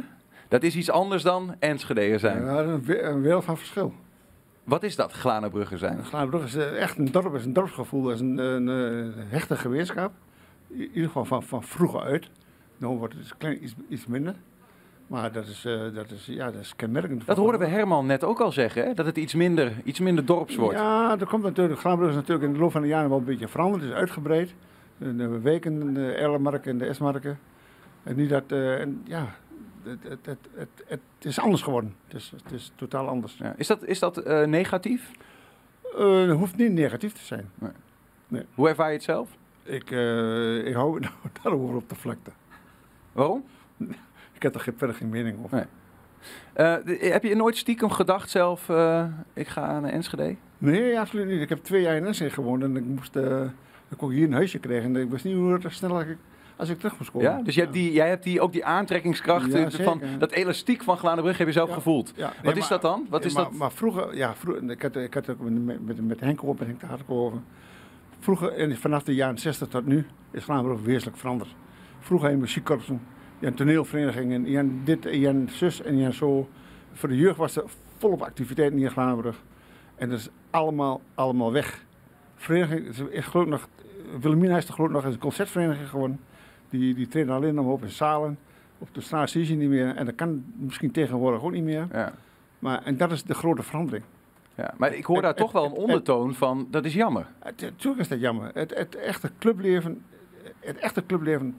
Dat 0.47 0.63
is 0.63 0.75
iets 0.75 0.89
anders 0.89 1.23
dan 1.23 1.55
Enschedeer 1.59 2.19
zijn. 2.19 2.43
Ja, 2.45 2.55
dat 2.55 2.65
is 2.65 2.71
een, 2.71 2.83
we- 2.83 3.01
een 3.01 3.21
wereld 3.21 3.43
van 3.43 3.57
verschil. 3.57 3.93
Wat 4.63 4.83
is 4.83 4.95
dat, 4.95 5.11
Glanenbrugger 5.11 5.77
zijn? 5.77 6.03
Glaanbrug 6.03 6.43
is 6.43 6.55
eh, 6.55 6.81
echt 6.81 6.97
een 6.97 7.11
dorp, 7.11 7.35
is 7.35 7.45
een 7.45 7.53
dorpsgevoel, 7.53 8.11
is 8.11 8.19
een, 8.19 8.37
een, 8.37 8.69
eh, 8.69 9.23
hechte 9.27 9.55
gemeenschap. 9.55 10.11
In 10.67 10.79
ieder 10.93 11.05
geval 11.05 11.25
van, 11.25 11.43
van 11.43 11.63
vroeger 11.63 12.01
uit. 12.01 12.29
Nu 12.77 12.87
wordt 12.87 13.13
het 13.13 13.21
dus 13.21 13.37
klein, 13.37 13.63
iets, 13.63 13.73
iets 13.89 14.05
minder. 14.05 14.35
Maar 15.07 15.31
dat 15.31 15.47
is, 15.47 15.65
eh, 15.65 15.79
dat 15.93 16.11
is, 16.11 16.25
ja, 16.25 16.45
dat 16.51 16.61
is 16.61 16.75
kenmerkend. 16.75 17.25
Dat 17.25 17.37
hoorden 17.37 17.59
we 17.59 17.65
Herman 17.67 18.05
net 18.05 18.23
ook 18.23 18.39
al 18.41 18.51
zeggen, 18.51 18.85
hè? 18.85 18.93
Dat 18.93 19.05
het 19.05 19.17
iets 19.17 19.33
minder, 19.33 19.71
iets 19.83 19.99
minder 19.99 20.25
dorps 20.25 20.55
wordt. 20.55 20.77
Ja, 20.77 21.17
er 21.19 21.27
komt 21.27 21.43
natuurlijk, 21.43 21.79
Glaanbrug 21.79 22.09
is 22.09 22.15
natuurlijk 22.15 22.45
in 22.47 22.53
de 22.53 22.59
loop 22.59 22.71
van 22.71 22.81
de 22.81 22.87
jaren 22.87 23.09
wel 23.09 23.17
een 23.17 23.23
beetje 23.23 23.47
veranderd. 23.47 23.81
Het 23.83 23.91
is 23.91 23.97
uitgebreid. 23.97 24.53
De, 24.97 25.27
weken, 25.39 25.93
de 25.93 26.11
Erlenmark 26.11 26.65
en 26.65 26.77
de 26.77 26.85
Esmarken. 26.85 27.39
En 28.03 28.15
nu 28.15 28.27
dat, 28.27 28.43
eh, 28.47 28.79
en, 28.79 29.01
ja, 29.03 29.35
het, 29.85 30.03
het, 30.03 30.19
het, 30.25 30.37
het, 30.55 30.69
het 30.87 30.99
is 31.19 31.39
anders 31.39 31.61
geworden. 31.61 31.95
Het 32.07 32.15
is, 32.15 32.33
het 32.43 32.51
is 32.51 32.71
totaal 32.75 33.07
anders. 33.07 33.37
Ja. 33.37 33.53
Is 33.57 33.67
dat, 33.67 33.83
is 33.83 33.99
dat 33.99 34.17
eh, 34.17 34.43
negatief? 34.45 35.11
Het 35.95 36.31
hoeft 36.31 36.57
niet 36.57 36.71
negatief 36.71 37.13
te 37.13 37.23
zijn. 37.23 37.49
Hoe 38.55 38.69
ervaar 38.69 38.87
je 38.87 38.93
het 38.93 39.03
zelf? 39.03 39.29
Ik, 39.63 39.91
eh, 39.91 40.67
ik 40.67 40.73
hou 40.73 40.95
het 40.99 41.11
daarover 41.43 41.75
op 41.75 41.89
de 41.89 41.95
vlakte. 41.95 42.31
Waarom? 43.11 43.43
Ik 44.33 44.41
heb 44.43 44.53
er 44.55 44.59
geen- 44.59 44.77
verder 44.77 44.95
geen 44.95 45.09
mening 45.09 45.37
over. 45.43 45.67
Nee. 46.53 47.09
Heb 47.11 47.23
je 47.23 47.35
nooit 47.35 47.57
stiekem 47.57 47.89
gedacht 47.89 48.29
zelf, 48.29 48.69
ik 49.33 49.47
ga 49.47 49.79
naar 49.79 49.91
Enschede? 49.91 50.35
Nee, 50.57 50.99
absoluut 50.99 51.27
niet. 51.27 51.41
Ik 51.41 51.49
heb 51.49 51.63
twee 51.63 51.81
jaar 51.81 51.95
in 51.95 52.05
Enschede 52.05 52.31
gewoond 52.31 52.63
en 52.63 52.75
ik 52.75 52.83
moest, 52.83 53.15
ik 53.89 53.97
kon 53.97 54.09
hier 54.09 54.27
een 54.27 54.33
huisje 54.33 54.59
krijgen. 54.59 54.95
En 54.95 55.01
ik 55.01 55.09
wist 55.09 55.25
niet 55.25 55.35
hoe 55.35 55.59
snel 55.67 55.99
ik, 56.01 56.17
als 56.55 56.69
ik 56.69 56.77
terug 56.77 56.97
moest 56.97 57.11
komen. 57.11 57.31
Ja? 57.31 57.41
Dus 57.41 57.55
je 57.55 57.61
hebt 57.61 57.73
die, 57.73 57.91
jij 57.91 58.09
hebt 58.09 58.23
die, 58.23 58.41
ook 58.41 58.51
die 58.51 58.65
aantrekkingskracht, 58.65 59.51
Ja, 59.51 59.65
eh, 59.65 59.85
van, 59.85 60.01
dat 60.19 60.31
elastiek 60.31 60.83
van 60.83 60.97
Glanenbrug 60.97 61.37
heb 61.37 61.47
je 61.47 61.53
zelf 61.53 61.71
gevoeld. 61.71 62.13
Wat 62.17 62.33
nee, 62.43 62.53
is 62.53 62.67
dat 62.67 62.81
dan? 62.81 63.05
Wat 63.09 63.25
is 63.25 63.33
maar, 63.33 63.43
dat? 63.43 63.53
Maar 63.53 63.71
vroeger, 63.71 64.15
ja, 64.15 64.35
vroeger 64.35 64.69
ik, 64.69 64.81
had, 64.81 64.95
ik 64.95 65.13
had 65.13 65.25
het 65.25 65.37
ook 65.39 65.49
met, 65.49 65.85
met, 65.85 66.07
met 66.07 66.19
Henk 66.19 66.43
over, 66.43 66.67
met 66.67 66.67
Henk 66.67 66.81
de. 67.07 67.43
Vroeger, 68.19 68.53
en 68.53 68.77
vanaf 68.77 69.03
de 69.03 69.15
jaren 69.15 69.37
60 69.37 69.67
tot 69.67 69.85
nu, 69.85 70.05
is 70.31 70.43
ook 70.71 70.85
wezenlijk 70.85 71.17
veranderd. 71.17 71.55
Vroeger 71.99 72.29
je 72.29 72.35
muziekkorpsen, 72.37 73.01
je 73.39 73.45
had 73.45 73.57
toneelverenigingen, 73.57 74.45
je 74.45 74.57
had 74.57 74.65
dit 74.83 75.05
en 75.05 75.19
je 75.19 75.25
had 75.27 75.35
zus 75.51 75.81
en 75.81 75.97
je 75.97 76.03
had 76.05 76.13
zo. 76.13 76.49
Voor 76.93 77.09
de 77.09 77.17
jeugd 77.17 77.37
was 77.37 77.55
er 77.55 77.63
volop 77.97 78.21
activiteiten 78.21 78.79
in 78.79 78.91
Vlaanderen. 78.91 79.33
En 79.95 80.09
dat 80.09 80.19
is 80.19 80.29
allemaal, 80.49 81.01
allemaal 81.15 81.51
weg. 81.51 81.83
Vereniging, 82.35 82.87
is- 82.87 82.99
is 83.09 83.25
geloof 83.25 83.45
ik 83.45 83.51
nog, 83.51 83.67
Wilhelmina 84.19 84.57
is 84.57 84.67
er 84.67 84.73
geloof 84.73 84.89
ik 84.89 84.95
nog 84.95 85.05
eens 85.05 85.13
een 85.13 85.19
concertvereniging 85.19 85.89
geworden. 85.89 86.19
Die, 86.79 86.93
die 86.93 87.07
treden 87.07 87.35
alleen 87.35 87.55
nog 87.55 87.65
op 87.65 87.83
in 87.83 87.89
zalen. 87.89 88.37
Op 88.77 88.87
de 88.91 89.01
straat 89.01 89.29
zie 89.29 89.47
je 89.47 89.55
niet 89.55 89.69
meer. 89.69 89.95
En 89.95 90.05
dat 90.05 90.15
kan 90.15 90.43
misschien 90.57 90.91
tegenwoordig 90.91 91.43
ook 91.43 91.51
niet 91.51 91.63
meer. 91.63 91.87
Ja. 91.91 92.13
Maar, 92.59 92.83
en 92.83 92.97
dat 92.97 93.11
is 93.11 93.23
de 93.23 93.33
grote 93.33 93.63
verandering. 93.63 94.03
Ja. 94.55 94.73
Maar 94.77 94.93
ik 94.93 95.05
hoor 95.05 95.21
daar 95.21 95.29
Het- 95.29 95.37
toch 95.39 95.51
wel 95.51 95.63
een 95.65 95.71
het- 95.71 95.79
ondertoon 95.79 96.33
van, 96.33 96.67
dat 96.71 96.85
is 96.85 96.93
jammer. 96.93 97.27
Natuurlijk 97.43 98.01
is 98.01 98.07
dat 98.07 98.19
jammer. 98.19 98.51
Het, 98.53 98.77
het 98.77 98.95
echte 98.95 99.31
clubleven, 99.39 100.03
het 100.59 100.77
echte 100.77 101.05
clubleven 101.05 101.57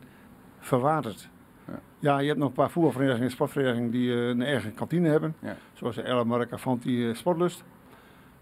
verwatert. 0.58 1.28
Ja. 1.66 1.78
Ja. 1.98 2.18
je 2.18 2.26
hebt 2.26 2.38
nog 2.38 2.48
een 2.48 2.54
paar 2.54 2.70
voetbalverenigingen 2.70 3.26
en 3.26 3.32
sportverenigingen 3.32 3.90
die 3.90 4.12
eh, 4.12 4.28
een 4.28 4.42
eigen 4.42 4.74
kantine 4.74 5.08
hebben. 5.08 5.34
Ja. 5.38 5.56
Zoals 5.72 5.94
de 5.96 6.02
Ellemark, 6.02 6.52
Avanti, 6.52 7.08
eh, 7.08 7.14
Sportlust. 7.14 7.64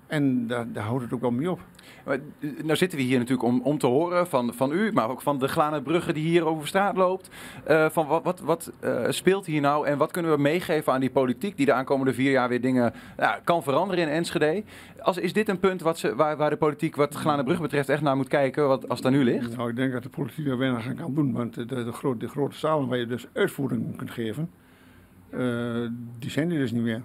En 0.07 0.47
daar, 0.47 0.73
daar 0.73 0.85
houdt 0.85 1.03
het 1.03 1.13
ook 1.13 1.21
wel 1.21 1.31
mee 1.31 1.51
op. 1.51 1.61
Maar, 2.05 2.19
eh, 2.41 2.51
nou 2.63 2.77
zitten 2.77 2.99
we 2.99 3.05
hier 3.05 3.19
natuurlijk 3.19 3.49
om, 3.49 3.61
om 3.61 3.79
te 3.79 3.87
horen 3.87 4.27
van, 4.27 4.55
van 4.55 4.73
u, 4.73 4.93
maar 4.93 5.11
ook 5.11 5.21
van 5.21 5.39
de 5.39 5.49
Glanenbrugge 5.49 6.13
die 6.13 6.27
hier 6.27 6.47
over 6.47 6.67
straat 6.67 6.97
loopt. 6.97 7.31
Eh, 7.65 7.89
van 7.91 8.07
wat, 8.07 8.23
wat, 8.23 8.41
wat 8.41 8.73
eh, 8.81 9.05
speelt 9.09 9.47
hier 9.47 9.61
nou 9.61 9.87
en 9.87 9.99
wat 9.99 10.11
kunnen 10.11 10.33
we 10.33 10.39
meegeven 10.39 10.93
aan 10.93 11.01
die 11.01 11.11
politiek 11.11 11.57
die 11.57 11.67
de 11.67 11.73
aankomende 11.73 12.15
vier 12.15 12.31
jaar 12.31 12.49
weer 12.49 12.61
dingen 12.61 12.93
ja, 13.17 13.41
kan 13.45 13.63
veranderen 13.63 14.05
in 14.05 14.11
Enschede? 14.11 14.65
Als, 15.01 15.19
is 15.19 15.33
dit 15.33 15.49
een 15.49 15.61
punt 15.61 15.81
wat 15.81 15.99
ze, 15.99 16.15
waar, 16.15 16.37
waar 16.37 16.51
de 16.51 16.57
politiek 16.57 16.97
wat 16.97 17.15
Glanenbrugge 17.15 17.63
betreft 17.63 17.89
echt 17.89 18.03
naar 18.03 18.17
moet 18.17 18.29
kijken, 18.29 18.69
wat, 18.69 18.89
als 18.89 19.01
daar 19.01 19.13
nu 19.13 19.25
ligt? 19.25 19.57
Nou, 19.57 19.71
ik 19.71 19.77
denk 19.77 19.93
dat 19.93 20.03
de 20.03 20.09
politiek 20.09 20.47
er 20.47 20.59
weinig 20.59 20.87
aan 20.87 20.95
kan 20.95 21.15
doen. 21.15 21.33
Want 21.33 21.55
de, 21.55 21.67
de, 21.67 21.93
grote, 21.93 22.19
de 22.19 22.29
grote 22.29 22.57
zalen 22.57 22.89
waar 22.89 22.99
je 22.99 23.07
dus 23.07 23.27
uitvoering 23.33 23.97
kunt 23.97 24.11
geven, 24.11 24.51
eh, 25.31 25.41
die 26.19 26.31
zijn 26.31 26.51
er 26.51 26.59
dus 26.59 26.73
niet 26.73 26.83
meer. 26.83 27.03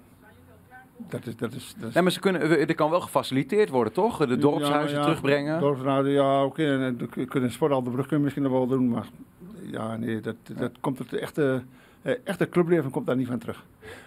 Dat 1.08 1.26
is, 1.26 1.36
dat 1.36 1.54
is, 1.54 1.76
dat 1.78 1.88
is 1.88 1.94
Nee, 1.94 2.04
maar 2.04 2.12
ze 2.12 2.20
kunnen, 2.20 2.68
er 2.68 2.76
kan 2.76 2.90
wel 2.90 3.02
gefaciliteerd 3.02 3.70
worden, 3.70 3.94
toch? 3.94 4.28
De 4.28 4.38
dorpshuizen 4.38 4.98
Ja, 4.98 4.98
ja, 4.98 5.04
terugbrengen. 5.04 5.60
Dorpsraden, 5.60 6.12
ja, 6.12 6.44
oké. 6.44 6.66
en 6.66 6.98
dan 6.98 7.28
kunnen 7.28 7.52
sport 7.52 7.72
al 7.72 7.84
de 7.84 7.90
brug 7.90 8.06
kunnen 8.06 8.24
misschien 8.24 8.44
nog 8.44 8.52
wel 8.52 8.68
doen, 8.68 8.90
maar 8.90 9.08
ja, 9.62 9.98
nee, 9.98 10.20
dat, 10.22 10.36
dat 10.58 10.72
komt 10.80 10.98
het 11.00 11.14
echte, 11.14 11.64
eh, 12.02 12.14
echte 12.24 12.50
clubleven 12.50 12.92
komt 12.92 13.06
daar 13.06 13.16
niet 13.16 13.28
van 13.28 13.38
terug. 13.40 13.66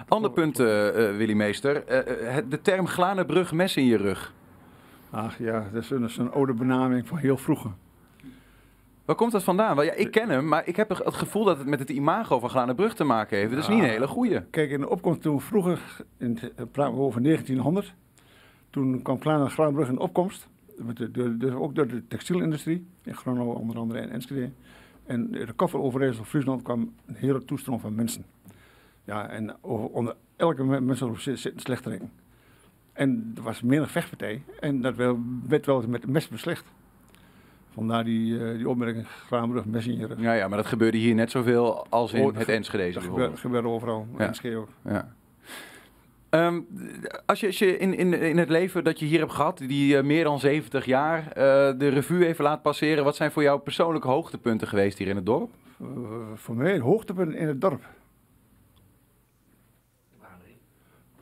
Ander 0.09 0.31
punt, 0.31 0.59
eh, 0.59 0.67
Willy 1.17 1.35
Meester. 1.35 1.85
De 2.49 2.61
term 2.63 2.87
Glanenbrug 2.87 3.53
mes 3.53 3.77
in 3.77 3.85
je 3.85 3.97
rug. 3.97 4.33
Ach 5.11 5.39
ja, 5.39 5.69
dat 5.73 5.83
is 5.83 5.91
een, 5.91 6.01
dat 6.01 6.11
is 6.11 6.17
een 6.17 6.33
oude 6.33 6.53
benaming 6.53 7.07
van 7.09 7.19
heel 7.19 7.37
vroeger. 7.37 7.71
Waar 9.13 9.21
komt 9.21 9.33
dat 9.33 9.43
vandaan? 9.45 9.77
Wel, 9.77 9.85
ja, 9.85 9.93
ik 9.93 10.11
ken 10.11 10.29
hem, 10.29 10.49
maar 10.49 10.67
ik 10.67 10.77
heb 10.77 10.89
het 10.89 11.15
gevoel 11.15 11.45
dat 11.45 11.59
het 11.59 11.67
met 11.67 11.79
het 11.79 11.91
imago 11.91 12.39
van 12.39 12.51
Glanenbrug 12.51 12.95
te 12.95 13.05
maken 13.05 13.39
heeft. 13.39 13.51
Dat 13.51 13.59
is 13.59 13.69
niet 13.69 13.79
een 13.83 13.89
hele 13.89 14.07
goeie. 14.09 14.41
Kijk, 14.51 14.71
in 14.71 14.81
de 14.81 14.89
opkomst 14.89 15.23
toen 15.23 15.41
vroeger, 15.41 15.97
in 16.19 16.39
praten 16.73 16.95
we 16.95 17.01
over 17.01 17.23
1900, 17.23 17.95
toen 18.71 19.03
kwam 19.03 19.19
Kleine 19.19 19.49
Graanbrug 19.49 19.89
in 19.89 19.99
opkomst. 19.99 20.49
Met 20.77 20.97
de, 20.97 21.11
de- 21.11 21.37
dus 21.37 21.53
ook 21.53 21.75
door 21.75 21.87
de 21.87 22.07
textielindustrie, 22.09 22.87
in 23.05 23.15
Groningen 23.15 23.55
onder 23.55 23.77
andere 23.79 24.01
en 24.01 24.11
Enschede. 24.11 24.51
En 25.07 25.31
de 25.31 25.53
koffer 25.57 25.81
overijssel 25.81 26.25
Friesland 26.25 26.63
kwam 26.63 26.93
een 27.07 27.15
hele 27.15 27.45
toestroom 27.45 27.81
van 27.81 27.95
mensen. 27.95 28.25
Ja, 29.05 29.29
en 29.29 29.55
over- 29.61 29.87
onder 29.89 30.17
elke 30.37 30.65
me- 30.65 30.81
mensengroep 30.81 31.19
zit, 31.19 31.45
een 31.45 31.61
slechterik. 31.61 32.03
En 32.93 33.33
er 33.37 33.43
was 33.43 33.63
menig 33.63 33.91
vechtpartij 33.91 34.43
en 34.61 34.81
dat 34.81 34.97
werd 35.49 35.67
wel 35.67 35.85
met 35.89 36.07
mes 36.07 36.29
beslecht. 36.29 36.65
Vandaar 37.75 38.05
die, 38.05 38.39
eh, 38.49 38.57
die 38.57 38.69
opmerking, 38.69 39.07
Graanbrug, 39.27 39.65
mes 39.65 39.87
in 39.87 39.99
je 39.99 40.07
rug. 40.07 40.21
Ja, 40.21 40.33
ja, 40.33 40.49
maar 40.49 40.57
dat 40.57 40.67
gebeurde 40.67 40.99
hier 40.99 41.15
net 41.15 41.31
zoveel 41.31 41.87
als 41.89 42.13
in 42.13 42.25
Oh, 42.25 42.37
het 42.37 42.49
Enschede. 42.49 42.93
Dat 42.93 43.03
bijvoorbeeld. 43.03 43.39
gebeurt 43.39 43.65
overal, 43.65 44.07
Ja. 44.19 44.27
Enschede 44.27 44.57
ook. 44.57 44.69
Ja. 44.85 45.15
Ehm, 46.29 46.61
als 47.27 47.41
je, 47.41 47.47
als 47.47 47.59
je 47.59 47.79
in, 47.79 47.95
in, 47.95 48.13
in 48.15 48.39
het 48.39 48.49
leven 48.49 48.85
dat 48.85 48.99
je 48.99 49.07
hier 49.07 49.19
hebt 49.19 49.33
gehad, 49.33 49.59
die 49.59 49.97
eh, 49.97 50.05
meer 50.05 50.25
dan 50.25 50.41
70 50.41 50.85
jaar, 50.85 51.27
eh, 51.27 51.35
de 51.79 51.89
revue 51.89 52.27
even 52.27 52.45
laat 52.45 52.63
passeren, 52.63 53.05
wat 53.05 53.17
zijn 53.17 53.31
voor 53.33 53.43
jou 53.43 53.61
persoonlijke 53.61 54.09
hoogtepunten 54.09 54.69
geweest 54.69 54.99
hier 54.99 55.09
in 55.09 55.17
het 55.17 55.27
dorp? 55.27 55.51
Voor 56.35 56.55
mij 56.57 56.73
het 56.73 56.83
hoogtepunt 56.83 57.35
in 57.35 57.47
het 57.49 57.61
dorp. 57.61 57.85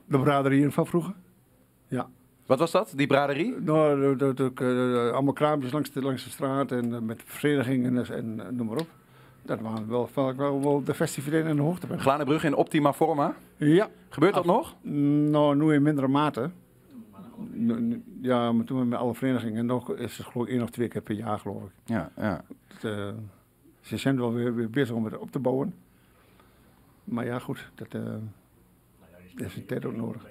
De 0.05 0.19
braderieën 0.19 0.71
van 0.71 0.87
vroeger. 0.87 1.13
Wat 2.45 2.59
was 2.59 2.71
dat, 2.71 2.93
die 2.95 3.07
braderie? 3.07 3.55
Nou, 3.59 4.21
allemaal 5.13 5.33
kraampjes 5.33 5.71
langs 5.71 5.91
de, 5.91 6.01
langs 6.01 6.23
de 6.23 6.29
straat 6.29 6.71
en 6.71 6.93
eh, 6.93 6.99
met 6.99 7.21
verenigingen 7.25 7.97
en, 7.97 8.15
en, 8.15 8.45
en 8.45 8.55
noem 8.55 8.67
maar 8.67 8.77
op. 8.77 8.87
Dat 9.41 9.61
waren 9.61 9.89
wel, 9.89 10.09
wel, 10.13 10.61
wel, 10.61 10.83
de 10.83 10.93
festiviteiten 10.93 11.49
en 11.49 11.55
de 11.55 11.61
hoogtepunten. 11.61 12.05
Glanenbrug 12.05 12.43
in 12.43 12.55
optima 12.55 12.93
forma. 12.93 13.35
Ja, 13.57 13.89
Gebeurt 14.09 14.33
dat 14.33 14.45
nog? 14.45 14.75
nou, 14.81 15.55
nu 15.55 15.73
in 15.73 15.81
mindere 15.81 16.07
mate. 16.07 16.49
Ja, 18.21 18.51
maar 18.51 18.65
toen 18.65 18.87
met 18.87 18.99
alle 18.99 19.13
verenigingen. 19.13 19.57
En 19.57 19.65
nog 19.65 19.93
is 19.93 20.17
het 20.17 20.27
geloof 20.27 20.47
ik 20.47 20.53
één 20.53 20.61
of 20.61 20.69
twee 20.69 20.87
keer 20.87 21.01
per 21.01 21.15
jaar, 21.15 21.39
geloof 21.39 21.63
ik. 21.63 21.71
Ja, 21.85 22.11
ja. 22.17 22.43
Het, 22.67 22.83
eh, 22.83 23.09
ze 23.81 23.97
zijn 23.97 24.17
wel 24.17 24.33
weer, 24.33 24.55
weer 24.55 24.69
bezig 24.69 24.95
om 24.95 25.05
het 25.05 25.17
op 25.17 25.31
te 25.31 25.39
bouwen. 25.39 25.73
Maar 27.03 27.25
ja, 27.25 27.39
goed, 27.39 27.71
dat, 27.75 27.93
eh 27.93 28.01
dat 29.35 29.47
is 29.47 29.55
een 29.55 29.65
tijd 29.65 29.85
ook 29.85 29.95
nodig. 29.95 30.25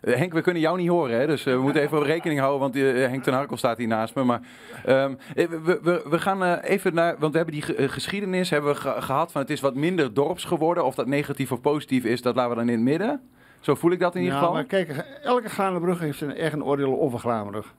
Eh, 0.00 0.14
Henk, 0.14 0.32
we 0.32 0.40
kunnen 0.40 0.62
jou 0.62 0.78
niet 0.78 0.88
horen, 0.88 1.18
hè? 1.20 1.26
dus 1.26 1.46
eh, 1.46 1.54
we 1.54 1.60
moeten 1.60 1.82
even 1.82 2.02
rekening 2.14 2.40
houden, 2.40 2.60
want 2.60 2.76
eh, 2.76 2.82
Henk 3.08 3.22
ten 3.22 3.32
Harkel 3.34 3.56
staat 3.56 3.78
hier 3.78 3.86
naast 3.86 4.14
me. 4.14 4.24
Maar 4.24 4.40
ehm, 4.84 5.14
eh, 5.34 5.46
we, 5.48 5.78
we, 5.82 6.02
we 6.10 6.18
gaan 6.18 6.54
even 6.54 6.94
naar, 6.94 7.16
want 7.18 7.30
we 7.32 7.36
hebben 7.36 7.54
die 7.54 7.64
ge- 7.64 7.88
geschiedenis 7.88 8.50
hebben 8.50 8.70
we 8.74 8.80
ge- 8.80 8.96
gehad 9.02 9.32
van 9.32 9.40
het 9.40 9.50
is 9.50 9.60
wat 9.60 9.74
minder 9.74 10.14
dorps 10.14 10.44
geworden. 10.44 10.84
Of 10.84 10.94
dat 10.94 11.06
negatief 11.06 11.52
of 11.52 11.60
positief 11.60 12.04
is, 12.04 12.22
dat 12.22 12.34
laten 12.34 12.50
we 12.50 12.56
dan 12.56 12.68
in 12.68 12.74
het 12.74 12.82
midden. 12.84 13.20
Zo 13.60 13.74
voel 13.74 13.90
ik 13.90 14.00
dat 14.00 14.14
in 14.14 14.20
ieder 14.20 14.34
ja, 14.34 14.40
geval. 14.40 14.54
maar 14.56 14.64
kijk, 14.64 14.88
elke 15.22 15.48
Glanenbrug 15.48 15.98
heeft 15.98 16.18
zijn 16.18 16.36
eigen 16.36 16.64
oordeel 16.64 17.00
over 17.00 17.18
Glanenbrug. 17.18 17.74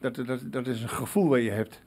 Dat, 0.00 0.14
dat, 0.14 0.40
dat 0.44 0.66
is 0.66 0.82
een 0.82 0.88
gevoel 0.88 1.28
wat 1.28 1.42
je 1.42 1.50
hebt. 1.50 1.84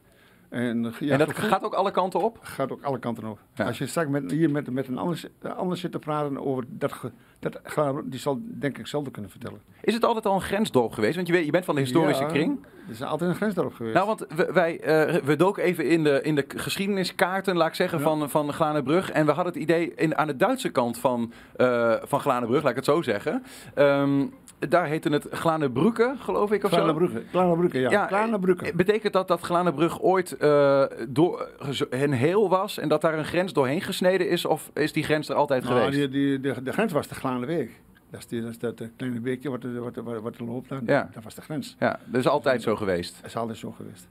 En, 0.50 0.94
ja, 1.00 1.12
en 1.12 1.18
dat 1.20 1.30
gevoel- 1.34 1.50
gaat 1.50 1.64
ook 1.64 1.74
alle 1.74 1.92
kanten 1.92 2.20
op? 2.24 2.38
gaat 2.42 2.72
ook 2.72 2.82
alle 2.84 3.00
kanten 3.00 3.24
op. 3.26 3.40
Ja. 3.54 3.66
Als 3.66 3.78
je 3.78 3.88
straks 3.88 4.10
met, 4.10 4.32
hier 4.32 4.50
met, 4.52 4.72
met 4.72 4.88
een 4.88 4.98
ander, 4.98 5.22
een 5.42 5.52
ander 5.54 5.78
zit 5.78 5.92
te 5.92 6.00
praten 6.00 6.46
over 6.46 6.64
dat, 6.68 6.94
dat 7.40 7.60
die 8.06 8.20
zal 8.20 8.40
denk 8.44 8.78
ik 8.78 8.88
zelden 8.88 9.12
kunnen 9.12 9.32
vertellen. 9.32 9.62
Is 9.82 9.94
het 9.94 10.06
altijd 10.06 10.26
al 10.26 10.36
een 10.36 10.42
grensdorp 10.42 10.92
geweest? 10.92 11.16
Want 11.16 11.28
je, 11.28 11.34
weet, 11.34 11.46
je 11.46 11.52
bent 11.52 11.66
van 11.66 11.76
de 11.76 11.82
historische 11.82 12.24
Ja, 12.24 12.30
kring. 12.30 12.66
Er 12.88 12.92
is 12.96 13.04
altijd 13.04 13.30
een 13.30 13.36
grens 13.36 13.54
daarop 13.54 13.74
geweest. 13.74 13.96
Nou, 13.96 14.08
want 14.08 14.26
we, 14.36 14.50
wij, 14.54 14.80
eh, 14.80 15.16
we 15.24 15.36
doken 15.36 15.64
even 15.64 15.86
in 15.90 16.04
de, 16.04 16.20
in 16.24 16.36
de 16.36 16.46
geschiedeniskaarten, 16.48 17.56
laat 17.58 17.68
ik 17.68 17.74
zeggen, 17.76 17.98
Ja. 17.98 18.04
van, 18.04 18.30
van 18.30 18.54
Glanenbrug. 18.54 19.12
En 19.12 19.26
we 19.26 19.32
hadden 19.32 19.54
het 19.54 19.62
idee, 19.62 19.94
in, 19.96 20.18
aan 20.18 20.28
de 20.28 20.36
Duitse 20.36 20.70
kant 20.70 20.98
van, 20.98 21.32
eh 21.56 21.94
van 22.02 22.20
Glanenbrug, 22.20 22.62
laat 22.62 22.70
ik 22.70 22.76
het 22.76 22.86
zo 22.86 23.02
zeggen. 23.02 23.44
Ehm, 23.74 24.26
daar 24.70 24.86
heette 24.86 25.10
het 25.10 25.28
Glanenbrugge, 25.32 26.16
geloof 26.20 26.52
ik, 26.52 26.64
of 26.64 26.70
zo. 26.70 26.76
Klanenbrugge, 26.76 27.24
Klanenbrugge, 27.32 27.80
ja. 27.80 27.90
Ja, 27.90 28.06
Klanenbrugge. 28.06 28.72
Betekent 28.76 29.14
dat 29.14 29.28
dat 29.28 29.42
Glanenbrug 29.42 30.02
ooit 30.02 30.38
eh, 30.38 30.84
door, 31.10 31.50
een 31.90 32.12
heel 32.14 32.50
was 32.50 32.78
en 32.78 32.90
dat 32.90 33.02
daar 33.02 33.18
een 33.18 33.26
grens 33.26 33.54
doorheen 33.54 33.82
gesneden 33.82 34.30
is? 34.30 34.46
Of 34.46 34.72
is 34.74 34.94
die 34.94 35.04
grens 35.04 35.30
er 35.30 35.36
altijd 35.36 35.64
Nou, 35.64 35.76
geweest? 35.76 35.98
die, 35.98 36.10
die, 36.10 36.40
de, 36.54 36.64
de 36.64 36.72
grens 36.72 36.94
was 36.94 37.08
de 37.08 37.16
Glanenweek. 37.30 37.82
Dat 38.10 38.20
is, 38.20 38.28
die, 38.28 38.42
dat, 38.42 38.50
is 38.50 38.60
dat 38.60 38.80
eh, 38.82 38.88
kleine 38.96 39.20
beekje 39.20 39.50
wat, 39.50 39.64
er- 39.64 39.80
wat, 39.82 39.96
wat, 39.96 40.22
wat 40.22 40.36
er 40.36 40.44
loopt. 40.44 40.70
Dan. 40.70 40.82
Ja. 40.86 41.10
Dat 41.14 41.24
was 41.24 41.36
de 41.36 41.42
grens. 41.42 41.76
Ja, 41.80 42.00
dat 42.06 42.20
is 42.20 42.28
altijd 42.28 42.62
zo 42.62 42.76
geweest. 42.76 43.16
Dat 43.16 43.26
is 43.26 43.36
altijd 43.38 43.58
zo 43.58 43.72
geweest. 43.72 44.08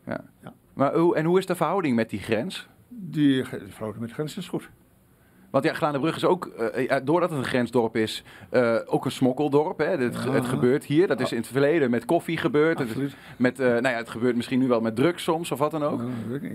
Maar 0.75 0.95
hoe, 0.95 1.17
en 1.17 1.25
hoe 1.25 1.39
is 1.39 1.47
de 1.47 1.55
verhouding 1.55 1.97
met 1.97 2.11
die 2.11 2.21
grens? 2.21 2.69
Die 2.89 3.43
de 3.43 3.45
verhouding 3.69 3.99
met 4.01 4.09
de 4.09 4.15
grens 4.15 4.37
is 4.37 4.49
goed. 4.49 4.69
Want 5.51 5.65
ja, 5.65 5.73
Glanenbrug 5.73 6.17
is 6.17 6.25
ook, 6.25 6.71
ja, 6.77 7.01
doordat 7.01 7.31
het 7.31 7.39
een 7.39 7.45
grensdorp 7.45 7.97
is, 7.97 8.25
eh, 8.51 8.77
ook 8.87 9.05
een 9.05 9.11
smokkeldorp. 9.11 9.79
Hè? 9.79 9.85
Het, 9.87 10.01
het 10.25 10.25
Ja. 10.35 10.43
gebeurt 10.43 10.85
hier. 10.85 11.07
Dat 11.07 11.21
is 11.21 11.33
in 11.33 11.39
het 11.39 11.47
verleden 11.47 11.91
met 11.91 12.05
koffie 12.05 12.37
gebeurd. 12.37 12.81
Absoluut. 12.81 13.17
met, 13.37 13.59
nou 13.59 13.83
ja, 13.83 13.91
het 13.91 14.09
gebeurt 14.11 14.37
misschien 14.37 14.59
nu 14.59 14.69
wel 14.69 14.81
met 14.81 14.97
drugs 14.97 15.23
soms 15.23 15.51
of 15.53 15.59
wat 15.59 15.71
dan 15.71 15.83
ook. 15.83 16.01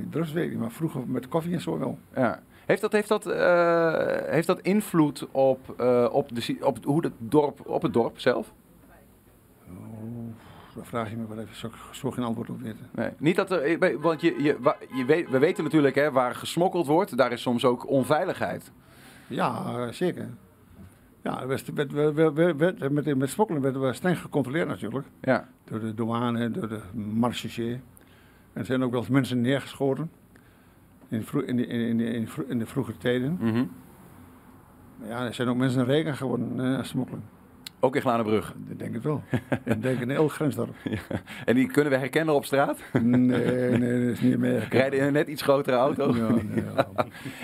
Drugs 0.10 0.32
weet 0.32 0.43
ik 0.45 0.49
niet, 0.52 0.60
maar 0.60 0.71
vroeger 0.71 1.02
met 1.08 1.28
koffie 1.28 1.54
en 1.54 1.62
zo 1.62 1.80
wel. 1.80 1.97
Ja. 2.15 2.41
Heeft 2.65 2.82
dat, 2.82 2.91
heeft 2.91 3.08
dat, 3.08 3.26
eh, 3.26 3.93
heeft 4.26 4.47
dat 4.47 4.60
invloed 4.62 5.28
op, 5.32 5.73
eh, 5.78 6.10
op, 6.12 6.36
de, 6.36 6.58
op, 6.62 6.84
hoe 6.86 7.04
het 7.04 7.13
dorp, 7.17 7.67
op 7.69 7.82
het 7.82 7.93
dorp 7.93 8.19
zelf? 8.19 8.54
Dan 10.76 10.86
vraag 10.86 11.10
je 11.10 11.15
me 11.15 11.28
wel 11.28 11.39
even. 11.39 11.56
Zou 11.56 11.73
ik 11.73 11.80
zo 11.95 12.12
geen 12.12 12.23
antwoord 12.23 12.49
op 12.49 12.62
weten. 12.62 12.89
Nee. 12.91 13.10
Niet 13.17 13.36
dat 13.36 13.52
er, 13.52 13.62
eh, 13.82 13.95
want 14.02 14.21
je, 14.21 14.41
je, 14.43 14.58
wa- 14.60 14.78
je 14.95 15.06
weet, 15.06 15.30
we 15.30 15.39
weten 15.39 15.63
natuurlijk 15.63 15.95
hè, 15.95 16.12
waar 16.12 16.36
gesmokkeld 16.36 16.88
wordt, 16.88 17.17
daar 17.17 17.32
is 17.32 17.41
soms 17.41 17.65
ook 17.65 17.88
onveiligheid. 17.89 18.71
Ja, 19.28 19.91
zeker. 19.91 20.30
Ja, 21.21 21.45
met, 21.45 23.15
met 23.17 23.30
smokkelen 23.30 23.62
werden 23.62 23.82
we 23.82 23.93
streng 23.93 24.19
gecontroleerd 24.19 24.67
natuurlijk. 24.67 25.08
Ja. 25.21 25.47
Door 25.63 25.80
de 25.80 25.93
douane, 25.93 26.52
door 26.52 26.67
de 26.67 26.80
marechaussee. 26.93 27.73
En 27.73 28.60
er 28.60 28.65
zijn 28.65 28.84
ook 28.84 28.91
wel 28.91 28.99
eens 28.99 29.10
mensen 29.10 29.41
neergeschoten. 29.41 30.12
In 31.13 31.26
de, 31.32 31.45
in 31.45 31.56
de, 31.58 31.65
in 31.67 31.97
de, 31.97 32.04
in 32.06 32.21
de, 32.21 32.28
vro- 32.28 32.45
in 32.47 32.60
de 32.60 32.65
vroege 32.65 32.97
tijden. 32.97 33.38
Mhm. 33.41 33.63
Ja, 35.08 35.26
er 35.26 35.34
zijn 35.34 35.47
ook 35.47 35.58
mensen 35.58 35.86
reken 35.86 36.15
geworden 36.15 36.86
smokkelen. 36.86 37.23
Ook 37.80 37.95
in 37.95 38.02
Glanenbrug. 38.02 38.56
Ik 38.69 38.80
denk 38.80 38.93
het 38.93 39.04
wel. 39.04 39.21
Ik 39.63 39.82
denk 39.82 39.99
in 39.99 40.12
elk 40.12 40.32
grensdorp. 40.32 40.76
En 41.45 41.56
die 41.56 41.67
kunnen 41.67 41.91
we 41.91 41.97
herkennen 41.97 42.36
op 42.36 42.45
straat? 42.45 42.80
Nee, 42.93 43.78
nee, 43.78 44.06
dat 44.06 44.13
is 44.13 44.19
niet 44.21 44.38
meer. 44.38 44.67
Rijden 44.69 44.99
in 44.99 45.06
een 45.06 45.13
net 45.13 45.28
iets 45.28 45.41
grotere 45.41 45.76
auto? 45.78 46.15
Ja, 46.15 46.30
nee, 46.30 46.63
ja. 46.76 46.88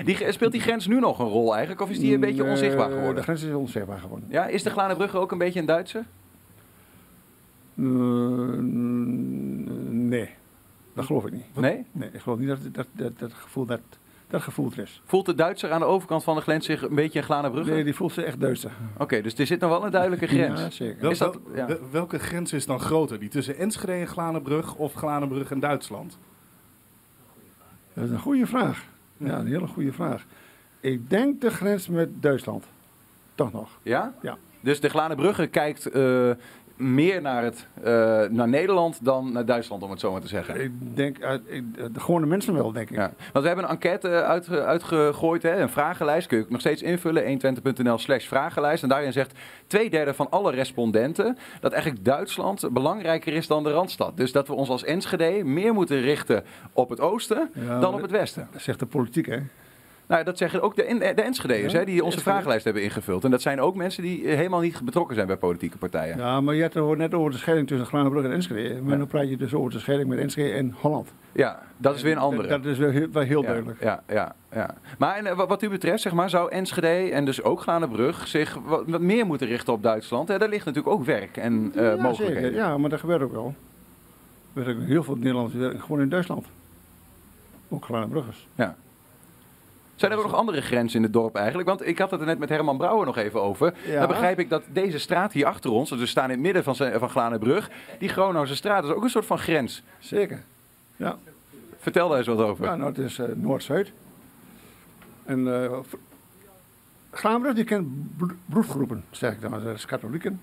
Die, 0.05 0.31
speelt 0.31 0.51
die 0.51 0.61
grens 0.61 0.87
nu 0.87 0.99
nog 0.99 1.19
een 1.19 1.25
rol 1.27 1.51
eigenlijk? 1.51 1.81
Of 1.81 1.89
is 1.89 1.99
die 1.99 2.13
een 2.13 2.19
beetje 2.19 2.43
onzichtbaar 2.43 2.89
De 2.89 2.95
geworden? 2.95 3.23
grens 3.23 3.43
is 3.43 3.53
onzichtbaar 3.53 3.99
geworden. 3.99 4.27
Ja, 4.31 4.45
is 4.47 4.63
de 4.63 4.69
Glanenbrug 4.69 5.15
ook 5.15 5.31
een 5.31 5.37
beetje 5.37 5.59
een 5.59 5.65
Duitse? 5.65 6.03
Eh, 7.77 7.83
nee, 9.89 10.29
dat 10.99 11.07
geloof 11.07 11.25
ik 11.25 11.31
niet. 11.33 11.55
Nee? 11.55 11.85
Nee, 11.91 12.09
ik 12.13 12.21
geloof 12.21 12.37
niet 12.39 12.47
dat 12.47 12.59
dat, 12.71 12.87
dat, 12.91 13.19
dat 13.19 13.33
gevoel 13.33 13.65
dat, 13.65 13.79
dat 14.27 14.41
gevoel 14.41 14.71
er 14.71 14.79
is. 14.79 15.01
Voelt 15.05 15.25
de 15.25 15.35
Duitser 15.35 15.71
aan 15.71 15.79
de 15.79 15.85
overkant 15.85 16.23
van 16.23 16.35
de 16.35 16.41
grens 16.41 16.65
zich 16.65 16.81
een 16.81 16.95
beetje 16.95 17.21
een? 17.21 17.73
Nee, 17.73 17.83
die 17.83 17.95
voelt 17.95 18.13
zich 18.13 18.23
echt 18.23 18.39
Duitser. 18.39 18.71
Oké, 18.97 19.21
dus 19.21 19.33
er 19.37 19.45
zit 19.47 19.59
nog 19.59 19.69
wel 19.69 19.85
een 19.85 19.91
duidelijke 19.91 20.27
grens. 20.27 20.61
Ja, 20.61 20.69
zeker. 20.69 21.01
Wel- 21.01 21.11
Is 21.11 21.17
dat- 21.17 21.39
wel- 21.45 21.55
ja. 21.55 21.65
wel- 21.67 21.79
welke 21.91 22.19
grens 22.19 22.53
is 22.53 22.65
dan 22.65 22.79
groter? 22.79 23.19
Die 23.19 23.29
tussen 23.29 23.57
Enschede 23.57 23.91
en 23.91 24.07
Glanenbrug 24.07 24.75
of 24.75 24.93
Glanenbrug 24.93 25.51
en 25.51 25.59
Duitsland? 25.59 26.17
Dat 27.93 28.03
is 28.03 28.09
een 28.09 28.19
goede 28.19 28.45
vraag. 28.45 28.85
Ja, 29.17 29.39
een 29.39 29.47
hele 29.47 29.67
goede 29.67 29.93
vraag. 29.93 30.25
Ik 30.79 31.09
denk 31.09 31.41
de 31.41 31.49
grens 31.51 31.87
met 31.87 32.09
Duitsland. 32.21 32.65
Toch 33.35 33.51
nog. 33.51 33.79
Ja? 33.81 34.13
Ja. 34.21 34.37
Dus 34.61 34.79
de 34.79 34.89
Glanenbrugge 34.89 35.47
kijkt 35.47 35.85
eh, 35.85 36.29
meer 36.79 37.21
naar, 37.21 37.43
het, 37.43 37.67
eh, 37.83 37.83
naar 38.29 38.47
Nederland 38.47 39.05
dan 39.05 39.31
naar 39.31 39.45
Duitsland, 39.45 39.83
om 39.83 39.89
het 39.91 39.99
zo 39.99 40.11
maar 40.11 40.21
te 40.21 40.27
zeggen. 40.27 40.61
Ik 40.61 40.71
denk, 40.95 41.23
uit, 41.23 41.41
ik- 41.45 41.93
de 41.93 41.99
gewone 41.99 42.25
mensen 42.25 42.53
wel, 42.53 42.71
denk 42.71 42.89
ik. 42.89 42.95
Ja, 42.95 43.11
want 43.33 43.41
we 43.45 43.47
hebben 43.47 43.65
een 43.65 43.71
enquête 43.71 44.09
uitge- 44.09 44.63
uitgegooid, 44.63 45.43
hè, 45.43 45.59
een 45.61 45.69
vragenlijst. 45.69 46.27
Kun 46.27 46.37
je 46.37 46.45
nog 46.49 46.59
steeds 46.59 46.81
invullen, 46.81 47.23
120.nl 47.25 47.97
slash 47.97 48.25
vragenlijst. 48.27 48.83
En 48.83 48.89
daarin 48.89 49.11
zegt 49.13 49.33
twee 49.67 49.89
derde 49.89 50.13
van 50.13 50.29
alle 50.29 50.51
respondenten 50.51 51.37
dat 51.59 51.71
eigenlijk 51.71 52.05
Duitsland 52.05 52.69
belangrijker 52.73 53.33
is 53.33 53.47
dan 53.47 53.63
de 53.63 53.71
Randstad. 53.71 54.17
Dus 54.17 54.31
dat 54.31 54.47
we 54.47 54.53
ons 54.53 54.69
als 54.69 54.83
Enschede 54.83 55.43
meer 55.43 55.73
moeten 55.73 56.01
richten 56.01 56.43
op 56.73 56.89
het 56.89 56.99
oosten 56.99 57.49
Ja, 57.53 57.79
dan 57.79 57.93
op 57.93 58.01
het 58.01 58.11
westen. 58.11 58.47
Dat 58.51 58.61
zegt 58.61 58.79
de 58.79 58.85
politiek, 58.85 59.25
hè? 59.25 59.37
Nou, 60.09 60.23
dat 60.23 60.37
zeggen 60.37 60.61
ook 60.61 60.75
de, 60.75 60.83
Ja, 60.83 61.77
hè, 61.77 61.85
die 61.85 62.03
onze 62.03 62.03
Enschede. 62.03 62.21
vragenlijst 62.21 62.63
hebben 62.63 62.83
ingevuld. 62.83 63.23
En 63.23 63.31
dat 63.31 63.41
zijn 63.41 63.61
ook 63.61 63.75
mensen 63.75 64.03
die 64.03 64.27
eh, 64.27 64.35
helemaal 64.35 64.59
niet 64.59 64.81
betrokken 64.83 65.15
zijn 65.15 65.27
bij 65.27 65.37
politieke 65.37 65.77
partijen. 65.77 66.17
Ja, 66.17 66.41
maar 66.41 66.55
je 66.55 66.61
had 66.61 66.73
het 66.73 66.97
net 66.97 67.13
over 67.13 67.31
de 67.31 67.37
scheiding 67.37 67.67
tussen 67.67 67.87
Glanenbrug 67.87 68.23
en 68.23 68.31
Enschede. 68.31 68.81
Maar 68.81 68.91
Ja. 68.91 68.97
nu 68.97 69.05
praat 69.05 69.29
je 69.29 69.37
dus 69.37 69.53
over 69.53 69.71
de 69.71 69.79
scheiding 69.79 70.09
met 70.09 70.19
Enschede 70.19 70.53
en 70.53 70.75
Holland. 70.81 71.13
Ja, 71.31 71.59
dat 71.77 71.95
is 71.95 72.01
weer 72.01 72.11
een 72.11 72.17
andere. 72.17 72.47
Dat, 72.47 72.63
dat 72.63 72.71
is 72.71 72.77
wel 72.77 72.89
heel, 72.89 73.07
wel 73.11 73.23
heel 73.23 73.41
ja, 73.41 73.47
duidelijk. 73.47 73.83
Ja, 73.83 74.03
ja, 74.07 74.35
ja. 74.51 74.75
Maar 74.97 75.15
en, 75.15 75.25
eh, 75.27 75.47
wat, 75.47 75.61
u 75.63 75.69
betreft, 75.69 76.01
zeg 76.01 76.13
maar, 76.13 76.29
zou 76.29 76.51
Enschede 76.51 77.11
en 77.11 77.25
dus 77.25 77.43
ook 77.43 77.61
Glanenbrug 77.61 78.27
zich 78.27 78.57
wat, 78.65 78.83
wat 78.87 79.01
meer 79.01 79.25
moeten 79.25 79.47
richten 79.47 79.73
op 79.73 79.83
Duitsland? 79.83 80.27
Hè? 80.27 80.37
Daar 80.37 80.49
ligt 80.49 80.65
natuurlijk 80.65 80.95
ook 80.95 81.05
werk 81.05 81.37
en 81.37 81.71
ja, 81.75 81.95
mogelijkheden. 81.95 82.41
zeker. 82.43 82.57
Ja, 82.57 82.77
maar 82.77 82.89
dat 82.89 82.99
gebeurt 82.99 83.21
ook 83.21 83.31
wel. 83.31 83.53
Er 84.53 84.65
werken 84.65 84.85
heel 84.85 85.03
veel 85.03 85.15
Nederlanders 85.15 85.55
werken 85.55 85.81
gewoon 85.81 86.01
in 86.01 86.09
Duitsland. 86.09 86.45
Ook 87.69 87.85
Glanenbruggers. 87.85 88.47
Zijn 89.99 90.11
er 90.11 90.17
ook 90.17 90.23
nog 90.23 90.33
andere 90.33 90.61
grenzen 90.61 90.97
in 90.97 91.03
het 91.03 91.13
dorp 91.13 91.35
eigenlijk? 91.35 91.67
Want 91.67 91.87
ik 91.87 91.97
had 91.99 92.11
het 92.11 92.19
er 92.19 92.25
net 92.25 92.39
met 92.39 92.49
Herman 92.49 92.77
Brouwer 92.77 93.05
nog 93.05 93.17
even 93.17 93.41
over. 93.41 93.73
Ja. 93.85 93.99
Dan 93.99 94.07
begrijp 94.07 94.39
ik 94.39 94.49
dat 94.49 94.63
deze 94.71 94.99
straat 94.99 95.33
hier 95.33 95.45
achter 95.45 95.71
ons, 95.71 95.89
dus 95.89 95.99
we 95.99 96.05
staan 96.05 96.23
in 96.23 96.29
het 96.29 96.39
midden 96.39 96.63
van, 96.63 96.75
van 96.75 97.09
Glanenbrug, 97.09 97.69
die 97.99 98.09
Gronose 98.09 98.55
straat 98.55 98.83
is 98.83 98.89
ook 98.89 99.03
een 99.03 99.09
soort 99.09 99.25
van 99.25 99.37
grens. 99.39 99.83
Zeker. 99.99 100.43
Ja, 100.95 101.17
Vertel 101.79 102.09
daar 102.09 102.17
eens 102.17 102.27
wat 102.27 102.37
over. 102.39 102.65
ja 102.65 102.75
nou, 102.75 102.89
het 102.89 102.97
is 102.97 103.19
eh, 103.19 103.25
Noord-Zuid. 103.35 103.91
En 105.25 105.63
eh 105.63 105.79
v- 105.81 105.93
Glanenbrug 107.11 107.53
die 107.55 107.63
kent 107.63 107.87
bloedgroepen, 108.45 109.03
zeg 109.11 109.33
ik 109.33 109.41
dan. 109.41 109.51
Dat 109.51 109.63
is 109.75 109.85
katholieken, 109.85 110.41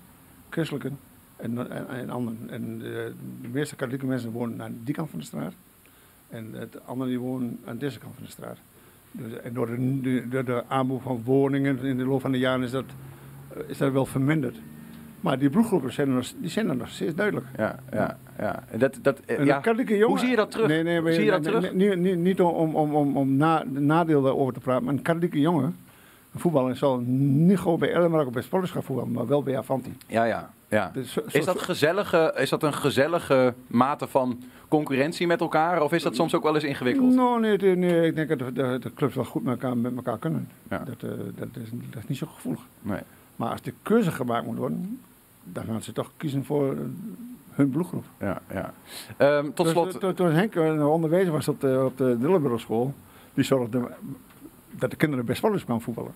christelijken 0.49 0.99
en, 1.35 1.71
en, 1.71 1.87
en 1.89 2.09
anderen. 2.09 2.37
En 2.49 2.81
eh, 2.83 2.89
de 3.41 3.47
meeste 3.51 3.75
katholieke 3.75 4.05
mensen 4.05 4.31
wonen 4.31 4.61
aan 4.61 4.79
die 4.83 4.93
kant 4.95 5.09
van 5.09 5.19
de 5.19 5.25
straat. 5.25 5.53
En 6.29 6.51
de 6.51 6.69
anderen 6.85 7.11
die 7.13 7.19
wonen 7.21 7.59
aan 7.65 7.77
deze 7.77 7.99
kant 7.99 8.13
van 8.15 8.23
de 8.23 8.31
straat. 8.31 8.57
Dus, 9.11 9.31
door 9.53 9.65
de, 9.67 10.25
door 10.29 10.45
de 10.45 10.63
aanbouw 10.67 10.99
van 10.99 11.21
woningen 11.25 11.79
in 11.83 11.97
de 11.97 12.05
loop 12.05 12.21
van 12.21 12.31
de 12.31 12.37
jaren 12.39 12.63
is 12.63 12.71
dat, 12.71 12.85
eh, 13.53 13.59
is 13.67 13.77
dat 13.77 13.91
wel 13.91 14.05
verminderd. 14.05 14.55
Maar 15.21 15.39
die 15.39 15.49
bloedgroepen 15.49 15.93
zijn 15.93 16.07
er 16.07 16.13
nog, 16.13 16.33
die 16.37 16.49
zijn 16.49 16.69
er 16.69 16.75
nog 16.75 16.89
steeds 16.89 17.15
duidelijk. 17.15 17.45
Ja, 17.57 17.79
ja, 17.91 18.17
ja. 18.39 18.63
En 18.69 18.79
Dat, 18.79 18.99
dat, 19.01 19.19
eh, 19.25 19.39
En 19.39 19.45
ja. 19.45 19.61
jongen, 19.63 20.01
Hoe 20.01 20.19
zie 20.19 20.29
je 20.29 20.35
dat 20.35 20.51
terug? 20.51 20.67
Nee, 20.67 20.83
nee, 20.83 21.01
maar- 21.01 21.11
Zie 21.11 21.23
je 21.23 21.31
dat 21.31 21.41
nee, 21.41 21.51
terug? 21.53 21.73
nee, 21.73 22.15
Niet, 22.15 22.41
om, 22.41 22.75
om, 22.75 22.95
om, 22.95 23.17
om 23.17 23.35
na, 23.35 23.63
de 23.73 23.79
nadeel 23.79 24.21
daarover 24.21 24.53
te 24.53 24.59
praten, 24.59 24.83
maar 24.85 24.93
een 24.93 25.01
katholieke 25.01 25.39
jongen, 25.39 25.75
een 26.33 26.39
voetballer, 26.39 26.75
zal 26.75 26.97
niet 26.99 27.59
gewoon 27.59 27.79
bij 27.79 27.91
Elmark 27.93 28.27
of 28.27 28.33
bij 28.33 28.41
Sporters 28.41 28.71
gaan 28.71 28.83
voetballen, 28.83 29.11
maar 29.11 29.27
wel 29.27 29.43
bij 29.43 29.57
Avanti. 29.57 29.93
Ja, 30.07 30.23
ja. 30.23 30.53
Ja. 30.67 30.91
Dus 30.93 31.17
Is 31.31 31.45
dat, 31.45 31.61
gezellige, 31.61 32.33
is 32.37 32.49
dat 32.49 32.63
een 32.63 32.73
gezellige 32.73 33.53
mate 33.67 34.07
van 34.07 34.43
concurrentie 34.67 35.27
met 35.27 35.39
elkaar? 35.41 35.81
Of 35.81 35.91
is 35.93 36.03
dat 36.03 36.15
soms 36.15 36.35
ook 36.35 36.43
wel 36.43 36.55
eens 36.55 36.63
ingewikkeld? 36.63 37.13
Nou, 37.15 37.39
nee, 37.39 37.57
nee, 37.57 37.75
nee, 37.75 38.05
ik 38.07 38.15
denk 38.15 38.29
dat 38.29 38.37
de, 38.39 38.51
de, 38.53 38.79
de 38.81 38.93
clubs 38.93 39.15
wel 39.15 39.23
goed 39.25 39.43
met 39.43 39.53
elkaar, 39.53 39.77
met 39.77 39.95
elkaar 39.95 40.17
kunnen. 40.17 40.49
Ja. 40.69 40.77
Dat, 40.77 41.11
eh, 41.11 41.17
dat, 41.35 41.47
is, 41.53 41.69
dat 41.89 42.01
is 42.03 42.07
niet 42.07 42.17
zo 42.17 42.27
gevoelig. 42.35 42.61
Nee. 42.81 42.99
Maar 43.35 43.51
als 43.51 43.61
de 43.61 43.73
keuze 43.81 44.11
gemaakt 44.11 44.45
moet 44.45 44.57
worden, 44.57 44.99
dan 45.43 45.63
gaan 45.65 45.81
ze 45.81 45.91
toch 45.91 46.11
kiezen 46.17 46.45
voor 46.45 46.71
eh, 46.71 46.77
hun 47.51 47.69
bloedgroep. 47.69 48.03
Ja, 48.19 48.41
ja. 48.53 48.73
Ehm, 49.17 49.45
tot 49.53 49.65
Dus, 49.65 49.69
slot. 49.71 49.93
eh, 49.93 49.99
Toen, 49.99 50.13
toen 50.13 50.31
Henk 50.31 50.55
een 50.55 50.81
onderwijzer 50.83 51.31
was 51.31 51.47
op 51.47 51.61
de, 51.61 51.81
op 51.85 51.97
de 51.97 52.17
Dillenburg 52.19 52.59
school, 52.59 52.93
die 53.33 53.43
zorgde 53.43 53.87
dat 54.71 54.89
de 54.89 54.95
kinderen 54.95 55.25
bij 55.25 55.35
Sporters 55.35 55.63
kwamen 55.63 55.83
voetballen. 55.83 56.11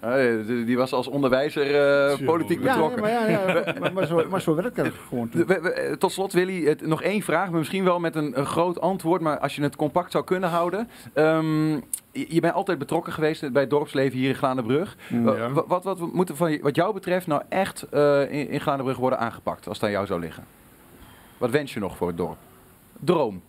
Eh, 0.00 0.46
die- 0.46 0.76
was 0.76 0.92
als 0.92 1.06
onderwijzer 1.06 1.74
eh, 2.10 2.24
politiek 2.26 2.62
Ja, 2.62 2.72
betrokken. 2.72 3.00
maar, 3.00 3.10
ja, 3.10 3.28
ja, 3.28 3.44
maar, 3.80 3.92
maar, 3.92 4.06
zo, 4.06 4.24
maar 4.30 4.40
zo 4.40 4.54
werkt 4.54 4.76
dat 4.76 4.86
gewoon. 5.08 5.28
toen. 5.28 5.46
We- 5.46 5.60
we- 5.60 5.70
eh, 5.72 5.92
tot 5.92 6.12
slot, 6.12 6.32
Willy, 6.32 6.64
het, 6.64 6.86
nog 6.86 7.02
één 7.02 7.22
vraag, 7.22 7.50
maar 7.50 7.58
misschien 7.58 7.84
wel 7.84 8.00
met 8.00 8.14
een, 8.14 8.38
een 8.38 8.46
groot 8.46 8.80
antwoord, 8.80 9.20
maar 9.20 9.38
als 9.38 9.56
je 9.56 9.62
het 9.62 9.76
compact 9.76 10.12
zou 10.12 10.24
kunnen 10.24 10.48
houden. 10.48 10.88
Ehm, 11.12 11.70
je, 12.12 12.26
je 12.28 12.40
bent 12.40 12.54
altijd 12.54 12.78
betrokken 12.78 13.12
geweest 13.12 13.52
bij 13.52 13.62
het 13.62 13.70
dorpsleven 13.70 14.18
hier 14.18 14.28
in 14.28 14.34
Glanenbrug. 14.34 14.96
Ja. 15.08 15.50
Wat, 15.52 15.66
wat, 15.66 15.84
wat 15.84 16.12
moet 16.12 16.28
er 16.28 16.36
van, 16.36 16.60
wat 16.60 16.76
jou 16.76 16.94
betreft 16.94 17.26
nou 17.26 17.42
echt 17.48 17.82
eh, 17.82 18.20
in, 18.32 18.48
in 18.48 18.60
Glanenbrug 18.60 18.96
worden 18.96 19.18
aangepakt, 19.18 19.68
als 19.68 19.76
het 19.76 19.86
aan 19.86 19.92
jou 19.92 20.06
zou 20.06 20.20
liggen? 20.20 20.44
Wat 21.38 21.50
wens 21.50 21.74
je 21.74 21.80
nog 21.80 21.96
voor 21.96 22.06
het 22.08 22.16
dorp? 22.16 22.36
Droom. 23.00 23.42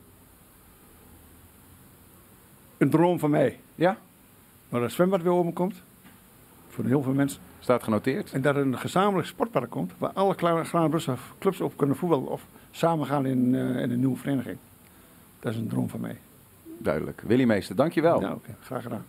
een 2.77 2.89
droom 2.89 3.19
van 3.19 3.29
mij. 3.29 3.59
Ja, 3.75 3.97
Waar 4.69 4.81
het 4.81 4.91
zwembad 4.91 5.21
weer 5.21 5.31
open 5.31 5.53
komt. 5.53 5.75
Voor 6.79 6.87
heel 6.87 7.03
veel 7.03 7.13
mensen. 7.13 7.41
staat 7.59 7.83
genoteerd. 7.83 8.31
En 8.31 8.41
dat 8.41 8.55
er 8.55 8.61
een 8.61 8.77
gezamenlijk 8.77 9.27
sportpark 9.27 9.69
komt. 9.69 9.91
Waar 9.97 10.11
alle 10.13 10.35
kleine 10.35 10.63
Granenbrugse 10.63 11.13
clubs 11.39 11.61
op 11.61 11.77
kunnen 11.77 11.95
voetballen. 11.95 12.27
Of 12.27 12.41
samen 12.71 13.05
gaan 13.05 13.25
in, 13.25 13.55
eh, 13.55 13.61
in 13.61 13.91
een 13.91 13.99
nieuwe 13.99 14.17
vereniging. 14.17 14.57
Dat 15.39 15.53
is 15.53 15.59
een 15.59 15.67
droom 15.67 15.89
van 15.89 15.99
mij. 15.99 16.17
Duidelijk. 16.77 17.21
Willy 17.25 17.43
Meester, 17.43 17.75
dankjewel. 17.75 18.21
Ja, 18.21 18.31
oké. 18.31 18.55
Graag 18.61 18.83
gedaan. 18.83 19.05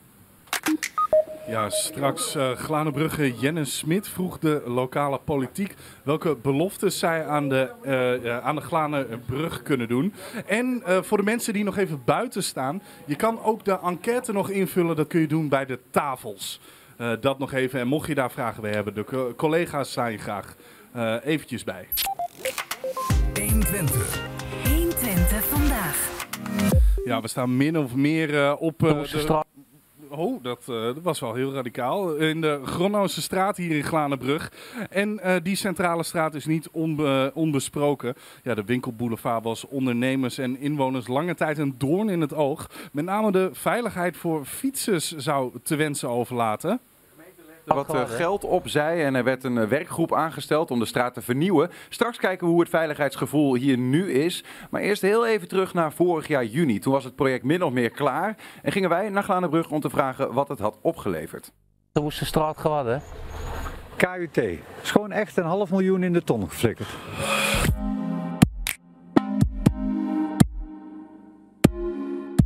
Ja, 1.49 1.69
straks 1.69 2.35
eh 2.35 2.51
Glanenbrugge 2.51 3.39
Jenne 3.39 3.65
Smit 3.65 4.09
vroeg 4.09 4.39
de 4.39 4.63
lokale 4.67 5.19
politiek 5.25 5.75
welke 6.03 6.37
beloftes 6.43 6.99
zij 6.99 7.27
aan 7.27 7.49
de, 7.49 7.71
eh 7.83 8.25
ja, 8.25 8.41
aan 8.41 8.55
de 8.55 8.61
Glanenbrug 8.61 9.63
kunnen 9.63 9.89
doen. 9.89 10.13
En 10.47 10.83
eh, 10.85 11.03
voor 11.03 11.17
de 11.17 11.25
mensen 11.25 11.53
die 11.53 11.65
nog 11.65 11.77
even 11.77 12.03
buiten 12.05 12.43
staan, 12.43 12.83
je 13.05 13.17
kan 13.17 13.43
ook 13.43 13.65
de 13.65 13.79
enquête 13.81 14.33
nog 14.33 14.51
invullen. 14.51 14.97
Dat 14.97 15.07
kun 15.07 15.21
je 15.21 15.27
doen 15.27 15.49
bij 15.49 15.67
de 15.67 15.79
tafels. 15.91 16.61
Eh, 17.01 17.13
dat 17.21 17.39
nog 17.39 17.53
even. 17.53 17.81
En 17.81 17.87
mocht 17.87 18.07
je 18.07 18.15
daar 18.15 18.31
vragen 18.31 18.63
bij 18.63 18.71
hebben, 18.73 18.95
de 18.95 19.05
co- 19.05 19.35
collega's 19.37 19.93
zijn 19.93 20.19
graag 20.19 20.55
eh, 20.93 21.15
eventjes 21.25 21.65
bij. 21.65 21.89
120. 23.35 24.21
120 24.69 25.45
vandaag. 25.45 26.27
Ja, 27.05 27.21
we 27.21 27.29
staan 27.29 27.57
min 27.57 27.79
of 27.79 27.95
meer 27.95 28.43
eh, 28.45 28.55
op 28.59 28.83
eh, 28.85 29.01
de... 29.01 29.07
straat. 29.19 29.47
Oh, 30.09 30.43
dat, 30.43 30.61
eh, 30.69 30.75
dat 30.83 31.01
was 31.03 31.21
wel 31.21 31.35
heel 31.35 31.53
radicaal. 31.53 32.15
In 32.15 32.41
de 32.41 32.61
Gronose 32.65 33.23
straat 33.23 33.57
hier 33.57 33.77
in 33.77 33.83
Glanenbrug. 33.85 34.53
En 34.91 35.19
eh, 35.21 35.37
die 35.43 35.57
centrale 35.57 36.03
straat 36.03 36.35
is 36.35 36.47
niet 36.47 36.69
onbe- 36.71 37.31
onbesproken. 37.35 38.15
Ja, 38.43 38.55
de 38.55 38.65
winkelboulevard 38.65 39.45
was 39.45 39.67
ondernemers 39.67 40.39
en 40.39 40.59
inwoners 40.59 41.07
lange 41.07 41.35
tijd 41.35 41.59
een 41.59 41.75
doorn 41.79 42.09
in 42.09 42.21
het 42.21 42.35
oog. 42.35 42.67
Met 42.93 43.05
name 43.05 43.33
de 43.33 43.51
veiligheid 43.53 44.17
voor 44.17 44.45
fietsers 44.45 45.17
zou 45.17 45.53
te 45.63 45.77
wensen 45.77 46.09
overlaten. 46.09 46.81
Wat 47.75 47.95
eh, 47.95 48.09
geld 48.09 48.45
opzij 48.45 49.05
en 49.05 49.15
er 49.15 49.25
werd 49.25 49.45
een 49.45 49.59
eh, 49.59 49.69
werkgroep 49.69 50.15
aangesteld 50.15 50.71
om 50.71 50.79
de 50.79 50.85
straat 50.85 51.15
te 51.15 51.23
vernieuwen. 51.23 51.71
Straks 51.89 52.19
kijken 52.19 52.47
we 52.47 52.53
hoe 52.53 52.61
het 52.61 52.71
veiligheidsgevoel 52.71 53.55
hier 53.55 53.79
nu 53.79 54.13
is. 54.13 54.45
Maar 54.71 54.81
eerst 54.81 55.03
heel 55.03 55.27
even 55.27 55.49
terug 55.49 55.75
naar 55.75 55.93
vorig 55.93 56.29
jaar 56.29 56.45
juni. 56.45 56.79
Toen 56.79 56.93
was 56.93 57.05
het 57.05 57.15
project 57.15 57.45
min 57.45 57.63
of 57.63 57.73
meer 57.73 57.91
klaar. 57.91 58.37
En 58.63 58.73
gingen 58.73 58.89
wij 58.89 59.09
naar 59.09 59.23
Glanenbrug 59.23 59.71
om 59.71 59.81
te 59.81 59.91
vragen 59.91 60.33
wat 60.33 60.49
het 60.49 60.59
had 60.59 60.79
opgeleverd. 60.83 61.53
De 61.93 62.01
Woeste 62.01 62.25
straat 62.25 62.59
geworden. 62.59 63.03
KUT. 63.97 64.37
is 64.83 64.91
gewoon 64.91 65.13
echt 65.13 65.37
een 65.37 65.45
half 65.45 65.71
miljoen 65.71 66.03
in 66.03 66.13
de 66.13 66.25
ton 66.25 66.49
geflikkerd. 66.49 66.89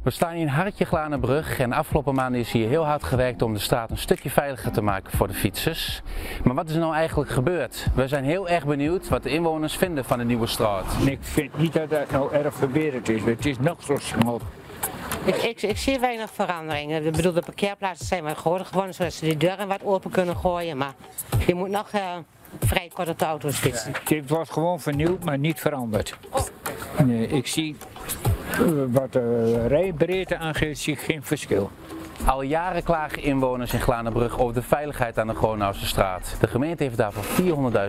We 0.04 0.10
staan 0.10 0.32
hier 0.32 0.40
in 0.40 0.48
Hartje 0.48 0.84
Glanenbrug 0.84 1.58
en 1.58 1.72
afgelopen 1.72 2.14
maanden 2.14 2.40
is 2.40 2.52
hier 2.52 2.68
heel 2.68 2.84
hard 2.84 3.04
gewerkt 3.04 3.42
om 3.42 3.52
de 3.52 3.58
straat 3.58 3.90
een 3.90 3.98
stukje 3.98 4.30
veiliger 4.30 4.72
te 4.72 4.82
maken 4.82 5.16
voor 5.16 5.28
de 5.28 5.34
fietsers. 5.34 6.02
Maar 6.42 6.54
wat 6.54 6.68
is 6.68 6.74
er 6.74 6.80
nou 6.80 6.94
eigenlijk 6.94 7.30
gebeurd? 7.30 7.86
We 7.94 8.08
zijn 8.08 8.24
heel 8.24 8.48
erg 8.48 8.66
benieuwd 8.66 9.08
wat 9.08 9.22
de 9.22 9.30
inwoners 9.30 9.76
vinden 9.76 10.04
van 10.04 10.18
de 10.18 10.24
nieuwe 10.24 10.46
straat. 10.46 10.84
Ik 11.06 11.18
vind 11.20 11.58
niet 11.58 11.72
dat 11.72 11.90
dat 11.90 12.10
nou 12.10 12.32
erg 12.32 12.54
verbeterd 12.54 13.08
is. 13.08 13.22
Het 13.22 13.46
is 13.46 13.58
nog 13.58 13.82
zo 13.82 13.96
smal. 13.96 14.40
Ik, 15.24 15.36
ik, 15.36 15.62
ik 15.62 15.78
zie 15.78 15.98
weinig 15.98 16.30
veranderingen. 16.32 17.06
Ik 17.06 17.12
bedoel, 17.12 17.32
de 17.32 17.42
parkeerplaatsen 17.42 18.06
zijn 18.06 18.24
wat 18.24 18.36
groter 18.36 18.66
geworden, 18.66 18.94
zodat 18.94 19.12
ze 19.12 19.24
die 19.24 19.36
deuren 19.36 19.68
wat 19.68 19.84
open 19.84 20.10
kunnen 20.10 20.36
gooien. 20.36 20.76
Maar 20.76 20.94
je 21.46 21.54
moet 21.54 21.70
nog 21.70 21.88
eh, 21.90 22.00
vrij 22.60 22.90
kort 22.94 23.08
op 23.08 23.18
de 23.18 23.24
auto's 23.24 23.56
fietsen. 23.56 23.92
Het 24.04 24.28
wordt 24.30 24.52
gewoon 24.52 24.80
vernieuwd, 24.80 25.24
maar 25.24 25.38
niet 25.38 25.60
veranderd. 25.60 26.16
Nee, 27.04 27.26
ik 27.26 27.46
zie 27.46 27.76
wat 28.90 29.12
de 29.12 29.66
rijbreedte 29.66 30.36
aangeeft, 30.36 30.80
zie 30.80 30.92
ik 30.92 31.00
geen 31.00 31.22
verschil. 31.22 31.70
Al 32.26 32.42
jaren 32.42 32.82
klagen 32.82 33.22
inwoners 33.22 33.72
in 33.72 33.80
Glanenbrug 33.80 34.38
over 34.38 34.54
de 34.54 34.62
veiligheid 34.62 35.18
aan 35.18 35.26
de 35.26 35.34
Gronauwse 35.34 35.86
straat. 35.86 36.36
De 36.40 36.46
gemeente 36.46 36.82
heeft 36.82 36.96
daarvoor 36.96 37.24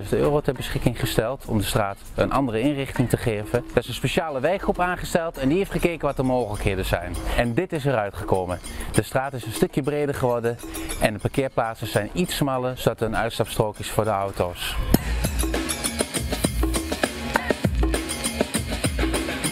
400.000 0.03 0.09
euro 0.09 0.41
ter 0.41 0.53
beschikking 0.53 0.99
gesteld 0.99 1.45
om 1.45 1.57
de 1.57 1.63
straat 1.63 1.97
een 2.15 2.31
andere 2.31 2.59
inrichting 2.59 3.09
te 3.09 3.17
geven. 3.17 3.63
Er 3.73 3.77
is 3.77 3.87
een 3.87 3.93
speciale 3.93 4.39
wijkgroep 4.39 4.79
aangesteld 4.79 5.37
en 5.37 5.47
die 5.47 5.57
heeft 5.57 5.71
gekeken 5.71 6.07
wat 6.07 6.15
de 6.15 6.23
mogelijkheden 6.23 6.85
zijn. 6.85 7.15
En 7.37 7.53
dit 7.53 7.73
is 7.73 7.85
eruit 7.85 8.15
gekomen. 8.15 8.59
De 8.91 9.01
straat 9.01 9.33
is 9.33 9.45
een 9.45 9.51
stukje 9.51 9.81
breder 9.81 10.15
geworden 10.15 10.57
en 11.01 11.13
de 11.13 11.19
parkeerplaatsen 11.19 11.87
zijn 11.87 12.09
iets 12.13 12.35
smaller 12.35 12.77
zodat 12.77 13.01
er 13.01 13.07
een 13.07 13.17
uitstapstrook 13.17 13.77
is 13.77 13.89
voor 13.89 14.03
de 14.03 14.09
auto's. 14.09 14.75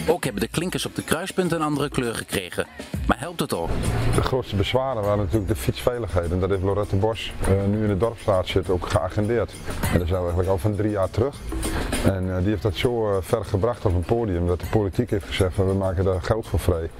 Ook 0.08 0.24
hebben 0.24 0.42
de 0.42 0.48
klinkers 0.48 0.86
op 0.86 0.94
de 0.94 1.02
kruispunten 1.02 1.56
een 1.56 1.66
andere 1.66 1.88
kleur 1.88 2.14
gekregen. 2.14 2.66
Maar 3.06 3.18
helpt 3.18 3.40
het 3.40 3.54
ook? 3.54 3.68
De 4.14 4.22
grootste 4.22 4.56
bezwaren 4.56 5.02
waren 5.02 5.18
natuurlijk 5.18 5.48
de 5.48 5.56
fietsveiligheid. 5.56 6.30
En 6.30 6.40
dat 6.40 6.50
heeft 6.50 6.62
Lorette 6.62 6.96
Bos 6.96 7.32
eh, 7.40 7.48
nu 7.70 7.82
in 7.82 7.88
de 7.88 7.96
dorpsstraat 7.96 8.48
zit 8.48 8.70
ook 8.70 8.86
geagendeerd. 8.88 9.52
En 9.92 9.98
dat 9.98 10.08
we 10.08 10.16
eigenlijk 10.16 10.48
al 10.48 10.58
van 10.58 10.74
drie 10.74 10.90
jaar 10.90 11.10
terug. 11.10 11.36
En 12.04 12.36
eh, 12.36 12.38
die 12.38 12.48
heeft 12.48 12.62
dat 12.62 12.76
zo 12.76 13.10
eh, 13.10 13.16
ver 13.22 13.44
gebracht 13.44 13.84
op 13.84 13.94
een 13.94 14.04
podium 14.04 14.46
dat 14.46 14.60
de 14.60 14.66
politiek 14.66 15.10
heeft 15.10 15.26
gezegd 15.26 15.54
van 15.54 15.66
we 15.66 15.74
maken 15.74 16.04
daar 16.04 16.22
geld 16.22 16.46
voor 16.46 16.60
vrij. 16.60 16.90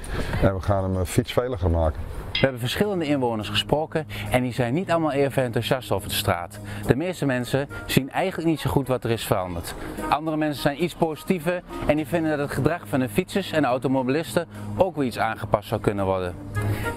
En 0.43 0.55
we 0.55 0.61
gaan 0.61 0.95
hem 0.95 1.05
fietsveiliger 1.05 1.71
maken. 1.71 2.01
We 2.35 2.41
hebben 2.41 2.61
verschillende 2.61 3.05
inwoners 3.05 3.49
gesproken 3.49 4.07
en 4.31 4.43
die 4.43 4.53
zijn 4.53 4.75
niet 4.75 4.91
allemaal 4.91 5.13
even 5.13 5.43
enthousiast 5.43 5.93
over 5.93 6.09
de 6.09 6.15
straat. 6.15 6.59
De 6.87 6.97
meeste 6.97 7.27
mensen 7.27 7.69
zien 7.87 8.11
eigenlijk 8.11 8.49
niet 8.49 8.61
zo 8.61 8.71
goed 8.71 8.89
wat 8.89 9.05
er 9.05 9.11
is 9.11 9.25
veranderd. 9.25 9.75
Andere 10.09 10.37
mensen 10.37 10.63
zijn 10.63 10.83
iets 10.83 10.95
positiever 10.95 11.63
en 11.87 11.97
die 11.97 12.07
vinden 12.07 12.31
dat 12.31 12.39
het 12.47 12.57
gedrag 12.57 12.89
van 12.89 13.01
de 13.01 13.09
fietsers 13.09 13.51
en 13.51 13.65
automobilisten 13.65 14.47
ook 14.77 14.97
weer 14.97 15.07
iets 15.07 15.19
aangepast 15.19 15.69
zou 15.69 15.81
kunnen 15.81 16.05
worden. 16.05 16.35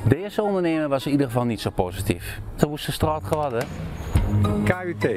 Deze 0.08 0.41
ondernemer 0.41 0.88
was 0.88 1.06
in 1.06 1.12
ieder 1.12 1.28
geval 1.28 1.45
niet 1.45 1.62
zo 1.62 1.69
positief. 1.69 2.39
Zo 2.56 2.69
moest 2.69 2.86
de 2.86 2.91
straat 2.91 3.23
geworden. 3.23 3.67
KUT. 4.63 5.08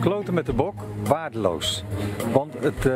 Kloten 0.00 0.34
met 0.34 0.46
de 0.46 0.52
bok, 0.52 0.74
waardeloos. 1.04 1.84
Want 2.32 2.54
het, 2.58 2.76
eh, 2.76 2.92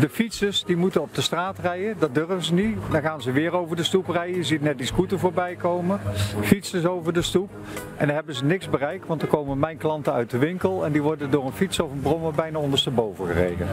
de 0.00 0.08
fietsers 0.10 0.64
die 0.64 0.76
moeten 0.76 1.00
op 1.00 1.14
de 1.14 1.20
straat 1.20 1.58
rijden, 1.58 1.96
dat 1.98 2.14
durven 2.14 2.44
ze 2.44 2.54
niet. 2.54 2.76
Dan 2.90 3.02
gaan 3.02 3.22
ze 3.22 3.32
weer 3.32 3.52
over 3.52 3.76
de 3.76 3.82
stoep 3.82 4.08
rijden. 4.08 4.36
Je 4.36 4.44
ziet 4.44 4.62
net 4.62 4.78
die 4.78 4.86
scooter 4.86 5.18
voorbij 5.18 5.54
komen. 5.54 6.00
Fietsers 6.40 6.84
over 6.84 7.12
de 7.12 7.22
stoep. 7.22 7.50
En 7.96 8.06
dan 8.06 8.14
hebben 8.14 8.34
ze 8.34 8.44
niks 8.44 8.68
bereikt, 8.68 9.06
want 9.06 9.20
dan 9.20 9.28
komen 9.28 9.58
mijn 9.58 9.76
klanten 9.76 10.12
uit 10.12 10.30
de 10.30 10.38
winkel 10.38 10.84
en 10.84 10.92
die 10.92 11.02
worden 11.02 11.30
door 11.30 11.46
een 11.46 11.52
fiets 11.52 11.80
of 11.80 11.90
een 11.92 12.00
brommer 12.00 12.32
bijna 12.32 12.58
ondersteboven 12.58 13.26
gereden. 13.26 13.68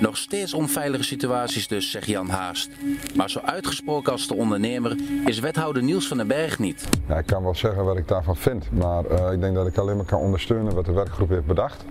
Nog 0.00 0.16
steeds 0.16 0.54
onveilige 0.54 1.04
situaties 1.04 1.68
dus, 1.68 1.90
zegt 1.90 2.06
Jan 2.06 2.28
Haast. 2.28 2.70
Maar 3.14 3.30
zo 3.30 3.40
uitgesproken 3.44 4.12
als 4.12 4.26
de 4.26 4.34
ondernemer 4.40 4.96
is 5.24 5.38
wethouder 5.38 5.82
Niels 5.82 6.08
van 6.08 6.16
den 6.16 6.26
Berg 6.26 6.58
niet. 6.58 6.88
Ja, 7.08 7.18
ik 7.18 7.26
kan 7.26 7.42
wel 7.42 7.54
zeggen 7.54 7.84
wat 7.84 7.96
ik 7.96 8.08
daarvan 8.08 8.36
vind, 8.36 8.70
maar 8.72 9.04
eh, 9.04 9.32
ik 9.32 9.40
denk 9.40 9.54
dat 9.54 9.66
ik 9.66 9.78
alleen 9.78 9.96
maar 9.96 10.04
kan 10.04 10.20
ondersteunen 10.20 10.74
wat 10.74 10.84
de 10.84 10.92
werkgroep 10.92 11.28
heeft 11.28 11.46
bedacht. 11.46 11.84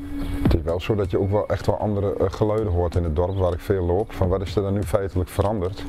Het 0.44 0.54
is 0.54 0.62
wel 0.62 0.80
zo 0.80 0.96
dat 0.96 1.12
je 1.12 1.20
ook 1.20 1.32
wel 1.32 1.48
echt 1.48 1.66
wel 1.66 1.78
andere 1.78 2.16
eh, 2.16 2.26
geluiden 2.30 2.74
hoort 2.74 2.96
in 2.96 3.04
het 3.04 3.16
dorp 3.16 3.38
waar 3.38 3.54
ik 3.54 3.60
veel 3.60 3.86
loop. 3.86 4.14
Van 4.14 4.28
wat 4.28 4.42
is 4.42 4.56
er 4.56 4.62
dan 4.62 4.74
nu 4.74 4.84
feitelijk 4.84 5.30
veranderd? 5.30 5.84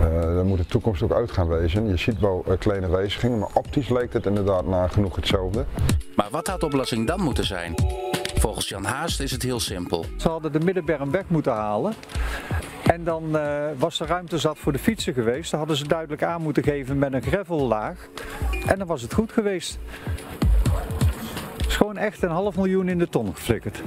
Eh 0.00 0.20
daar 0.20 0.44
moet 0.44 0.58
de 0.58 0.66
toekomst 0.66 1.02
ook 1.02 1.12
uit 1.12 1.30
gaan 1.30 1.48
wezen. 1.48 1.88
Je 1.88 1.96
ziet 1.96 2.18
wel 2.18 2.44
kleine 2.58 2.88
wijzigingen, 2.88 3.38
maar 3.38 3.50
optisch 3.54 3.88
lijkt 3.88 4.12
het 4.12 4.26
inderdaad 4.26 4.66
nagenoeg 4.66 5.16
hetzelfde. 5.16 5.64
Maar 6.16 6.28
wat 6.30 6.46
had 6.46 6.60
de 6.60 6.66
oplossing 6.66 7.06
dan 7.06 7.20
moeten 7.20 7.46
zijn? 7.46 7.74
Volgens 8.34 8.68
Jan 8.68 8.84
Haast 8.84 9.20
is 9.20 9.30
het 9.30 9.42
heel 9.42 9.60
simpel. 9.60 10.04
Ze 10.16 10.28
hadden 10.28 10.52
de 10.52 10.60
Middenberm 10.60 11.10
weg 11.10 11.24
moeten 11.26 11.52
halen. 11.52 11.94
En 12.90 13.04
dan 13.04 13.38
eh, 13.38 13.64
was 13.78 14.00
er 14.00 14.06
ruimte 14.06 14.38
zat 14.38 14.58
voor 14.58 14.72
de 14.72 14.78
fietsen 14.78 15.14
geweest. 15.14 15.50
Dan 15.50 15.58
hadden 15.58 15.76
ze 15.76 15.88
duidelijk 15.88 16.22
aan 16.22 16.42
moeten 16.42 16.62
geven 16.62 16.98
met 16.98 17.12
een 17.12 17.22
gravellaag. 17.22 18.08
En 18.66 18.78
dan 18.78 18.86
was 18.86 19.02
het 19.02 19.14
goed 19.14 19.32
geweest. 19.32 19.78
Het 21.56 21.66
is 21.66 21.76
gewoon 21.76 21.96
echt 21.96 22.22
een 22.22 22.30
half 22.30 22.56
miljoen 22.56 22.88
in 22.88 22.98
de 22.98 23.08
ton 23.08 23.34
geflikkerd. 23.34 23.82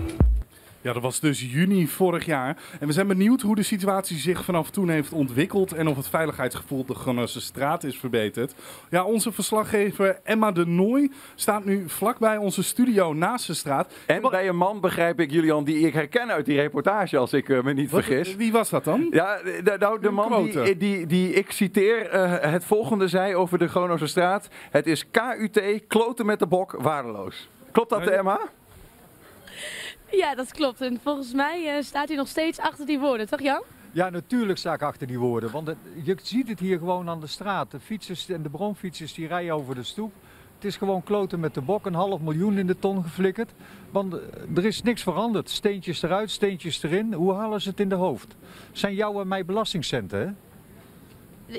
Ja, 0.83 0.93
dat 0.93 1.01
was 1.01 1.19
dus 1.19 1.41
juni 1.51 1.87
vorig 1.87 2.25
jaar. 2.25 2.57
En 2.79 2.87
we 2.87 2.93
zijn 2.93 3.07
benieuwd 3.07 3.41
hoe 3.41 3.55
de 3.55 3.63
situatie 3.63 4.17
zich 4.17 4.43
vanaf 4.43 4.69
toen 4.69 4.89
heeft 4.89 5.11
ontwikkeld 5.11 5.71
en 5.73 5.87
of 5.87 5.95
het 5.97 6.07
veiligheidsgevoel 6.07 6.79
op 6.79 6.87
de 6.87 6.93
Gronose 6.93 7.41
straat 7.41 7.83
is 7.83 7.97
verbeterd. 7.97 8.53
Ja, 8.89 9.03
onze 9.03 9.31
verslaggever 9.31 10.19
Emma 10.23 10.51
de 10.51 10.65
Nooy 10.65 11.11
staat 11.35 11.65
nu 11.65 11.89
vlakbij 11.89 12.37
onze 12.37 12.63
studio 12.63 13.13
naast 13.13 13.47
de 13.47 13.53
straat. 13.53 13.93
En 14.05 14.21
bij 14.21 14.47
een 14.47 14.57
man 14.57 14.79
begrijp 14.81 15.19
ik, 15.19 15.31
Julian, 15.31 15.63
die 15.63 15.87
ik 15.87 15.93
herken 15.93 16.31
uit 16.31 16.45
die 16.45 16.55
reportage, 16.59 17.17
als 17.17 17.33
ik 17.33 17.49
eh, 17.49 17.61
me 17.63 17.73
niet 17.73 17.91
Wat- 17.91 18.03
vergis. 18.03 18.35
Wie 18.35 18.51
was 18.51 18.69
dat 18.69 18.83
dan? 18.83 19.07
Ja, 19.11 19.37
de, 19.63 19.75
nou, 19.79 20.01
de 20.01 20.09
man 20.09 20.43
die, 20.43 20.51
quote. 20.51 20.77
die, 20.77 21.05
die 21.05 21.33
ik 21.33 21.51
citeer 21.51 22.09
eh, 22.09 22.51
het 22.51 22.65
volgende 22.65 23.07
zei 23.07 23.35
over 23.35 23.57
de 23.57 23.67
Groningse 23.67 24.07
straat. 24.07 24.47
Het 24.71 24.87
is 24.87 25.05
KUT, 25.11 25.61
kloten 25.87 26.25
met 26.25 26.39
de 26.39 26.47
bok, 26.47 26.71
waardeloos. 26.79 27.49
Klopt 27.71 27.89
dat. 27.89 28.07
Emma? 28.07 28.39
Ja, 30.17 30.35
dat 30.35 30.51
klopt. 30.51 30.81
En 30.81 30.99
volgens 31.03 31.33
mij 31.33 31.75
eh, 31.75 31.83
staat 31.83 32.07
hij 32.07 32.17
nog 32.17 32.27
steeds 32.27 32.59
achter 32.59 32.85
die 32.85 32.99
woorden, 32.99 33.27
toch 33.27 33.41
Jan? 33.41 33.63
Ja, 33.91 34.09
natuurlijk 34.09 34.59
sta 34.59 34.73
ik 34.73 34.81
achter 34.81 35.07
die 35.07 35.19
woorden. 35.19 35.51
Want 35.51 35.73
je 36.03 36.17
ziet 36.23 36.47
het 36.47 36.59
hier 36.59 36.77
gewoon 36.77 37.09
aan 37.09 37.19
de 37.19 37.27
straat. 37.27 37.71
De 37.71 37.79
fietsers 37.79 38.29
en 38.29 38.41
de 38.41 38.49
bromfietsers 38.49 39.13
die 39.13 39.27
rijden 39.27 39.53
over 39.53 39.75
de 39.75 39.83
stoep. 39.83 40.13
Het 40.55 40.65
is 40.65 40.77
gewoon 40.77 41.03
kloten 41.03 41.39
met 41.39 41.53
de 41.53 41.61
bok, 41.61 41.85
een 41.85 41.93
half 41.93 42.21
miljoen 42.21 42.57
in 42.57 42.67
de 42.67 42.79
ton 42.79 43.03
geflikkerd. 43.03 43.51
Want 43.91 44.13
eh, 44.13 44.19
er 44.55 44.65
is 44.65 44.81
niks 44.81 45.03
veranderd. 45.03 45.49
Steentjes 45.49 46.01
eruit, 46.01 46.31
steentjes 46.31 46.83
erin. 46.83 47.13
Hoe 47.13 47.33
halen 47.33 47.61
ze 47.61 47.69
het 47.69 47.79
in 47.79 47.89
de 47.89 47.95
hoofd? 47.95 48.35
Zijn 48.71 48.95
jouw 48.95 49.21
en 49.21 49.27
mijn 49.27 49.45
belastingcenten, 49.45 50.19
hè? 50.19 50.31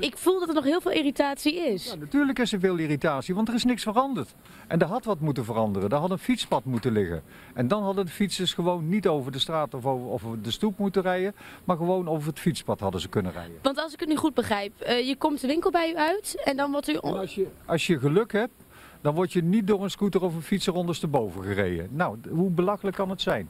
Ik 0.01 0.17
voel 0.19 0.39
dat 0.39 0.49
er 0.49 0.55
nog 0.55 0.65
heel 0.65 0.81
veel 0.81 0.91
irritatie 0.91 1.55
is. 1.55 1.85
Ja, 1.85 1.95
natuurlijk 1.95 2.39
is 2.39 2.53
er 2.53 2.61
veel 2.61 2.77
irritatie, 2.77 3.35
want 3.35 3.49
er 3.49 3.55
is 3.55 3.65
niks 3.65 3.83
veranderd. 3.83 4.35
En 4.67 4.79
er 4.79 4.87
had 4.87 5.05
wat 5.05 5.21
moeten 5.21 5.45
veranderen. 5.45 5.91
Er 5.91 5.97
had 5.97 6.11
een 6.11 6.19
fietspad 6.19 6.65
moeten 6.65 6.93
liggen. 6.93 7.23
En 7.55 7.69
dan 7.69 7.83
hadden 7.83 8.07
de 8.07 8.11
fietsers 8.11 8.55
gewoon 8.55 8.89
niet 8.89 9.07
over 9.09 9.33
de 9.33 9.39
straat 9.39 9.75
of 9.75 9.87
over, 9.87 10.09
over 10.11 10.43
de 10.43 10.51
stoep 10.51 10.79
moeten 10.79 11.03
rijden, 11.03 11.35
maar 11.65 11.77
gewoon 11.77 12.09
over 12.09 12.29
het 12.29 12.39
fietspad 12.39 12.81
hadden 12.81 13.01
ze 13.01 13.09
kunnen 13.09 13.33
rijden. 13.33 13.59
Want 13.63 13.79
als 13.79 13.93
ik 13.93 14.01
het 14.01 14.09
nu 14.09 14.17
goed 14.17 14.35
begrijp, 14.35 14.81
eh, 14.81 15.07
je 15.07 15.17
komt 15.17 15.41
de 15.41 15.47
winkel 15.47 15.71
bij 15.71 15.91
u 15.91 15.97
uit 15.97 16.43
en 16.45 16.57
dan 16.57 16.71
wordt 16.71 16.89
u... 16.89 16.93
En 16.93 17.19
als 17.19 17.35
je, 17.35 17.47
als 17.67 17.87
je 17.87 17.99
geluk 17.99 18.33
hebt, 18.33 18.65
dan 19.01 19.15
word 19.15 19.33
je 19.33 19.43
niet 19.43 19.67
door 19.67 19.83
een 19.83 19.91
scooter 19.91 20.23
of 20.23 20.35
een 20.35 20.43
fietser 20.43 20.75
ondersteboven 20.75 21.43
gereden. 21.43 21.89
Nou, 21.91 22.19
hoe 22.31 22.51
belachelijk 22.51 22.97
kan 22.97 23.11
het 23.11 23.21
zijn? 23.21 23.49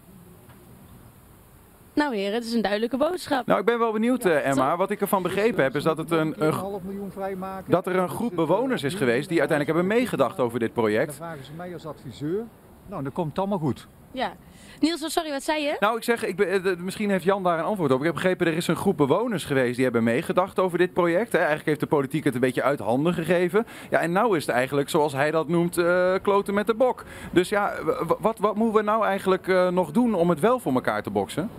Nou 1.94 2.14
heren, 2.16 2.34
het 2.34 2.44
is 2.44 2.52
een 2.52 2.62
duidelijke 2.62 2.96
boodschap. 2.96 3.46
Nou, 3.46 3.60
ik 3.60 3.66
ben 3.66 3.78
wel 3.78 3.92
benieuwd, 3.92 4.24
eh, 4.24 4.46
Emma. 4.46 4.76
Wat 4.76 4.90
ik 4.90 5.00
ervan 5.00 5.22
begrepen 5.22 5.62
heb, 5.62 5.74
is 5.76 5.82
dat, 5.82 5.96
het 5.98 6.10
een, 6.10 6.34
een, 6.38 6.52
half 6.52 6.82
miljoen 6.82 7.10
vrijmaken. 7.12 7.70
dat 7.70 7.86
er 7.86 7.96
een 7.96 8.08
groep 8.08 8.34
bewoners 8.34 8.82
is 8.82 8.94
geweest 8.94 9.28
die 9.28 9.38
uiteindelijk 9.38 9.78
hebben 9.78 9.98
meegedacht 9.98 10.40
over 10.40 10.58
dit 10.58 10.74
Dan 10.74 10.84
project. 10.84 11.14
vragen 11.14 11.44
ze 11.44 11.50
mij 11.56 11.72
als 11.72 11.86
adviseur. 11.86 12.42
Nou, 12.86 13.02
dan 13.02 13.12
komt 13.12 13.28
het 13.28 13.38
allemaal 13.38 13.58
goed. 13.58 13.86
Ja. 14.12 14.32
Niels, 14.80 15.12
sorry, 15.12 15.30
wat 15.30 15.42
zei 15.42 15.62
je? 15.62 15.76
Nou, 15.80 15.96
ik 15.96 16.02
zeg, 16.02 16.24
ik 16.24 16.40
eh, 16.40 16.62
de- 16.62 16.76
misschien 16.78 17.10
heeft 17.10 17.24
Jan 17.24 17.42
daar 17.42 17.58
een 17.58 17.64
antwoord 17.64 17.90
op. 17.92 17.98
Ik 17.98 18.04
heb 18.04 18.14
begrepen, 18.14 18.46
er 18.46 18.52
is 18.56 18.66
een 18.66 18.76
groep 18.76 18.96
bewoners 18.96 19.44
geweest 19.44 19.74
die 19.74 19.84
hebben 19.84 20.02
meegedacht 20.04 20.58
over 20.58 20.78
dit 20.78 20.92
project. 20.92 21.32
Hè. 21.32 21.38
Eigenlijk 21.38 21.66
heeft 21.68 21.80
de 21.80 21.86
politiek 21.86 22.24
het 22.24 22.34
een 22.34 22.40
beetje 22.40 22.62
uit 22.62 22.78
handen 22.78 23.14
gegeven. 23.14 23.66
Ja, 23.90 24.00
en 24.00 24.12
nou 24.12 24.36
is 24.36 24.46
het 24.46 24.54
eigenlijk, 24.54 24.88
zoals 24.88 25.12
hij 25.12 25.30
dat 25.30 25.48
noemt, 25.48 25.78
eh, 25.78 26.14
kloten 26.22 26.54
met 26.54 26.66
de 26.66 26.74
bok. 26.74 27.04
Dus 27.32 27.48
ja, 27.48 27.72
w- 27.84 28.06
w- 28.08 28.12
wat, 28.20 28.38
wat 28.38 28.54
moeten 28.54 28.76
we 28.76 28.82
nou 28.82 29.04
eigenlijk 29.04 29.48
eh, 29.48 29.68
nog 29.68 29.90
doen 29.90 30.14
om 30.14 30.28
het 30.30 30.40
wel 30.40 30.58
voor 30.58 30.72
elkaar 30.74 31.02
te 31.02 31.10
boksen? 31.10 31.50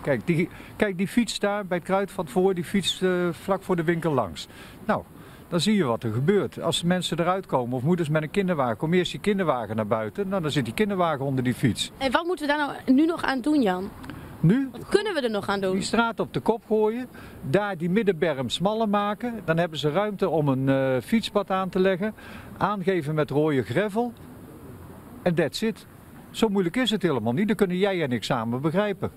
Kijk 0.00 0.26
die, 0.26 0.48
kijk, 0.76 0.98
die 0.98 1.08
fiets 1.08 1.38
daar 1.38 1.66
bij 1.66 1.76
het 1.78 1.86
kruidvat 1.86 2.30
voor, 2.30 2.54
die 2.54 2.64
fiets 2.64 3.02
eh, 3.02 3.10
vlak 3.30 3.62
voor 3.62 3.76
de 3.76 3.84
winkel 3.84 4.12
langs. 4.12 4.48
Nou, 4.86 5.02
dan 5.48 5.60
zie 5.60 5.76
je 5.76 5.84
wat 5.84 6.02
er 6.02 6.12
gebeurt. 6.12 6.60
Als 6.62 6.82
mensen 6.82 7.18
eruit 7.20 7.46
komen 7.46 7.76
of 7.76 7.82
moeders 7.82 8.08
met 8.08 8.22
een 8.22 8.30
kinderwagen, 8.30 8.76
kom 8.76 8.92
eerst 8.92 9.10
die 9.10 9.20
kinderwagen 9.20 9.76
naar 9.76 9.86
buiten. 9.86 10.28
Nou, 10.28 10.42
dan 10.42 10.50
zit 10.50 10.64
die 10.64 10.74
kinderwagen 10.74 11.24
onder 11.24 11.44
die 11.44 11.54
fiets. 11.54 11.90
En 11.98 12.12
wat 12.12 12.24
moeten 12.24 12.46
we 12.46 12.52
daar 12.52 12.66
nou 12.66 12.94
nu 12.96 13.06
nog 13.06 13.22
aan 13.22 13.40
doen, 13.40 13.62
Jan? 13.62 13.90
Nu 14.40 14.68
Wat 14.72 14.88
kunnen 14.88 15.14
we 15.14 15.20
er 15.20 15.30
nog 15.30 15.48
aan 15.48 15.60
doen? 15.60 15.72
die 15.72 15.82
straat 15.82 16.20
op 16.20 16.32
de 16.32 16.40
kop 16.40 16.62
gooien, 16.66 17.08
daar 17.42 17.76
die 17.78 17.90
middenberm 17.90 18.48
smaller 18.48 18.88
maken. 18.88 19.40
Dan 19.44 19.56
hebben 19.58 19.78
ze 19.78 19.90
ruimte 19.90 20.28
om 20.28 20.48
een 20.48 20.68
eh, 20.68 21.02
fietspad 21.02 21.50
aan 21.50 21.68
te 21.68 21.78
leggen, 21.80 22.14
aangeven 22.58 23.14
met 23.14 23.30
rode 23.30 23.62
gravel. 23.62 24.12
En 25.22 25.34
that's 25.34 25.62
it. 25.62 25.86
Zo 26.30 26.48
moeilijk 26.48 26.76
is 26.76 26.90
het 26.90 27.02
helemaal 27.02 27.32
niet. 27.32 27.48
Dat 27.48 27.56
kunnen 27.56 27.76
jij 27.76 28.02
en 28.02 28.12
ik 28.12 28.24
samen 28.24 28.60
begrijpen. 28.60 29.10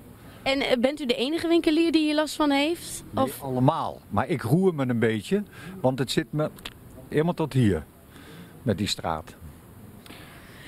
En 0.45 0.62
eh, 0.62 0.77
bent 0.79 1.01
u 1.01 1.05
de 1.05 1.15
enige 1.15 1.47
winkelier 1.47 1.91
die 1.91 2.01
hier 2.01 2.15
last 2.15 2.36
van 2.36 2.51
heeft? 2.51 3.03
Nee, 3.12 3.23
Of 3.23 3.41
allemaal. 3.41 4.01
Maar 4.10 4.27
ik 4.27 4.41
roer 4.41 4.75
me 4.75 4.88
een 4.88 4.99
beetje, 4.99 5.43
want 5.81 5.99
het 5.99 6.12
zit 6.12 6.25
me 6.29 6.49
helemaal 7.10 7.34
tot 7.34 7.53
hier. 7.53 7.86
Met 8.63 8.77
die 8.77 8.88
straat. 8.88 9.36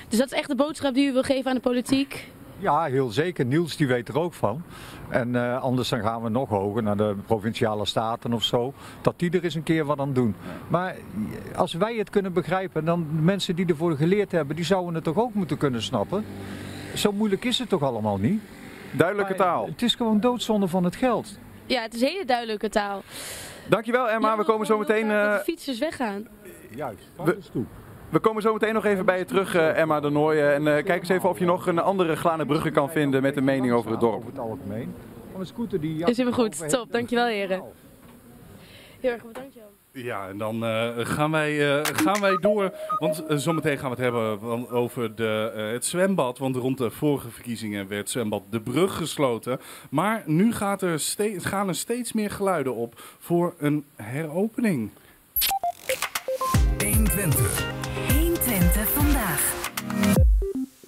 Dus 0.08 0.18
dat 0.18 0.32
is 0.32 0.38
echt 0.38 0.48
de 0.48 0.54
boodschap 0.54 0.94
die 0.94 1.08
u 1.08 1.12
wil 1.12 1.22
geven 1.22 1.50
aan 1.50 1.56
de 1.56 1.62
politiek? 1.62 2.30
Ja, 2.58 2.84
heel 2.84 3.10
zeker. 3.10 3.46
Niels 3.46 3.76
die 3.76 3.86
weet 3.86 4.08
er 4.08 4.18
ook 4.18 4.34
van. 4.34 4.62
En 5.08 5.34
eh, 5.34 5.62
anders 5.62 5.88
dan 5.88 6.00
gaan 6.00 6.22
we 6.22 6.28
nog 6.28 6.48
hoger 6.48 6.82
naar 6.82 6.96
de 6.96 7.16
provinciale 7.26 7.86
staten 7.86 8.32
of 8.32 8.44
zo. 8.44 8.72
Dat 9.00 9.18
die 9.18 9.30
er 9.30 9.44
eens 9.44 9.54
een 9.54 9.62
keer 9.62 9.84
wat 9.84 9.98
aan 9.98 10.12
doen. 10.12 10.34
Maar 10.68 10.96
als 11.56 11.72
wij 11.72 11.96
het 11.96 12.10
kunnen 12.10 12.32
begrijpen, 12.32 12.84
dan 12.84 13.06
de 13.16 13.22
mensen 13.22 13.56
die 13.56 13.66
ervoor 13.66 13.96
geleerd 13.96 14.32
hebben, 14.32 14.56
die 14.56 14.64
zouden 14.64 14.94
het 14.94 15.04
toch 15.04 15.16
ook 15.16 15.34
moeten 15.34 15.56
kunnen 15.56 15.82
snappen. 15.82 16.24
Zo 16.94 17.12
moeilijk 17.12 17.44
is 17.44 17.58
het 17.58 17.68
toch 17.68 17.82
allemaal 17.82 18.18
niet? 18.18 18.40
Duidelijke 18.92 19.34
Maar 19.36 19.46
taal. 19.46 19.66
Het 19.66 19.82
is 19.82 19.94
gewoon 19.94 20.20
doodzonde 20.20 20.68
van 20.68 20.84
het 20.84 20.96
geld. 20.96 21.38
Ja, 21.66 21.82
het 21.82 21.94
is 21.94 22.00
hele 22.00 22.24
duidelijke 22.24 22.68
taal. 22.68 23.02
Dankjewel 23.68 24.10
Emma, 24.10 24.36
we 24.36 24.44
komen 24.44 24.66
zo 24.66 24.78
meteen... 24.78 25.08
Dat 25.08 25.26
eh, 25.26 25.32
de 25.36 25.40
fietsers 25.44 25.78
weggaan. 25.78 26.28
Juist, 26.74 27.10
We- 27.16 27.24
de 27.24 27.42
stoep. 27.42 27.66
We 28.08 28.18
komen 28.18 28.42
zo 28.42 28.52
meteen 28.52 28.74
nog 28.74 28.84
even 28.84 29.04
bij 29.04 29.18
je 29.18 29.24
terug, 29.24 29.54
eh, 29.54 29.78
Emma 29.78 30.00
de 30.00 30.10
Nooijen. 30.10 30.54
En 30.54 30.76
eh, 30.76 30.84
kijk 30.84 31.00
eens 31.00 31.08
even 31.08 31.28
of 31.28 31.38
je 31.38 31.44
nog 31.44 31.66
een 31.66 31.78
andere 31.78 32.16
Glane 32.16 32.46
Brugge 32.46 32.70
kan 32.70 32.90
vinden 32.90 33.22
met 33.22 33.36
een 33.36 33.44
mening 33.44 33.72
over 33.72 33.90
het 33.90 34.00
dorp. 34.00 34.14
Over 34.14 34.28
het 34.28 34.38
algemeen. 34.38 34.94
Van 35.32 35.40
een 35.40 35.46
scooter 35.46 35.80
die... 35.80 36.04
Is 36.06 36.16
helemaal 36.16 36.38
goed. 36.38 36.68
Top, 36.68 36.92
dankjewel 36.92 37.26
heren. 37.26 37.62
Heel 39.00 39.10
erg 39.12 39.26
bedankt 39.26 39.54
Jan. 39.54 39.77
Ja, 40.02 40.28
en 40.28 40.38
dan 40.38 40.64
eh, 40.64 40.88
gaan, 40.96 41.30
wij, 41.30 41.78
eh, 41.78 41.84
gaan 41.94 42.20
wij 42.20 42.36
door. 42.40 42.72
Want 42.98 43.26
eh, 43.26 43.36
zometeen 43.36 43.78
gaan 43.78 43.90
we 43.90 43.96
het 43.96 44.04
hebben 44.04 44.70
over 44.70 45.14
de, 45.14 45.52
het 45.72 45.84
zwembad. 45.84 46.38
Want 46.38 46.56
rond 46.56 46.78
de 46.78 46.90
vorige 46.90 47.30
verkiezingen 47.30 47.88
werd 47.88 48.10
zwembad 48.10 48.42
De 48.50 48.60
Brug 48.60 48.96
gesloten. 48.96 49.60
Maar 49.90 50.22
nu 50.26 50.52
gaat 50.52 50.82
er 50.82 51.00
gaan 51.36 51.68
er 51.68 51.74
steeds 51.74 52.12
meer 52.12 52.30
geluiden 52.30 52.74
op 52.74 53.00
voor 53.18 53.54
een 53.58 53.84
heropening. 53.96 54.90
120. 56.78 56.86
120 56.86 57.77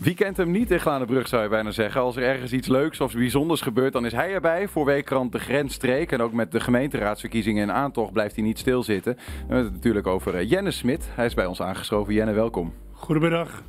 Wie 0.03 0.15
kent 0.15 0.37
hem 0.37 0.51
niet 0.51 0.71
in 0.71 0.81
Glanenbrug 0.81 1.29
zou 1.29 1.43
je 1.43 1.49
bijna 1.49 1.71
zeggen. 1.71 2.01
Als 2.01 2.17
er 2.17 2.23
ergens 2.23 2.53
iets 2.53 2.69
leuks 2.69 3.01
of 3.01 3.13
bijzonders 3.13 3.61
gebeurt, 3.61 3.93
dan 3.93 4.07
is 4.07 4.13
hij 4.13 4.33
erbij. 4.33 4.69
Voor 4.69 4.85
weekkrant 4.85 5.33
De 5.33 5.39
Grensstreek. 5.39 6.13
En 6.13 6.21
ook 6.21 6.33
met 6.33 6.53
de 6.53 6.61
gemeenteraadsverkiezingen 6.61 7.63
in 7.63 7.73
aantocht 7.73 8.13
blijft 8.13 8.35
hij 8.35 8.45
niet 8.45 8.59
stilzitten. 8.59 9.15
We 9.15 9.23
hebben 9.39 9.65
het 9.65 9.73
natuurlijk 9.73 10.07
over 10.07 10.35
eh, 10.35 10.51
Jenne 10.51 10.71
Smit. 10.71 11.09
Hij 11.11 11.27
is 11.27 11.35
bij 11.35 11.47
ons 11.47 11.63
aangeschoven. 11.63 12.15
Jenne, 12.15 12.33
welkom. 12.33 12.73
Goedemiddag. 12.93 13.63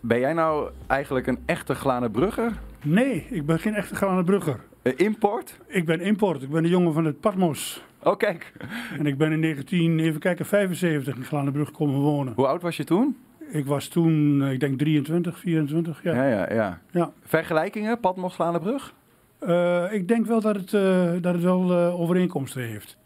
Ben 0.00 0.20
jij 0.20 0.32
nou 0.32 0.70
eigenlijk 0.86 1.26
een 1.26 1.38
echte 1.46 1.74
Glanenbrugger? 1.74 2.52
Nee, 2.82 3.26
ik 3.30 3.46
ben 3.46 3.58
geen 3.58 3.74
echte 3.74 3.94
Glanenbrugger. 3.94 4.56
Brugger. 4.82 4.96
Eh, 4.96 5.06
import? 5.06 5.58
Ik 5.66 5.84
ben 5.84 6.00
import. 6.00 6.42
Ik 6.42 6.50
ben 6.50 6.62
de 6.62 6.68
jongen 6.68 6.92
van 6.92 7.04
het 7.04 7.20
Patmos. 7.20 7.84
Oh, 8.02 8.16
kijk. 8.16 8.52
En 8.98 9.06
ik 9.06 9.18
ben 9.18 9.32
in 9.32 9.40
19, 9.40 9.98
even 9.98 10.20
kijken, 10.20 10.46
75 10.46 11.16
in 11.16 11.24
Glanenbrug 11.24 11.70
komen 11.70 12.00
wonen. 12.00 12.32
Hoe 12.36 12.46
oud 12.46 12.62
was 12.62 12.76
je 12.76 12.84
toen? 12.84 13.16
Ik 13.50 13.66
was 13.66 13.88
toen, 13.88 14.42
eh, 14.42 14.52
ik 14.52 14.60
denk 14.60 14.78
23, 14.78 15.38
24. 15.38 16.02
Ja. 16.02 16.14
Ja, 16.14 16.28
ja, 16.28 16.52
ja. 16.52 16.80
Ja. 16.90 17.12
Vergelijkingen, 17.22 18.00
Patmos 18.00 18.34
Glanenbrug? 18.34 18.94
Eh, 19.38 19.92
ik 19.92 20.08
denk 20.08 20.26
wel 20.26 20.40
dat 20.40 20.56
het, 20.56 20.74
eh, 20.74 21.10
dat 21.20 21.34
het 21.34 21.42
wel 21.42 21.72
overeenkomsten 21.74 22.62
heeft. 22.62 22.96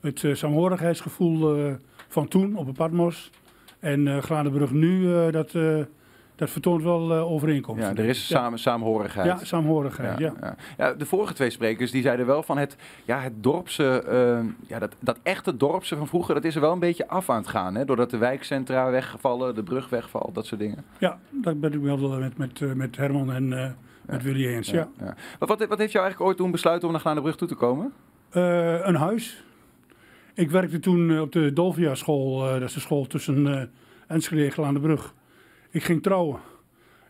Het 0.00 0.24
saamhorigheidsgevoel 0.32 1.56
van 2.08 2.28
toen 2.28 2.56
op 2.56 2.66
het 2.66 2.76
Patmos 2.76 3.30
en 3.78 4.22
Glanenbrug 4.22 4.70
nu, 4.70 5.10
dat, 5.30 5.52
dat 6.40 6.50
vertoont 6.50 6.82
wel 6.82 7.12
eh, 7.12 7.30
overeenkomsten. 7.30 7.96
Ja, 7.96 8.02
er 8.02 8.08
is 8.08 8.26
samen, 8.26 8.58
saamhorigheid. 8.58 9.26
Ja, 9.26 9.44
saamhorigheid, 9.44 10.18
ja. 10.18 10.32
ja. 10.40 10.56
Ja, 10.78 10.92
de 10.92 11.06
vorige 11.06 11.34
twee 11.34 11.50
sprekers 11.50 11.90
die 11.90 12.02
zeiden 12.02 12.26
wel 12.26 12.42
van 12.42 12.58
het, 12.58 12.76
ja, 13.04 13.20
het 13.20 13.42
dorpse, 13.42 14.02
eh, 14.02 14.68
ja, 14.68 14.78
dat, 14.78 14.94
dat 15.00 15.18
echte 15.22 15.56
dorpse 15.56 15.96
van 15.96 16.06
vroeger, 16.06 16.34
dat 16.34 16.44
is 16.44 16.54
er 16.54 16.60
wel 16.60 16.72
een 16.72 16.78
beetje 16.78 17.08
af 17.08 17.30
aan 17.30 17.36
het 17.36 17.48
gaan. 17.48 17.74
Hè? 17.74 17.84
Doordat 17.84 18.10
de 18.10 18.18
wijkcentra 18.18 18.90
wegvallen, 18.90 19.54
de 19.54 19.62
brug 19.62 19.88
wegvalt, 19.88 20.34
dat 20.34 20.46
soort 20.46 20.60
dingen. 20.60 20.84
Ja, 20.98 21.18
dat 21.30 21.60
ben 21.60 21.72
ik 21.72 21.80
wel 21.80 22.18
met, 22.18 22.38
met, 22.38 22.60
eh, 22.62 22.72
met 22.72 22.96
Herman 22.96 23.32
en 23.32 23.52
eh, 23.52 23.70
met 24.06 24.22
Willy 24.22 24.46
eens, 24.46 24.70
ja. 24.70 24.88
ja. 24.98 25.14
Wat, 25.38 25.48
wat, 25.48 25.66
wat 25.66 25.78
heeft 25.78 25.92
jou 25.92 26.04
eigenlijk 26.04 26.20
ooit 26.20 26.36
toen 26.36 26.50
besluiten 26.50 26.86
om 26.86 26.92
naar 26.92 27.02
Glanenbrug 27.02 27.36
toe 27.36 27.48
te 27.48 27.54
komen? 27.54 27.92
Een 28.30 28.94
huis. 28.94 29.44
Ik 30.34 30.50
werkte 30.50 30.78
toen 30.78 31.20
op 31.20 31.32
de 31.32 31.52
Dolvia 31.52 31.94
school, 31.94 32.46
eh, 32.46 32.52
dat 32.52 32.68
is 32.68 32.74
de 32.74 32.80
school 32.80 33.06
tussen 33.06 33.70
Enschede 34.06 34.62
en 34.62 34.80
Brug. 34.80 35.14
Ik 35.70 35.82
ging 35.84 36.02
trouwen 36.02 36.40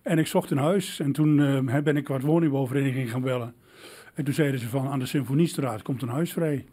en 0.02 0.18
ik 0.18 0.26
zocht 0.26 0.50
een 0.50 0.58
huis 0.58 1.00
en 1.00 1.12
toen 1.12 1.40
eh, 1.68 1.78
ben 1.82 1.96
ik 1.96 2.08
wat 2.08 2.22
woningbouwvereniging 2.22 3.10
gaan 3.10 3.20
bellen. 3.22 3.54
En 4.14 4.24
toen 4.24 4.34
zeiden 4.34 4.60
ze 4.60 4.68
van 4.68 4.88
aan 4.88 4.98
de 4.98 5.06
Symfoniestraat 5.06 5.82
komt 5.82 6.02
een 6.02 6.08
huis 6.08 6.32
vrij. 6.32 6.64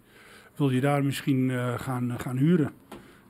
Wil 0.55 0.69
je 0.69 0.81
daar 0.81 1.03
misschien 1.03 1.49
eh, 1.51 1.79
gaan, 1.79 2.13
gaan 2.19 2.37
huren? 2.37 2.71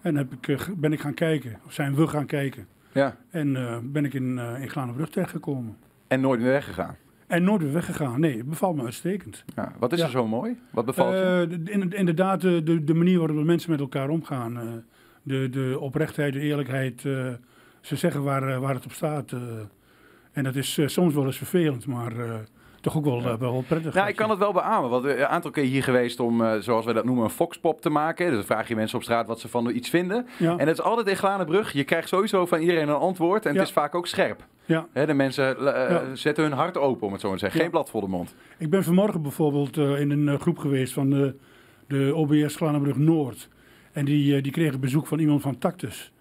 En 0.02 0.16
heb 0.16 0.34
ik, 0.34 0.48
eh, 0.48 0.60
ben 0.78 0.92
ik 0.94 1.00
gaan 1.00 1.14
kijken, 1.14 1.60
of 1.66 1.74
zijn 1.74 1.96
we 1.96 2.08
gaan 2.08 2.26
kijken. 2.26 2.68
Ja. 2.92 3.18
En 3.30 3.54
ben 3.92 4.06
ik 4.06 4.14
in, 4.14 4.40
eh 4.40 4.62
in 4.62 4.70
Glanenbrug 4.70 5.10
terechtgekomen. 5.10 5.78
En 6.08 6.22
nooit 6.22 6.40
meer 6.40 6.52
weggegaan? 6.52 6.96
En 7.28 7.44
nooit 7.44 7.62
weer 7.62 7.74
weggegaan. 7.74 8.20
Nee, 8.20 8.38
het 8.38 8.50
bevalt 8.50 8.76
me 8.76 8.84
uitstekend. 8.84 9.44
Ja. 9.56 9.74
Wat 9.80 9.92
is 9.94 10.00
Ja. 10.00 10.06
er 10.06 10.12
zo 10.12 10.28
mooi? 10.28 10.58
Wat 10.72 10.86
bevalt 10.86 11.14
je? 11.14 11.48
De- 11.64 11.72
in- 11.72 11.92
inderdaad, 11.92 12.42
de, 12.42 12.84
de, 12.84 12.94
manier 12.94 13.18
waarop 13.20 13.38
de 13.38 13.44
mensen 13.44 13.72
met 13.72 13.80
elkaar 13.80 14.10
omgaan. 14.10 14.84
de, 15.24 15.50
de 15.50 15.78
oprechtheid, 15.80 16.34
de 16.34 16.40
eerlijkheid. 16.40 17.04
Ze 17.88 17.96
zeggen 17.96 18.24
waar, 18.24 18.48
eh, 18.48 18.58
waar 18.60 18.74
het 18.74 18.86
op 18.86 18.92
staat. 18.92 19.32
eh. 19.32 19.40
en 20.32 20.44
dat 20.44 20.56
is 20.56 20.78
eh, 20.78 20.88
soms 20.88 21.14
wel 21.14 21.26
eens 21.26 21.38
vervelend, 21.38 21.86
maar 21.88 22.14
toch 22.82 22.98
ook 22.98 23.06
wel, 23.06 23.22
eh, 23.26 23.36
wel 23.36 23.64
prettig. 23.68 23.94
Nou, 23.94 24.08
ik 24.08 24.16
kan 24.16 24.30
het 24.30 24.40
wel 24.40 24.54
beamen. 24.54 24.90
Want 24.90 25.06
een 25.06 25.26
aantal 25.26 25.52
keer 25.52 25.64
hier 25.64 25.84
geweest 25.84 26.20
om, 26.20 26.62
zoals 26.62 26.86
wij 26.86 26.94
dat 26.94 27.06
noemen, 27.06 27.24
een 27.24 27.30
foxpop 27.30 27.82
te 27.82 27.90
maken. 27.90 28.26
Dus 28.28 28.36
dan 28.36 28.46
vraag 28.46 28.68
je 28.68 28.76
mensen 28.76 28.98
op 28.98 29.04
straat 29.04 29.28
wat 29.28 29.40
ze 29.40 29.48
van 29.48 29.70
iets 29.70 29.90
vinden. 29.90 30.28
Ja. 30.40 30.52
En 30.58 30.68
het 30.68 30.78
is 30.78 30.84
altijd 30.84 31.08
in 31.08 31.16
Glanenbrug. 31.16 31.72
Je 31.74 31.84
krijgt 31.84 32.08
sowieso 32.08 32.46
van 32.46 32.60
iedereen 32.60 32.90
een 32.90 32.96
antwoord. 32.96 33.46
En 33.46 33.54
Ja. 33.54 33.60
het 33.60 33.68
is 33.68 33.74
vaak 33.74 33.96
ook 33.96 34.08
scherp. 34.08 34.46
Ja. 34.66 34.88
Hè, 34.94 35.06
de 35.06 35.14
mensen 35.14 35.64
Ja. 35.64 36.16
zetten 36.16 36.44
hun 36.44 36.54
hart 36.54 36.78
open, 36.78 37.08
om 37.08 37.12
het 37.12 37.22
zo 37.22 37.28
maar 37.28 37.38
te 37.38 37.44
zeggen. 37.44 37.60
Ja. 37.60 37.66
Geen 37.66 37.76
blad 37.76 37.90
voor 37.90 38.02
de 38.02 38.08
mond. 38.08 38.36
Ik 38.58 38.70
ben 38.70 38.84
vanmorgen 38.84 39.22
bijvoorbeeld 39.22 39.78
in 39.78 40.12
een 40.12 40.40
groep 40.40 40.58
geweest 40.58 40.94
van 40.94 41.10
de, 41.10 41.36
de 41.88 42.12
OBS 42.16 42.56
Glanenbrug 42.56 42.98
Noord. 42.98 43.50
En 43.92 44.06
die, 44.06 44.42
die 44.42 44.52
kregen 44.52 44.80
bezoek 44.80 45.08
van 45.08 45.20
iemand 45.20 45.42
van 45.42 45.58
Tactus. 45.58 46.12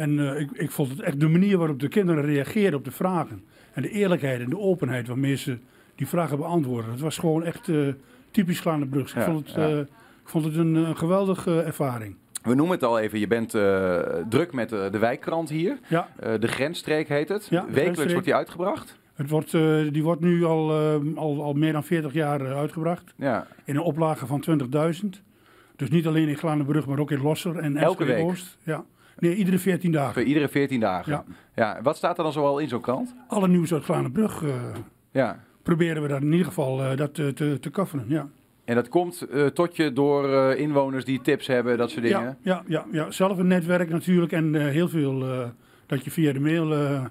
En 0.00 0.18
eh, 0.18 0.40
ik, 0.40 0.50
ik 0.52 0.70
vond 0.70 0.88
het 0.88 1.00
echt 1.00 1.20
de 1.20 1.28
manier 1.28 1.58
waarop 1.58 1.80
de 1.80 1.88
kinderen 1.88 2.24
reageerden 2.24 2.78
op 2.78 2.84
de 2.84 2.90
vragen. 2.90 3.44
En 3.72 3.82
de 3.82 3.90
eerlijkheid 3.90 4.40
en 4.40 4.50
de 4.50 4.58
openheid 4.58 5.06
waarmee 5.06 5.36
ze 5.36 5.58
die 5.94 6.06
vragen 6.06 6.36
beantwoorden. 6.36 6.90
Het 6.90 7.00
was 7.00 7.18
gewoon 7.18 7.44
echt 7.44 7.68
eh, 7.68 7.76
typisch 8.30 8.60
Glanenbrugs. 8.60 9.14
Ik, 9.14 9.22
vond 9.22 9.46
het, 9.46 9.56
ja. 9.56 9.68
eh, 9.68 9.78
ik 9.78 10.28
vond 10.28 10.44
het 10.44 10.56
een, 10.56 10.74
een 10.74 10.96
geweldige 10.96 11.62
ervaring. 11.62 12.16
We 12.42 12.54
noemen 12.54 12.74
het 12.74 12.84
al 12.84 12.98
even, 12.98 13.18
je 13.18 13.26
bent 13.26 13.50
druk 14.30 14.52
met 14.52 14.68
de 14.68 14.98
wijkkrant 14.98 15.48
hier. 15.48 15.78
Ja. 15.88 16.08
De 16.38 16.48
Grensstreek 16.48 17.08
heet 17.08 17.28
het. 17.28 17.46
Ja, 17.50 17.66
Wekelijks 17.70 18.12
wordt 18.12 18.24
die 18.24 18.34
uitgebracht. 18.34 18.98
Het 19.14 19.30
wordt, 19.30 19.50
die 19.92 20.02
wordt 20.02 20.20
nu 20.20 20.44
al, 20.44 20.72
al, 21.14 21.42
al 21.42 21.52
meer 21.52 21.72
dan 21.72 21.84
40 21.84 22.12
jaar 22.12 22.54
uitgebracht. 22.54 23.14
Ja. 23.16 23.46
In 23.64 23.76
een 23.76 23.82
oplage 23.82 24.26
van 24.26 24.44
20.000. 25.02 25.08
Dus 25.76 25.90
niet 25.90 26.06
alleen 26.06 26.28
in 26.28 26.36
Glanenbrug, 26.36 26.86
maar 26.86 26.98
ook 26.98 27.10
in 27.10 27.22
Losser 27.22 27.56
en 27.56 27.76
Elke? 27.76 28.16
Oost. 28.16 28.56
Ja. 28.62 28.84
Nee, 29.20 29.34
iedere 29.34 29.58
14 29.58 29.92
dagen. 29.92 30.12
Voor 30.12 30.22
iedere 30.22 30.48
14 30.48 30.80
dagen. 30.80 31.12
Ja. 31.12 31.24
Ja. 31.54 31.82
Wat 31.82 31.96
staat 31.96 32.16
er 32.18 32.22
dan 32.24 32.32
zoal 32.32 32.58
in 32.58 32.68
zo'n 32.68 32.80
krant? 32.80 33.14
Alle 33.28 33.48
nieuws 33.48 33.72
uit 33.72 33.84
Glanenbrug 33.84 34.42
eh, 34.42 34.54
Ja. 35.10 35.44
proberen 35.62 36.02
we 36.02 36.08
daar 36.08 36.22
in 36.22 36.30
ieder 36.32 36.46
geval 36.46 36.82
eh, 36.84 36.96
dat 36.96 37.14
te, 37.14 37.32
te, 37.32 37.58
te 37.60 37.70
coveren. 37.70 38.04
Ja. 38.08 38.28
En 38.64 38.74
dat 38.74 38.88
komt 38.88 39.22
eh, 39.22 39.46
tot 39.46 39.76
je 39.76 39.92
door 39.92 40.32
eh, 40.32 40.60
inwoners 40.60 41.04
die 41.04 41.20
tips 41.20 41.46
hebben, 41.46 41.78
dat 41.78 41.90
soort 41.90 42.02
dingen. 42.02 42.20
Ja, 42.20 42.36
ja, 42.42 42.62
ja, 42.66 42.86
ja, 42.92 43.10
zelf 43.10 43.38
een 43.38 43.46
netwerk 43.46 43.88
natuurlijk 43.90 44.32
en 44.32 44.54
eh, 44.54 44.66
heel 44.66 44.88
veel 44.88 45.22
eh, 45.32 45.48
dat 45.86 46.04
je 46.04 46.10
via 46.10 46.32
de 46.32 46.40
mail, 46.40 46.72
eh, 46.74 47.04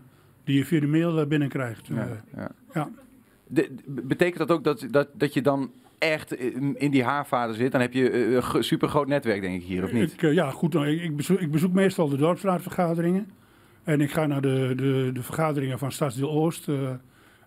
die 0.44 0.58
je 0.58 0.66
via 0.66 0.80
de 0.80 0.88
mail 0.88 1.20
eh, 1.20 1.28
binnenkrijgt. 1.28 1.88
Ja, 1.88 1.96
Eh, 1.96 2.08
ja. 2.36 2.52
ja. 2.74 2.90
De- 3.48 3.70
betekent 3.86 4.38
dat 4.48 4.52
ook 4.52 4.64
dat, 4.64 4.86
dat, 4.92 5.08
dat 5.14 5.34
je 5.34 5.42
dan 5.42 5.72
echt 6.00 6.34
in, 6.36 6.92
die 6.92 7.04
haarvader 7.04 7.56
zit? 7.56 7.72
Dan 7.72 7.82
heb 7.82 7.94
je 7.94 8.10
eh, 8.10 8.32
een 8.34 8.44
ge- 8.44 8.62
supergroot 8.62 9.08
netwerk, 9.08 9.42
denk 9.42 9.56
ik, 9.62 9.68
hier, 9.68 9.84
of 9.84 9.92
niet? 9.92 10.14
Ik, 10.14 10.22
eh, 10.24 10.34
ja, 10.34 10.50
goed. 10.52 10.74
nou, 10.74 10.88
Ik, 10.88 11.16
bezoek, 11.16 11.40
ik 11.40 11.52
bezoek 11.52 11.74
meestal 11.74 12.10
de 12.10 12.18
dorpsraadvergaderingen. 12.18 13.28
En 13.84 14.02
ik 14.02 14.12
ga 14.12 14.26
naar 14.26 14.42
de, 14.42 14.74
de, 14.76 15.10
de 15.14 15.24
vergaderingen 15.24 15.80
van 15.80 15.92
Stadsdeel 15.92 16.30
Oost. 16.32 16.68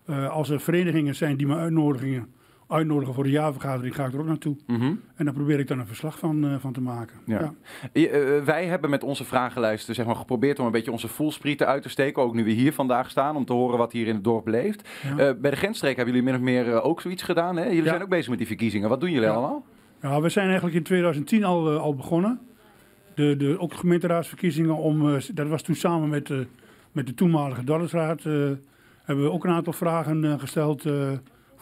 Eh, 0.05 0.29
als 0.29 0.49
er 0.49 0.59
verenigingen 0.59 1.15
zijn 1.15 1.37
die 1.37 1.47
me 1.47 1.55
uitnodigen, 1.55 2.27
uitnodigen 2.67 3.13
voor 3.13 3.23
de 3.23 3.29
jaarvergadering, 3.29 3.95
ga 3.95 4.05
ik 4.05 4.13
er 4.13 4.19
ook 4.19 4.25
naartoe. 4.25 4.55
Mhm. 4.67 4.93
En 5.15 5.25
dan 5.25 5.33
probeer 5.33 5.59
ik 5.59 5.67
daar 5.67 5.77
een 5.77 5.87
verslag 5.87 6.19
van, 6.19 6.43
eh, 6.45 6.55
van 6.59 6.73
te 6.73 6.81
maken. 6.81 7.17
Ja. 7.25 7.53
Eh, 7.93 8.03
wij 8.43 8.65
hebben 8.65 8.89
met 8.89 9.03
onze 9.03 9.23
vragenlijsten 9.25 9.95
zeg 9.95 10.05
maar, 10.05 10.15
geprobeerd 10.15 10.59
om 10.59 10.65
een 10.65 10.71
beetje 10.71 10.91
onze 10.91 11.07
voelsprieten 11.07 11.67
uit 11.67 11.81
te 11.81 11.89
steken. 11.89 12.21
Ook 12.23 12.33
nu 12.33 12.43
we 12.43 12.51
hier 12.51 12.73
vandaag 12.73 13.09
staan, 13.09 13.35
om 13.35 13.45
te 13.45 13.53
horen 13.53 13.77
wat 13.77 13.91
hier 13.91 14.07
in 14.07 14.13
het 14.15 14.23
dorp 14.23 14.47
leeft. 14.47 14.89
Ja. 15.03 15.09
Eh, 15.09 15.33
bij 15.41 15.51
de 15.51 15.57
grensstreek 15.57 15.95
hebben 15.95 16.13
jullie 16.15 16.29
min 16.29 16.39
of 16.39 16.45
meer 16.45 16.81
ook 16.81 17.01
zoiets 17.01 17.23
gedaan. 17.23 17.57
Hè? 17.57 17.63
Jullie 17.63 17.83
Ja. 17.83 17.89
zijn 17.89 18.01
ook 18.01 18.09
bezig 18.09 18.29
met 18.29 18.37
die 18.37 18.47
verkiezingen. 18.47 18.89
Wat 18.89 18.99
doen 18.99 19.11
jullie 19.11 19.29
allemaal? 19.29 19.65
Ja, 20.01 20.21
we 20.21 20.29
zijn 20.29 20.45
eigenlijk 20.45 20.75
in 20.75 20.83
2010 20.83 21.43
al, 21.43 21.77
al 21.77 21.95
begonnen. 21.95 22.39
De, 23.15 23.37
de, 23.37 23.59
ook 23.59 23.69
de 23.69 23.77
gemeenteraadsverkiezingen, 23.77 24.75
om, 24.77 25.19
dat 25.33 25.47
was 25.47 25.61
toen 25.61 25.75
samen 25.75 26.09
met, 26.09 26.29
met 26.91 27.07
de 27.07 27.13
toenmalige 27.13 27.63
dorpsraad, 27.63 28.23
hebben 29.03 29.25
we 29.25 29.31
ook 29.31 29.43
een 29.43 29.51
aantal 29.51 29.73
vragen 29.73 30.39
gesteld 30.39 30.85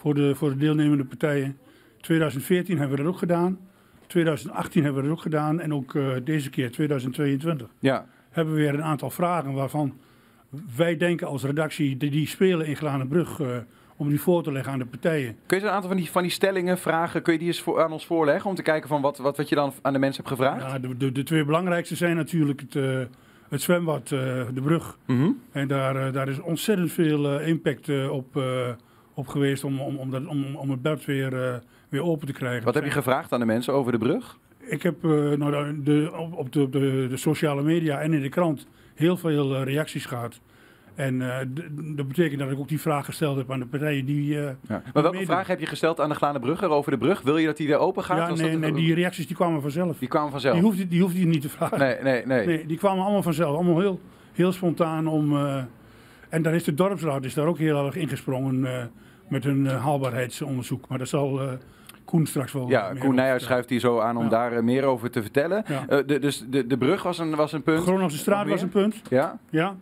voor, 0.02 0.14
de, 0.14 0.36
voor 0.36 0.50
de 0.50 0.58
deelnemende 0.58 1.06
partijen. 1.06 1.58
2014 2.00 2.78
hebben 2.78 2.98
we 2.98 3.04
dat 3.04 3.14
ook 3.14 3.20
gedaan. 3.20 3.60
2018 4.08 4.84
hebben 4.84 5.02
we 5.02 5.08
dat 5.08 5.18
ook 5.18 5.24
gedaan. 5.24 5.60
En 5.60 5.74
ook 5.74 5.96
eh, 5.96 6.08
deze 6.24 6.50
keer, 6.50 6.72
2022, 6.72 7.68
Ja. 7.80 8.06
hebben 8.30 8.54
we 8.54 8.60
weer 8.60 8.74
een 8.74 8.84
aantal 8.84 9.10
vragen 9.10 9.54
waarvan 9.54 9.94
wij 10.76 10.98
denken 10.98 11.28
als 11.28 11.44
redactie, 11.44 11.98
die, 11.98 12.10
die 12.10 12.28
spelen 12.28 12.66
in 12.66 12.76
Glanenbrug, 12.76 13.40
eh 13.40 13.48
om 13.96 14.10
die 14.10 14.22
voor 14.22 14.44
te 14.44 14.52
leggen 14.52 14.74
aan 14.74 14.80
de 14.80 14.86
partijen. 14.86 15.36
Kun 15.46 15.58
je 15.60 15.64
een 15.66 15.72
aantal 15.72 15.90
van 15.90 15.98
die, 15.98 16.10
van 16.12 16.22
die 16.22 16.32
stellingen, 16.32 16.78
vragen, 16.78 17.22
kun 17.22 17.34
je 17.34 17.40
die 17.40 17.48
eens 17.48 17.62
voor, 17.62 17.84
aan 17.84 17.92
ons 17.92 18.06
voorleggen? 18.06 18.50
Om 18.50 18.56
te 18.56 18.62
kijken 18.62 18.90
van 18.90 19.02
wat, 19.02 19.18
wat, 19.18 19.38
wat 19.38 19.50
je 19.50 19.56
dan 19.56 19.74
aan 19.82 19.94
de 19.94 20.00
mensen 20.00 20.24
hebt 20.24 20.36
gevraagd? 20.36 20.72
Ja, 20.72 20.80
de, 20.80 20.98
de, 20.98 21.12
de 21.12 21.24
twee 21.24 21.46
belangrijkste 21.46 21.96
zijn 21.96 22.16
natuurlijk 22.16 22.60
het, 22.62 22.76
eh, 22.76 23.00
het 23.50 23.62
zwembad, 23.62 24.08
de 24.08 24.62
brug. 24.64 24.98
Mhm. 25.06 25.30
En 25.52 25.68
daar, 25.68 26.12
daar 26.12 26.28
is 26.30 26.40
ontzettend 26.40 26.92
veel 26.92 27.40
impact 27.40 28.10
op, 28.10 28.36
op 29.22 29.28
geweest 29.28 29.64
om, 29.64 29.80
om, 29.80 29.98
om, 29.98 30.12
dat, 30.12 30.26
om, 30.26 30.56
om 30.56 30.70
het 30.70 30.82
bad 30.82 31.06
weer, 31.06 31.44
eh, 31.48 31.56
weer 31.90 32.04
open 32.04 32.28
te 32.28 32.34
krijgen. 32.34 32.64
Wat 32.66 32.74
heb 32.74 32.84
je 32.84 32.92
gevraagd 32.92 33.32
aan 33.32 33.40
de 33.40 33.46
mensen 33.46 33.74
over 33.74 33.92
de 33.92 33.98
brug? 33.98 34.38
Ik 34.60 34.84
heb 34.84 35.04
eh, 35.04 35.10
nou, 35.12 35.82
de, 35.84 36.12
op, 36.18 36.38
op 36.38 36.52
de, 36.52 36.70
de, 36.70 37.08
de 37.10 37.18
sociale 37.18 37.64
media 37.64 38.00
en 38.02 38.14
in 38.14 38.22
de 38.22 38.30
krant 38.30 38.68
heel 38.96 39.18
veel 39.18 39.56
eh, 39.56 39.64
reacties 39.64 40.06
gehad. 40.06 40.40
En 40.96 41.20
dat 41.96 42.08
betekent 42.08 42.40
dat 42.40 42.52
ik 42.52 42.60
ook 42.60 42.68
die 42.68 42.80
vraag 42.82 43.06
gesteld 43.06 43.38
heb 43.38 43.52
aan 43.52 43.60
de 43.60 43.66
partijen 43.66 44.06
die. 44.06 44.26
Ja. 44.34 44.56
Maar 44.68 45.04
welke 45.04 45.26
vraag 45.26 45.48
heb 45.48 45.60
je 45.60 45.66
gesteld 45.66 46.00
aan 46.00 46.10
de 46.10 46.16
Glanenbrugger 46.16 46.70
over 46.70 46.92
de 46.92 46.98
brug? 46.98 47.22
Wil 47.22 47.38
je 47.38 47.46
dat 47.46 47.58
die 47.58 47.68
weer 47.68 47.78
open 47.78 48.04
gaat? 48.04 48.18
Ja, 48.18 48.44
nee, 48.44 48.52
dat- 48.52 48.60
nee, 48.60 48.74
die 48.74 48.94
reacties 48.94 49.28
die 49.28 49.36
kwamen 49.36 49.62
vanzelf. 49.62 49.98
Die 49.98 50.08
kwamen 50.08 50.32
vanzelf? 50.32 50.54
Die 50.54 50.64
hoefde, 50.64 50.88
die 50.88 51.02
hoefde 51.02 51.20
je 51.20 51.26
niet 51.26 51.42
te 51.42 51.50
vragen. 51.50 51.80
Nee, 51.80 51.98
nee, 52.02 52.26
nee. 52.26 52.46
Nee, 52.46 52.66
die 52.66 52.78
kwamen 52.78 53.04
allemaal 53.04 53.24
vanzelf. 53.24 53.56
Allemaal 53.56 53.80
heel, 53.80 54.00
heel 54.34 54.52
spontaan 54.52 55.08
om. 55.08 55.38
en 56.30 56.42
daar 56.42 56.56
is 56.56 56.64
de 56.64 56.74
dorpsraad 56.74 57.26
is 57.26 57.34
daar 57.34 57.48
ook 57.48 57.58
heel 57.58 57.86
erg 57.86 57.96
ingesprongen 57.96 58.92
met 59.32 59.44
hun 59.44 59.68
eh, 59.68 59.84
haalbaarheidsonderzoek. 59.84 60.88
Maar 60.88 60.98
dat 60.98 61.08
zal 61.08 61.42
eh, 61.42 61.48
Koen 62.06 62.26
straks 62.26 62.52
wel. 62.52 62.70
Ja, 62.70 62.94
Koen 63.00 63.16
Nijhuis 63.16 63.44
schuift 63.44 63.70
hier 63.70 63.80
zo 63.80 64.00
aan 64.00 64.18
om 64.18 64.24
Ja. 64.24 64.30
daar 64.30 64.52
eh, 64.52 64.62
meer 64.64 64.84
over 64.84 65.12
te 65.12 65.22
vertellen. 65.22 65.64
Ja. 65.68 66.02
De, 66.02 66.20
dus 66.20 66.46
de, 66.50 66.68
de 66.68 66.78
brug 66.78 67.04
was 67.04 67.18
een, 67.20 67.36
was 67.36 67.52
een 67.54 67.64
punt. 67.64 67.82
Groningse 67.84 68.18
straat 68.18 68.48
was 68.48 68.62
een 68.62 68.70
punt. 68.70 69.02
Ja? 69.10 69.40
Ja. 69.50 69.76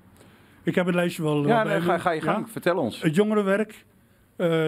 Ik 0.63 0.75
heb 0.75 0.85
het 0.85 0.95
lijstje 0.95 1.23
wel. 1.23 1.47
Ja, 1.47 1.63
nee, 1.63 1.81
ga, 1.81 1.97
ga 1.97 2.11
je 2.11 2.21
gang. 2.21 2.45
Ja. 2.45 2.51
Vertel 2.51 2.77
ons. 2.77 3.01
Het 3.01 3.15
jongerenwerk. 3.15 3.85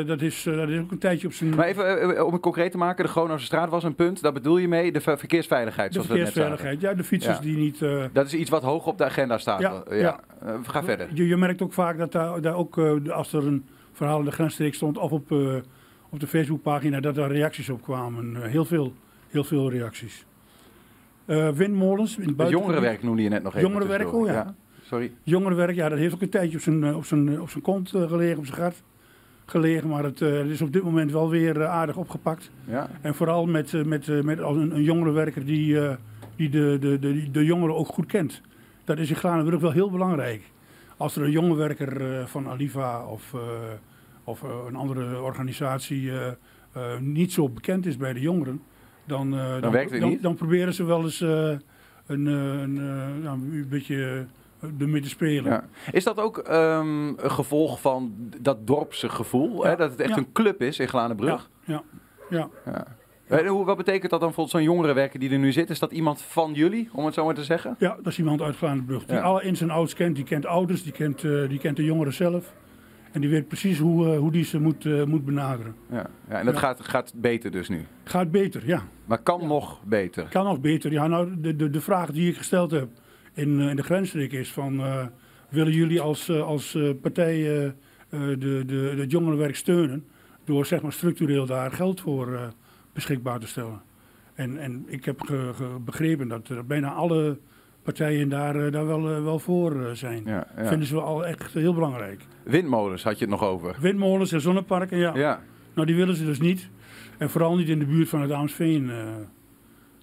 dat, 0.06 0.22
is, 0.22 0.44
dat 0.44 0.70
is 0.70 0.80
ook 0.80 0.92
een 0.92 0.98
tijdje 1.00 1.28
op 1.28 1.34
zijn. 1.34 1.56
Maar 1.56 1.66
even 1.68 2.26
om 2.26 2.34
het 2.34 2.42
concreet 2.42 2.72
te 2.72 2.78
maken, 2.78 3.06
de 3.06 3.12
Gronose 3.12 3.46
straat 3.46 3.70
was 3.70 3.84
een 3.84 3.96
punt. 3.96 4.22
Daar 4.22 4.34
bedoel 4.34 4.58
je 4.58 4.68
mee 4.68 4.92
de 4.92 5.02
ver- 5.02 5.18
verkeersveiligheid, 5.20 5.88
de 5.88 5.94
zoals 5.94 6.08
we 6.08 6.14
het 6.16 6.24
net 6.24 6.34
zagen. 6.34 6.50
verkeersveiligheid. 6.58 6.98
Ja, 6.98 7.02
de 7.02 7.08
fietsers 7.08 7.40
die 7.40 7.58
niet. 7.58 8.14
Dat 8.14 8.26
is 8.26 8.34
iets 8.34 8.50
wat 8.50 8.64
hoog 8.64 8.86
op 8.86 8.98
de 8.98 9.06
agenda 9.06 9.38
staat. 9.38 9.84
Ja, 9.90 10.20
ga 10.64 10.84
verder. 10.84 11.08
Je, 11.14 11.28
je 11.28 11.38
merkt 11.38 11.62
ook 11.62 11.74
vaak 11.74 11.98
dat 11.98 12.12
daar, 12.12 12.42
daar 12.42 12.56
ook, 12.56 12.78
als 13.10 13.34
er 13.34 13.48
een 13.48 13.66
verhaal 14.02 14.20
in 14.20 14.26
de 14.26 14.32
grensstreek 14.32 14.74
stond 14.74 14.98
of 14.98 15.12
op, 15.12 15.32
eh, 15.32 15.56
op 16.10 16.20
de 16.20 16.28
Facebookpagina, 16.28 17.00
dat 17.00 17.16
daar 17.16 17.32
reacties 17.32 17.70
op 17.70 17.82
kwamen. 17.82 18.36
Eh, 18.36 18.50
heel, 18.50 18.66
veel, 18.66 18.94
heel 19.30 19.44
veel 19.44 19.72
reacties. 19.72 20.26
Eh, 21.26 21.50
windmolens. 21.50 22.18
In 22.18 22.34
het 22.38 22.50
jongerenwerk 22.50 23.04
noemde 23.04 23.22
je 23.22 23.30
net 23.30 23.44
nog 23.44 23.56
even. 23.56 23.68
Jongerenwerk, 23.68 24.02
tussendoor. 24.02 24.30
oh 24.30 24.34
ja. 24.34 24.56
Sorry. 24.82 25.12
Jongerenwerk, 25.24 25.76
ja, 25.76 25.90
dat 25.90 25.98
heeft 25.98 26.14
ook 26.14 26.22
een 26.22 26.30
tijdje 26.30 26.58
op 26.58 26.64
zijn, 26.64 26.96
op 26.96 27.06
zijn, 27.06 27.42
op 27.42 27.50
zijn 27.50 27.64
kont 27.64 27.90
gelegen, 27.90 28.38
op 28.38 28.46
zijn 28.46 28.58
gat 28.58 28.84
gelegen. 29.46 29.90
Maar 29.90 30.04
het, 30.04 30.20
het 30.20 30.50
is 30.50 30.62
op 30.62 30.74
dit 30.74 30.84
moment 30.84 31.12
wel 31.12 31.30
weer 31.30 31.66
aardig 31.68 31.98
opgepakt. 31.98 32.52
Ja. 32.66 32.90
En 33.02 33.16
vooral 33.16 33.46
met, 33.46 33.86
met, 33.86 34.24
met 34.24 34.42
als 34.42 34.58
een, 34.58 34.76
een 34.76 34.84
jongerenwerker 34.84 35.46
die, 35.46 35.80
die 36.36 36.50
de, 36.50 36.78
de, 36.80 37.00
de, 37.00 37.32
de 37.32 37.46
jongeren 37.46 37.76
ook 37.76 37.88
goed 37.88 38.06
kent. 38.06 38.42
Dat 38.84 38.98
is 38.98 39.10
in 39.10 39.16
Glanenbrug 39.16 39.60
wel 39.60 39.72
heel 39.72 39.92
belangrijk. 39.92 40.42
Als 40.98 41.16
er 41.16 41.24
een 41.24 41.32
jongerenwerker 41.32 42.20
eh, 42.20 42.26
van 42.26 42.48
Aliva 42.48 43.06
of, 43.06 43.36
of 44.24 44.44
eh, 44.44 44.50
een 44.68 44.76
andere 44.76 45.22
organisatie 45.22 46.12
eh, 46.12 46.28
eh, 46.74 47.00
niet 47.00 47.34
zo 47.34 47.50
bekend 47.50 47.86
is 47.86 47.98
bij 47.98 48.14
de 48.14 48.20
jongeren, 48.20 48.62
dan, 49.06 49.32
dan, 49.62 49.88
dan, 50.00 50.18
dan 50.22 50.36
proberen 50.36 50.74
ze 50.74 50.84
wel 50.84 51.04
eens 51.04 51.20
een, 51.20 52.26
een, 52.26 52.76
ja, 53.24 53.32
een 53.32 53.68
beetje 53.70 54.26
ermee 54.80 55.02
te 55.02 55.10
spelen. 55.10 55.52
Ja. 55.52 55.66
Is 55.92 56.04
dat 56.04 56.18
ook 56.18 56.38
ehm, 56.38 57.08
een 57.08 57.32
gevolg 57.32 57.82
van 57.82 58.14
dat 58.42 58.68
dorpse 58.68 59.10
gevoel? 59.10 59.64
Hè? 59.64 59.76
Dat 59.76 59.92
het 59.92 60.00
echt 60.00 60.10
Ja. 60.10 60.18
een 60.18 60.32
club 60.32 60.62
is 60.62 60.80
in 60.80 60.88
Glanenbrug? 60.88 61.50
Ja, 61.66 61.84
ja. 62.30 62.50
Hoe, 63.48 63.66
wat 63.66 63.78
betekent 63.78 64.12
dat 64.12 64.20
dan 64.20 64.34
voor 64.34 64.48
zo'n 64.48 64.64
jongerenwerker 64.64 65.20
die 65.20 65.30
er 65.30 65.38
nu 65.38 65.52
zit? 65.52 65.70
Is 65.70 65.80
dat 65.80 65.92
iemand 65.92 66.22
van 66.22 66.54
jullie, 66.54 66.90
om 66.94 67.06
het 67.06 67.14
zo 67.14 67.26
maar 67.26 67.34
te 67.34 67.44
zeggen? 67.44 67.76
Ja, 67.80 67.96
dat 67.96 68.08
is 68.08 68.18
iemand 68.18 68.42
uit 68.42 68.56
Glanenbrug. 68.56 69.06
Die 69.06 69.20
alle 69.20 69.44
ins 69.44 69.62
en 69.62 69.70
outs 69.70 69.94
kent. 69.94 70.16
Die 70.16 70.26
kent 70.26 70.46
ouders, 70.46 70.84
die 70.84 70.92
kent, 70.92 71.22
die 71.22 71.60
kent 71.60 71.78
de 71.78 71.84
jongeren 71.84 72.14
zelf. 72.14 72.54
En 73.12 73.22
die 73.22 73.30
weet 73.30 73.48
precies 73.48 73.80
hoe, 73.80 74.12
eh, 74.14 74.18
hoe 74.18 74.32
die 74.32 74.44
ze 74.44 74.60
moet, 74.60 74.86
eh, 74.86 75.04
moet 75.04 75.26
benaderen. 75.26 75.76
Ja. 75.90 76.10
ja 76.30 76.40
en 76.40 76.46
dat 76.46 76.54
Ja. 76.54 76.60
Gaat, 76.60 76.86
gaat 76.86 77.14
beter 77.16 77.52
dus 77.52 77.70
nu? 77.70 77.86
Gaat 78.04 78.32
beter, 78.32 78.68
ja. 78.68 78.84
Maar 79.06 79.22
kan 79.22 79.48
nog 79.48 79.84
beter? 79.86 80.28
Kan 80.30 80.46
nog 80.46 80.60
beter. 80.60 80.92
Ja, 80.92 81.08
nou, 81.08 81.42
de, 81.42 81.56
de, 81.56 81.70
de 81.70 81.82
vraag 81.82 82.12
die 82.12 82.30
ik 82.30 82.38
gesteld 82.38 82.72
heb 82.72 82.88
in, 83.34 83.60
eh, 83.62 83.70
in 83.70 83.76
de 83.76 83.84
grensstreek 83.84 84.32
is 84.32 84.52
van... 84.52 84.80
eh, 84.80 85.06
willen 85.50 85.74
jullie 85.74 86.02
als, 86.02 86.30
als 86.30 86.76
eh, 86.76 86.90
partij 87.02 87.42
de, 88.10 88.64
de, 88.66 88.94
het 88.98 89.12
jongerenwerk 89.12 89.56
steunen... 89.56 90.06
door 90.44 90.66
zeg 90.66 90.82
maar, 90.82 90.92
structureel 90.94 91.46
daar 91.46 91.72
geld 91.72 92.02
voor 92.02 92.34
eh, 92.34 92.42
beschikbaar 92.94 93.40
te 93.40 93.48
stellen? 93.48 93.82
En, 94.34 94.58
en 94.58 94.84
ik 94.88 95.06
heb 95.06 95.22
ge- 95.22 95.52
ge- 95.56 95.80
begrepen 95.86 96.28
dat 96.28 96.50
er 96.50 96.66
bijna 96.66 96.92
alle 96.92 97.38
partijen 97.84 98.30
daar, 98.30 98.66
eh, 98.66 98.72
daar 98.72 98.86
wel, 98.86 99.10
eh, 99.10 99.24
wel 99.24 99.40
voor 99.40 99.86
eh, 99.86 99.92
zijn. 99.92 100.22
Ja, 100.26 100.48
ja. 100.58 100.66
Vinden 100.66 100.88
ze 100.88 100.94
wel 100.96 101.04
al 101.04 101.26
echt 101.26 101.54
heel 101.54 101.74
belangrijk. 101.74 102.22
Windmolens 102.44 103.04
had 103.04 103.14
je 103.20 103.26
het 103.26 103.30
nog 103.30 103.44
over. 103.44 103.76
Windmolens 103.80 104.32
en 104.32 104.42
zonneparken, 104.42 104.98
ja. 104.98 105.16
Ja. 105.16 105.42
Nou, 105.74 105.88
die 105.88 105.96
willen 105.96 106.16
ze 106.16 106.26
dus 106.26 106.40
niet. 106.40 106.70
En 107.18 107.30
vooral 107.30 107.56
niet 107.56 107.70
in 107.70 107.80
de 107.80 107.86
buurt 107.86 108.10
van 108.10 108.22
het 108.22 108.32
Aamsveen. 108.32 108.90
eh. 108.90 109.06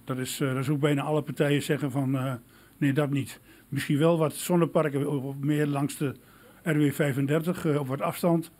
dat, 0.03 0.17
is, 0.17 0.37
dat 0.37 0.55
is 0.57 0.69
ook 0.69 0.79
bijna 0.79 1.01
alle 1.01 1.21
partijen 1.21 1.61
zeggen 1.61 1.91
van, 1.91 2.39
nee, 2.77 2.93
dat 2.93 3.09
niet. 3.09 3.39
Misschien 3.69 3.97
wel 3.97 4.17
wat 4.17 4.33
zonneparken, 4.33 5.35
meer 5.39 5.67
langs 5.67 5.97
de 5.97 6.15
RW35, 6.63 7.65
eh, 7.65 7.79
op 7.79 7.87
wat 7.87 8.01
afstand 8.01 8.51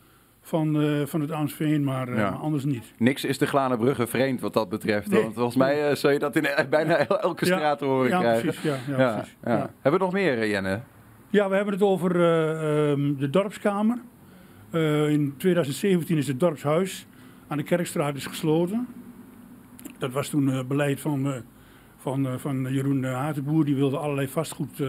van, 0.41 0.81
eh, 0.81 1.05
van 1.05 1.21
het 1.21 1.81
maar, 1.83 2.07
eh, 2.07 2.17
Ja. 2.17 2.29
maar 2.29 2.39
anders 2.39 2.63
niet. 2.63 2.93
Niks 2.97 3.25
is 3.25 3.37
de 3.37 3.45
Glanenbrugge 3.47 4.07
vreemd 4.07 4.41
wat 4.41 4.53
dat 4.53 4.69
betreft. 4.69 5.09
Nee. 5.09 5.21
Want 5.21 5.33
volgens 5.33 5.55
mij 5.55 5.89
eh, 5.89 5.95
zul 5.95 6.09
je 6.09 6.19
dat 6.19 6.35
in 6.35 6.45
eh, 6.45 6.65
bijna 6.77 7.07
elke 7.07 7.45
straat 7.45 7.79
horen 7.79 8.09
ja, 8.09 8.19
krijgen. 8.19 8.43
precies, 8.43 8.63
ja, 8.63 8.77
ja, 8.97 9.13
precies, 9.13 9.35
ja. 9.43 9.69
Hebben 9.79 9.99
we 9.99 10.05
nog 10.05 10.13
meer, 10.13 10.47
Jenne? 10.47 10.79
Ja, 11.29 11.49
we 11.49 11.55
hebben 11.55 11.73
het 11.73 11.83
over 11.83 12.15
eh, 12.15 12.91
ehm, 12.91 13.15
de 13.15 13.29
dorpskamer. 13.29 13.97
In 15.09 15.33
2017 15.37 16.17
is 16.17 16.27
het 16.27 16.39
dorpshuis 16.39 17.07
aan 17.47 17.57
de 17.57 17.63
Kerkstraat 17.63 18.15
is 18.15 18.25
gesloten. 18.25 18.87
dat 19.97 20.11
was 20.11 20.29
toen 20.29 20.67
beleid 20.67 20.99
van, 20.99 21.43
van, 21.97 22.39
van 22.39 22.73
Jeroen 22.73 23.03
Hatenboer. 23.03 23.65
Die 23.65 23.75
wilde 23.75 23.97
allerlei 23.97 24.27
vastgoed 24.27 24.83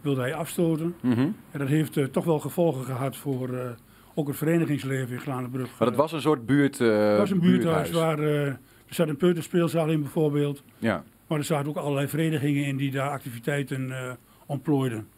wilde 0.00 0.20
hij 0.20 0.34
afstoten. 0.34 0.94
Mhm. 1.00 1.20
En 1.50 1.58
dat 1.58 1.68
heeft 1.68 2.12
toch 2.12 2.24
wel 2.24 2.38
gevolgen 2.38 2.84
gehad 2.84 3.16
voor 3.16 3.76
ook 4.14 4.28
het 4.28 4.36
verenigingsleven 4.36 5.14
in 5.14 5.20
Glanenbrug. 5.20 5.78
Maar 5.78 5.88
dat 5.88 5.96
was 5.96 6.12
een 6.12 6.20
soort 6.20 6.46
buurt, 6.46 6.80
eh, 6.80 7.08
Het 7.08 7.18
was 7.18 7.30
een 7.30 7.40
buurthuis 7.40 7.90
buurthuis. 7.90 8.16
waar 8.16 8.18
eh, 8.18 8.46
er 8.46 8.94
zat 8.94 9.08
een 9.08 9.16
peuterspeelzaal 9.16 9.88
in 9.88 10.00
bijvoorbeeld. 10.00 10.62
Ja. 10.78 11.04
Maar 11.26 11.38
er 11.38 11.44
zaten 11.44 11.68
ook 11.68 11.76
allerlei 11.76 12.08
verenigingen 12.08 12.64
in 12.64 12.76
die 12.76 12.90
daar 12.90 13.10
activiteiten 13.10 13.90
eh, 13.90 14.12
ontplooiden. 14.46 15.08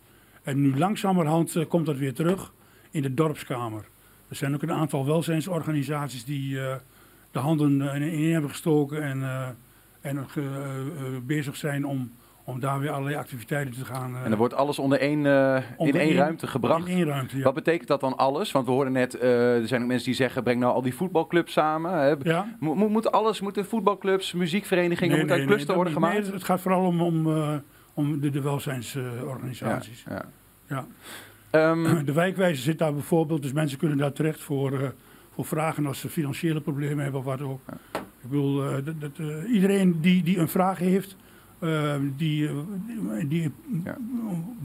En 0.42 0.60
nu 0.60 0.78
langzamerhand 0.78 1.66
komt 1.68 1.86
dat 1.86 1.96
weer 1.96 2.14
terug 2.14 2.52
in 2.90 3.02
de 3.02 3.14
dorpskamer. 3.14 3.84
Er 4.28 4.36
zijn 4.36 4.54
ook 4.54 4.62
een 4.62 4.72
aantal 4.72 5.06
welzijnsorganisaties 5.06 6.24
die 6.24 6.54
de 7.30 7.38
handen 7.38 7.80
in 8.02 8.32
hebben 8.32 8.50
gestoken 8.50 9.02
en, 9.02 9.22
en 10.00 10.26
bezig 11.26 11.56
zijn 11.56 11.86
om, 11.86 12.12
om 12.48 12.60
daar 12.60 12.80
weer 12.80 12.90
allerlei 12.90 13.16
activiteiten 13.16 13.74
te 13.74 13.84
gaan. 13.84 14.14
eh, 14.16 14.22
En 14.22 14.28
dan 14.28 14.38
wordt 14.38 14.54
alles 14.54 14.78
onder 14.78 15.00
één, 15.00 15.26
eh, 15.26 15.56
in 15.56 15.62
onder 15.76 16.00
één 16.00 16.08
één- 16.08 16.16
ruimte 16.16 16.46
gebracht. 16.46 16.88
in 16.88 16.94
één 16.96 17.04
ruimte, 17.04 17.36
ja. 17.36 17.42
Wat 17.42 17.54
betekent 17.54 17.88
dat 17.88 18.00
dan 18.00 18.16
alles? 18.16 18.52
Want 18.52 18.66
we 18.66 18.72
hoorden 18.72 18.92
net, 18.92 19.14
eh, 19.14 19.56
er 19.60 19.68
zijn 19.68 19.80
ook 19.82 19.86
mensen 19.86 20.06
die 20.06 20.14
zeggen, 20.14 20.42
breng 20.42 20.60
nou 20.60 20.74
al 20.74 20.82
die 20.82 20.94
voetbalclubs 20.94 21.52
samen. 21.52 21.92
Hè. 21.92 22.14
Ja. 22.22 22.56
Mo- 22.60 22.74
mo- 22.74 22.88
moet 22.88 23.12
alles, 23.12 23.40
moeten 23.40 23.66
voetbalclubs, 23.66 24.32
muziekverenigingen, 24.32 25.12
Nee, 25.14 25.22
moet 25.22 25.30
uit 25.32 25.44
cluster 25.44 25.66
nee, 25.66 25.76
worden 25.76 25.92
niet. 25.94 26.02
gemaakt? 26.02 26.22
Nee, 26.24 26.32
het 26.34 26.44
gaat 26.44 26.60
vooral 26.60 26.84
om, 26.86 27.00
om, 27.00 27.26
om 27.94 28.20
de, 28.20 28.30
de 28.30 28.40
welzijnsorganisaties. 28.40 30.04
Ja, 30.08 30.24
ja. 30.68 30.86
Ehm, 31.50 32.04
de 32.04 32.12
wijkwijzer 32.12 32.62
zit 32.64 32.78
daar 32.78 32.92
bijvoorbeeld, 32.92 33.42
dus 33.42 33.52
mensen 33.52 33.78
kunnen 33.78 33.96
daar 33.98 34.12
terecht 34.12 34.40
voor, 34.40 34.94
voor 35.34 35.44
vragen 35.44 35.86
als 35.86 36.00
ze 36.00 36.08
financiële 36.08 36.60
problemen 36.60 37.02
hebben 37.02 37.20
of 37.20 37.26
wat 37.26 37.40
ook. 37.42 37.60
Ik 37.92 38.30
bedoel, 38.32 38.56
dat, 38.84 39.00
dat, 39.00 39.10
iedereen 39.52 40.00
die, 40.00 40.22
die 40.22 40.38
een 40.38 40.48
vraag 40.48 40.78
heeft, 40.78 41.16
eh, 41.58 41.94
die, 42.16 42.48
eh, 42.48 42.54
die, 43.28 43.52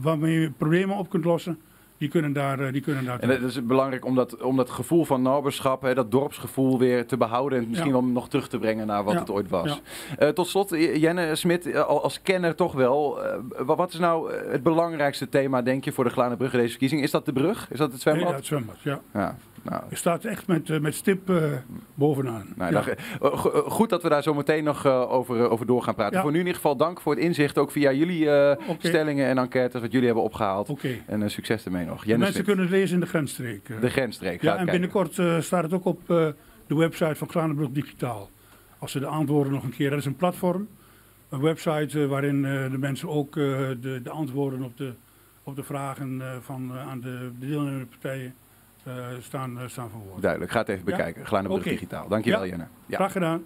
waarmee 0.00 0.40
je 0.40 0.50
problemen 0.50 0.96
op 0.96 1.10
kunt 1.10 1.24
lossen, 1.24 1.58
die 1.98 2.08
kunnen 2.10 2.32
daar, 2.32 2.60
eh, 2.60 2.72
die 2.72 2.80
kunnen 2.80 3.04
daar 3.04 3.18
En 3.20 3.28
het 3.28 3.42
is 3.42 3.66
belangrijk 3.66 4.04
om 4.04 4.14
dat, 4.14 4.42
om 4.42 4.56
dat 4.56 4.70
gevoel 4.70 5.04
van 5.04 5.22
naberschap, 5.22 5.82
hè, 5.82 5.94
dat 5.94 6.10
dorpsgevoel 6.10 6.78
weer 6.78 7.06
te 7.06 7.16
behouden 7.16 7.58
en 7.58 7.68
misschien 7.68 7.88
Ja. 7.92 7.94
wel 8.00 8.04
nog 8.04 8.28
terug 8.28 8.48
te 8.48 8.58
brengen 8.58 8.86
naar 8.86 9.04
wat 9.04 9.12
Ja, 9.14 9.20
het 9.20 9.30
ooit 9.30 9.48
was. 9.48 9.80
ja. 10.08 10.16
Eh, 10.18 10.28
tot 10.28 10.48
slot, 10.48 10.70
Jenne 10.94 11.34
Smit, 11.34 11.74
al- 11.76 12.02
als 12.02 12.22
kenner 12.22 12.54
toch 12.54 12.72
wel. 12.72 13.18
wa- 13.58 13.74
wat 13.76 13.92
is 13.92 13.98
nou 13.98 14.32
het 14.34 14.62
belangrijkste 14.62 15.28
thema, 15.28 15.62
denk 15.62 15.84
je, 15.84 15.92
voor 15.92 16.04
de 16.04 16.10
in 16.52 16.58
deze 16.58 16.70
verkiezing? 16.70 17.02
Is 17.02 17.10
dat 17.10 17.24
de 17.24 17.32
brug? 17.32 17.70
Is 17.70 17.78
dat 17.78 17.92
het 17.92 18.00
zwembad? 18.00 18.22
Nee, 18.24 18.32
ja, 18.32 18.38
het 18.38 18.46
zwembad, 18.46 18.76
ja. 19.12 19.36
Nou. 19.62 19.82
Je 19.90 19.96
staat 19.96 20.24
echt 20.24 20.46
met, 20.46 20.70
eh, 20.70 20.78
met 20.80 20.94
stip 20.94 21.30
eh, 21.30 21.42
bovenaan. 21.94 22.46
Nou, 22.56 22.72
Ja. 22.72 22.84
eh, 22.86 22.96
go- 23.38 23.62
goed 23.70 23.90
dat 23.90 24.02
we 24.02 24.08
daar 24.08 24.22
zo 24.22 24.34
meteen 24.34 24.64
nog 24.64 24.86
over, 24.86 25.50
over 25.50 25.66
door 25.66 25.82
gaan 25.82 25.94
praten. 25.94 26.16
Ja. 26.16 26.22
Voor 26.22 26.30
nu 26.30 26.38
in 26.38 26.44
ieder 26.44 26.60
geval 26.60 26.76
dank 26.76 27.00
voor 27.00 27.14
het 27.14 27.22
inzicht, 27.24 27.58
ook 27.58 27.70
via 27.70 27.92
jullie 27.92 28.28
stellingen 28.78 29.26
en 29.26 29.38
enquêtes, 29.38 29.80
wat 29.80 29.90
jullie 29.92 30.06
hebben 30.06 30.24
opgehaald. 30.24 30.68
Oké. 30.68 30.88
En 31.06 31.30
succes 31.30 31.64
ermee 31.64 31.84
nog. 31.86 32.06
Mensen 32.06 32.44
kunnen 32.44 32.64
het 32.64 32.74
lezen 32.74 32.94
in 32.94 33.00
de 33.00 33.06
grensstreek. 33.06 33.66
De 33.80 33.90
grensstreek, 33.90 34.42
Ja, 34.42 34.50
en 34.50 34.56
kijken. 34.56 34.72
binnenkort 34.72 35.44
staat 35.44 35.62
het 35.62 35.72
ook 35.72 35.84
op 35.84 36.06
de 36.06 36.34
website 36.66 37.14
van 37.14 37.28
Glanenbrug 37.30 37.70
Digitaal. 37.70 38.30
Als 38.78 38.92
ze 38.92 38.98
de 38.98 39.06
antwoorden 39.06 39.52
nog 39.52 39.62
een 39.62 39.70
keer... 39.74 39.90
Dat 39.90 39.98
is 39.98 40.04
een 40.04 40.16
platform, 40.16 40.68
een 41.28 41.40
website 41.40 42.06
waarin 42.06 42.42
de 42.42 42.78
mensen 42.78 43.08
ook 43.08 43.34
de, 43.34 44.00
de 44.02 44.10
antwoorden 44.10 44.62
op 44.62 44.76
de, 44.76 44.92
op 45.42 45.56
de 45.56 45.62
vragen 45.62 46.22
van, 46.40 46.72
aan 46.72 47.00
de, 47.00 47.30
de 47.38 47.46
deelnemende 47.46 47.86
partijen 47.86 48.34
eh, 48.84 48.94
staan, 49.20 49.58
eh, 49.60 49.68
staan 49.68 49.90
verwoord. 49.90 50.22
Duidelijk, 50.22 50.52
ga 50.52 50.58
het 50.58 50.68
even 50.68 50.84
Ja? 50.86 50.96
bekijken. 50.96 51.26
Glanenbrug 51.26 51.60
Oké. 51.60 51.70
Digitaal. 51.70 52.08
Dankjewel, 52.08 52.42
Ja, 52.42 52.48
Jenne. 52.48 52.66
Ja. 52.86 52.96
Graag 52.96 53.12
gedaan. 53.12 53.44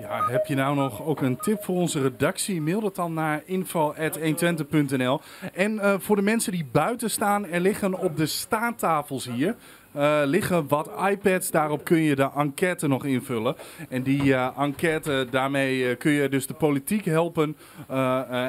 Ja, 0.00 0.26
heb 0.28 0.46
je 0.46 0.54
nou 0.54 0.74
nog 0.76 1.02
ook 1.02 1.20
een 1.20 1.36
tip 1.36 1.64
voor 1.64 1.76
onze 1.76 2.02
redactie? 2.02 2.60
Mail 2.62 2.80
dat 2.80 2.94
dan 2.96 3.12
naar 3.14 3.42
info.120.nl. 3.44 5.20
En 5.54 5.78
eh, 5.78 5.94
voor 5.98 6.16
de 6.16 6.22
mensen 6.22 6.52
die 6.52 6.64
buiten 6.72 7.10
staan, 7.10 7.46
er 7.46 7.60
liggen 7.60 7.98
op 7.98 8.16
de 8.16 8.26
staattafels 8.26 9.24
hier... 9.24 9.56
eh, 9.92 10.20
liggen 10.24 10.68
wat 10.68 10.90
iPads, 11.10 11.50
daarop 11.50 11.84
kun 11.84 12.02
je 12.02 12.16
de 12.16 12.30
enquête 12.36 12.88
nog 12.88 13.04
invullen. 13.04 13.56
En 13.88 14.02
die 14.02 14.34
eh, 14.34 14.58
enquête, 14.58 15.26
daarmee 15.30 15.88
eh, 15.88 15.98
kun 15.98 16.10
je 16.12 16.28
dus 16.28 16.46
de 16.46 16.54
politiek 16.54 17.04
helpen 17.04 17.56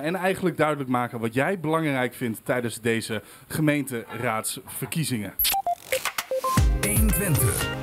en 0.03 0.15
eigenlijk 0.15 0.57
duidelijk 0.57 0.89
maken 0.89 1.19
wat 1.19 1.33
jij 1.33 1.59
belangrijk 1.59 2.13
vindt 2.13 2.41
tijdens 2.43 2.81
deze 2.81 3.21
gemeenteraadsverkiezingen. 3.47 5.33
120. 6.81 6.99
120 7.27 7.80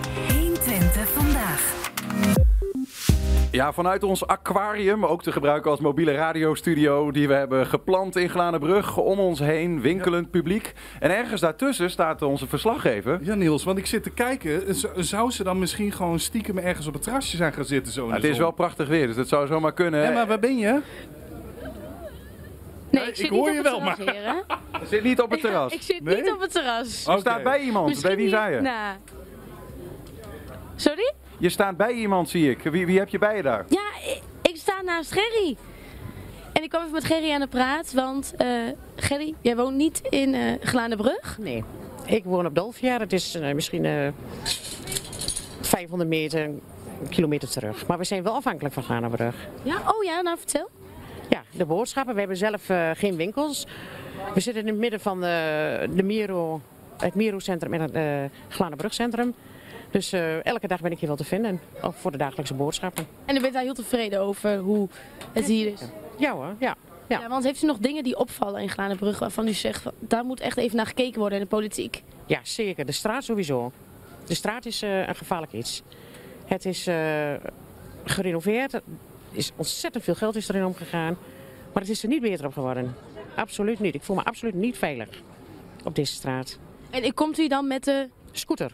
Ja, 3.58 3.72
vanuit 3.72 4.02
ons 4.02 4.26
aquarium, 4.26 5.06
ook 5.06 5.22
te 5.22 5.32
gebruiken 5.32 5.70
als 5.70 5.80
mobiele 5.80 6.12
radiostudio, 6.12 7.10
die 7.10 7.28
we 7.28 7.34
hebben 7.34 7.66
geplant 7.66 8.16
in 8.16 8.28
Glanenbrug. 8.28 8.96
Om 8.96 9.18
ons 9.18 9.38
heen, 9.38 9.80
winkelend 9.80 10.30
publiek. 10.30 10.72
En 11.00 11.10
ergens 11.10 11.40
daartussen 11.40 11.90
staat 11.90 12.22
onze 12.22 12.46
verslaggever. 12.46 13.18
Ja, 13.22 13.34
Niels, 13.34 13.64
want 13.64 13.78
ik 13.78 13.86
zit 13.86 14.02
te 14.02 14.10
kijken. 14.10 14.74
Zou 14.96 15.30
ze 15.30 15.44
dan 15.44 15.58
misschien 15.58 15.92
gewoon 15.92 16.18
stiekem 16.18 16.58
ergens 16.58 16.86
op 16.86 16.92
het 16.92 17.02
terrasje 17.02 17.36
zijn 17.36 17.52
gaan 17.52 17.64
zitten? 17.64 17.92
Zo 17.92 18.02
Nou, 18.02 18.14
het 18.14 18.24
is 18.24 18.38
wel 18.38 18.50
prachtig 18.50 18.88
weer, 18.88 19.06
dus 19.06 19.16
dat 19.16 19.28
zou 19.28 19.46
zomaar 19.46 19.74
kunnen. 19.74 20.02
Ja, 20.02 20.10
maar 20.10 20.26
waar 20.26 20.38
ben 20.38 20.58
je? 20.58 20.80
Nee, 22.90 23.06
ik 23.06 23.16
zit 23.16 23.28
hoor 23.28 23.46
niet 23.46 23.54
je 23.54 23.58
op 23.58 23.64
wel, 23.64 23.82
het 23.84 23.96
terras, 23.96 24.14
heren. 24.14 24.44
Je 24.80 24.86
zit 24.86 25.02
niet 25.02 25.20
op 25.20 25.30
het 25.30 25.40
terras. 25.40 25.72
Ik 25.72 25.82
zit 25.82 26.02
Nee? 26.04 26.16
niet 26.22 26.32
op 26.32 26.40
het 26.40 26.52
terras. 26.52 27.04
Je 27.04 27.18
staat 27.18 27.42
bij 27.42 27.60
iemand. 27.60 27.88
Misschien 27.88 28.08
Bij 28.08 28.18
wie 28.18 28.28
zei 28.28 28.54
je? 28.54 28.60
Nou. 28.60 28.96
Sorry? 30.76 31.12
Je 31.38 31.48
staat 31.48 31.76
bij 31.76 31.92
iemand, 31.92 32.28
zie 32.28 32.50
ik. 32.50 32.62
Wie, 32.62 32.86
wie 32.86 32.98
heb 32.98 33.08
je 33.08 33.18
bij 33.18 33.36
je 33.36 33.42
daar? 33.42 33.64
Ja, 33.68 33.88
ik, 34.06 34.22
ik 34.42 34.56
sta 34.56 34.82
naast 34.82 35.12
Gerry. 35.12 35.56
En 36.52 36.62
ik 36.62 36.68
kwam 36.68 36.80
even 36.82 36.94
met 36.94 37.04
Gerry 37.04 37.30
aan 37.30 37.40
de 37.40 37.46
praat, 37.46 37.92
want 37.92 38.34
eh 38.36 38.48
Gerry, 38.96 39.34
jij 39.40 39.56
woont 39.56 39.76
niet 39.76 40.00
in 40.08 40.34
eh 40.34 40.52
Glanenbrug? 40.62 41.38
Nee, 41.38 41.64
ik 42.04 42.24
woon 42.24 42.46
op 42.46 42.54
Dolfjaar. 42.54 43.00
Het 43.00 43.12
is 43.12 43.34
eh, 43.34 43.54
misschien 43.54 43.84
eh 43.84 44.08
500 45.60 46.10
meter, 46.10 46.44
een 46.44 46.60
kilometer 47.08 47.48
terug. 47.48 47.86
Maar 47.86 47.98
we 47.98 48.04
zijn 48.04 48.22
wel 48.22 48.34
afhankelijk 48.34 48.74
van 48.74 48.82
Glanenbrug. 48.82 49.34
Ja, 49.62 49.76
oh 49.76 50.04
ja, 50.04 50.20
nou 50.20 50.38
vertel. 50.38 50.68
Ja, 51.28 51.42
de 51.50 51.64
boodschappen. 51.66 52.14
We 52.14 52.20
hebben 52.20 52.36
zelf 52.38 52.68
eh, 52.68 52.90
geen 52.94 53.16
winkels. 53.16 53.66
We 54.34 54.40
zitten 54.40 54.62
in 54.62 54.68
het 54.68 54.78
midden 54.78 55.00
van 55.00 55.20
de, 55.20 55.88
de 55.94 56.02
Miro, 56.02 56.60
het 56.96 57.14
Miro-centrum 57.14 57.74
en 57.74 57.80
het 57.80 57.94
uh, 57.94 58.38
Glanenbrugcentrum. 58.48 59.34
Dus 59.90 60.12
eh, 60.12 60.44
elke 60.44 60.66
dag 60.66 60.80
ben 60.80 60.92
ik 60.92 60.98
hier 60.98 61.08
wel 61.08 61.16
te 61.16 61.24
vinden. 61.24 61.60
Ook 61.80 61.94
voor 61.94 62.10
de 62.10 62.18
dagelijkse 62.18 62.54
boodschappen. 62.54 63.06
En 63.24 63.36
u 63.36 63.40
bent 63.40 63.52
daar 63.52 63.62
heel 63.62 63.74
tevreden 63.74 64.20
over 64.20 64.58
hoe 64.58 64.88
het 65.32 65.46
hier 65.46 65.72
is? 65.72 65.80
Ja 66.18 66.32
hoor, 66.32 66.54
ja. 66.58 66.76
Ja. 67.08 67.20
ja, 67.20 67.28
want 67.28 67.44
heeft 67.44 67.62
u 67.62 67.66
nog 67.66 67.78
dingen 67.78 68.02
die 68.02 68.18
opvallen 68.18 68.62
in 68.62 68.68
Glanenbrug 68.68 69.18
waarvan 69.18 69.48
u 69.48 69.52
zegt, 69.52 69.82
van, 69.82 69.92
daar 69.98 70.24
moet 70.24 70.40
echt 70.40 70.56
even 70.56 70.76
naar 70.76 70.86
gekeken 70.86 71.20
worden 71.20 71.38
in 71.38 71.44
de 71.44 71.50
politiek? 71.50 72.02
Ja, 72.26 72.40
zeker. 72.42 72.86
De 72.86 72.92
straat 72.92 73.24
sowieso. 73.24 73.72
De 74.26 74.34
straat 74.34 74.66
is 74.66 74.82
eh, 74.82 75.08
een 75.08 75.14
gevaarlijk 75.14 75.52
iets. 75.52 75.82
Het 76.44 76.64
is 76.64 76.86
eh, 76.86 77.32
gerenoveerd. 78.04 78.72
Er 78.72 78.82
is 79.30 79.52
ontzettend 79.56 80.04
veel 80.04 80.14
geld 80.14 80.36
is 80.36 80.48
erin 80.48 80.64
omgegaan. 80.64 81.16
Maar 81.72 81.82
het 81.82 81.88
is 81.90 82.02
er 82.02 82.08
niet 82.08 82.22
beter 82.22 82.46
op 82.46 82.52
geworden. 82.52 82.94
Absoluut 83.36 83.80
niet. 83.80 83.94
Ik 83.94 84.02
voel 84.02 84.16
me 84.16 84.24
absoluut 84.24 84.54
niet 84.54 84.78
veilig 84.78 85.08
op 85.84 85.94
deze 85.94 86.12
straat. 86.12 86.58
En 86.90 87.14
komt 87.14 87.38
u 87.38 87.48
dan 87.48 87.66
met 87.66 87.84
de... 87.84 88.08
Scooter. 88.38 88.72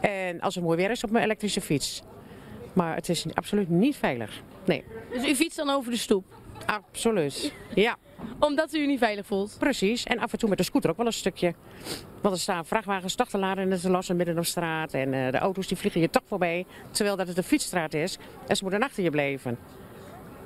En 0.00 0.40
als 0.40 0.54
het 0.54 0.64
mooi 0.64 0.76
weer 0.76 0.90
is 0.90 1.04
op 1.04 1.10
mijn 1.10 1.24
elektrische 1.24 1.60
fiets. 1.60 2.02
Maar 2.72 2.94
het 2.94 3.08
is 3.08 3.26
absoluut 3.34 3.68
niet 3.68 3.96
veilig. 3.96 4.42
Nee. 4.64 4.84
Dus 5.12 5.28
u 5.28 5.34
fietst 5.34 5.56
dan 5.56 5.70
over 5.70 5.90
de 5.90 5.96
stoep? 5.96 6.24
Absoluut. 6.66 7.52
Ja. 7.74 7.96
Omdat 8.38 8.74
u 8.74 8.78
u 8.78 8.86
niet 8.86 8.98
veilig 8.98 9.26
voelt? 9.26 9.56
Precies. 9.58 10.04
En 10.04 10.18
af 10.18 10.32
en 10.32 10.38
toe 10.38 10.48
met 10.48 10.58
de 10.58 10.64
scooter 10.64 10.90
ook 10.90 10.96
wel 10.96 11.06
een 11.06 11.12
stukje. 11.12 11.54
Want 12.20 12.34
er 12.34 12.40
staan 12.40 12.66
vrachtwagens 12.66 13.14
toch 13.14 13.28
te 13.28 13.38
laden 13.38 13.72
en 13.72 13.80
te 13.80 13.90
lossen 13.90 14.16
midden 14.16 14.38
op 14.38 14.44
straat. 14.44 14.94
En 14.94 15.12
uh, 15.12 15.30
de 15.30 15.38
auto's 15.38 15.66
die 15.66 15.76
vliegen 15.76 16.00
je 16.00 16.10
toch 16.10 16.22
voorbij. 16.26 16.66
Terwijl 16.90 17.16
dat 17.16 17.28
het 17.28 17.36
een 17.36 17.42
fietsstraat 17.42 17.94
is. 17.94 18.18
En 18.46 18.56
ze 18.56 18.62
moeten 18.62 18.82
achter 18.82 19.02
je 19.02 19.10
blijven. 19.10 19.58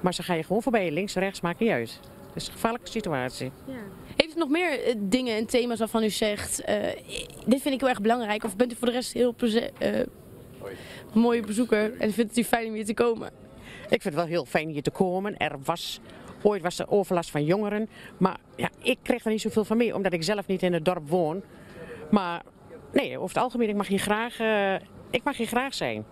Maar 0.00 0.14
ze 0.14 0.22
gaan 0.22 0.36
je 0.36 0.42
gewoon 0.42 0.62
voorbij. 0.62 0.90
Links, 0.90 1.14
rechts, 1.14 1.40
maakt 1.40 1.58
niet 1.58 1.70
uit. 1.70 2.00
Het 2.26 2.42
is 2.42 2.46
een 2.46 2.52
gevaarlijke 2.52 2.90
situatie. 2.90 3.52
Ja. 3.66 3.74
Nog 4.36 4.48
meer 4.48 4.88
uh, 4.88 4.94
dingen 4.98 5.36
en 5.36 5.46
thema's 5.46 5.78
waarvan 5.78 6.02
u 6.02 6.10
zegt... 6.10 6.62
Uh, 6.68 6.76
dit 7.46 7.62
vind 7.62 7.74
ik 7.74 7.80
heel 7.80 7.88
erg 7.88 8.00
belangrijk. 8.00 8.44
Of 8.44 8.56
bent 8.56 8.72
u 8.72 8.76
voor 8.76 8.86
de 8.86 8.92
rest 8.92 9.12
heel 9.12 9.34
uh, 9.40 9.60
mooie 11.12 11.40
bezoeker 11.40 11.96
en 11.98 12.12
vindt 12.12 12.36
u 12.36 12.44
fijn 12.44 12.66
om 12.66 12.74
hier 12.74 12.84
te 12.84 12.94
komen? 12.94 13.30
Ik 13.82 14.02
vind 14.02 14.04
het 14.04 14.14
wel 14.14 14.26
heel 14.26 14.44
fijn 14.44 14.68
hier 14.68 14.82
te 14.82 14.90
komen. 14.90 15.36
Er 15.36 15.56
was, 15.64 16.00
ooit 16.42 16.62
was 16.62 16.78
er 16.78 16.90
overlast 16.90 17.30
van 17.30 17.44
jongeren. 17.44 17.88
Maar 18.16 18.36
ja, 18.56 18.70
ik 18.82 18.98
kreeg 19.02 19.24
er 19.24 19.30
niet 19.30 19.40
zoveel 19.40 19.64
van 19.64 19.76
mee, 19.76 19.94
omdat 19.94 20.12
ik 20.12 20.22
zelf 20.22 20.46
niet 20.46 20.62
in 20.62 20.72
het 20.72 20.84
dorp 20.84 21.08
woon. 21.08 21.42
Maar 22.10 22.42
nee, 22.92 23.18
over 23.18 23.34
het 23.34 23.44
algemeen, 23.44 23.68
ik 23.68 23.76
mag 23.76 23.86
hier 23.86 23.98
graag, 23.98 24.40
uh, 24.40 24.74
ik 25.10 25.24
mag 25.24 25.36
hier 25.36 25.46
graag 25.46 25.74
zijn. 25.74 26.04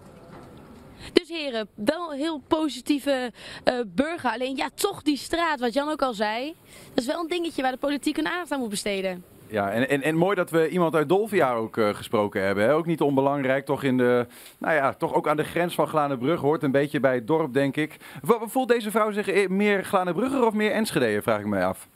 Dus 1.12 1.28
heren, 1.28 1.68
wel 1.74 2.12
een 2.12 2.18
heel 2.18 2.38
positieve 2.38 3.32
uh, 3.64 3.80
burger. 3.86 4.30
Alleen 4.30 4.56
ja, 4.56 4.68
toch 4.74 5.02
die 5.02 5.16
straat, 5.16 5.60
wat 5.60 5.72
Jan 5.72 5.88
ook 5.88 6.02
al 6.02 6.14
zei. 6.14 6.54
Dat 6.88 7.04
is 7.04 7.06
wel 7.06 7.20
een 7.20 7.28
dingetje 7.28 7.62
waar 7.62 7.72
de 7.72 7.78
politiek 7.78 8.16
een 8.16 8.28
aandacht 8.28 8.52
aan 8.52 8.60
moet 8.60 8.68
besteden. 8.68 9.24
Ja, 9.50 9.70
en, 9.70 9.88
en, 9.88 10.02
en 10.02 10.16
mooi 10.16 10.36
dat 10.36 10.50
we 10.50 10.68
iemand 10.68 10.94
uit 10.94 11.08
Dolvia 11.08 11.52
ook 11.52 11.76
eh, 11.76 11.94
gesproken 11.94 12.42
hebben. 12.42 12.64
Hè? 12.64 12.74
Ook 12.74 12.86
niet 12.86 13.00
onbelangrijk, 13.00 13.64
toch, 13.64 13.82
in 13.82 13.96
de, 13.96 14.26
nou 14.58 14.74
ja, 14.74 14.92
toch 14.92 15.14
ook 15.14 15.28
aan 15.28 15.36
de 15.36 15.44
grens 15.44 15.74
van 15.74 15.86
Glanenbrug. 15.86 16.40
Hoort 16.40 16.62
een 16.62 16.70
beetje 16.70 17.00
bij 17.00 17.14
het 17.14 17.26
dorp, 17.26 17.52
denk 17.52 17.76
ik. 17.76 17.96
Voelt 18.22 18.68
deze 18.68 18.90
vrouw 18.90 19.10
zich 19.10 19.28
eh, 19.28 19.48
meer 19.48 19.84
Glanenbrugger 19.84 20.46
of 20.46 20.52
meer 20.52 20.72
Enschede, 20.72 21.22
vraag 21.22 21.40
ik 21.40 21.46
mij 21.46 21.64
af. 21.64 21.88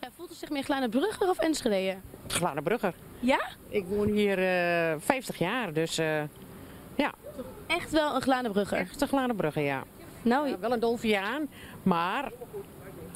Ja, 0.00 0.08
voelt 0.16 0.30
u 0.30 0.34
zich 0.34 0.50
meer 0.50 0.62
Glanenbrugger 0.62 1.28
of 1.28 1.38
Enschede? 1.38 1.96
Glanenbrugger. 2.26 2.94
Ja? 3.18 3.40
Ik 3.68 3.84
woon 3.86 4.08
hier 4.08 4.38
eh 4.38 4.94
50 4.98 5.38
jaar, 5.38 5.72
dus 5.72 5.98
eh. 5.98 6.22
Echt 7.70 7.90
wel 7.90 8.14
een 8.14 8.22
Glanenbrugger? 8.22 8.78
Echt 8.78 9.00
een 9.00 9.08
Glanenbrugger, 9.08 9.62
ja. 9.62 9.82
Nou, 10.22 10.48
Ja, 10.48 10.58
wel 10.58 10.72
een 10.72 10.80
Dolfiaan, 10.80 11.48
maar 11.82 12.32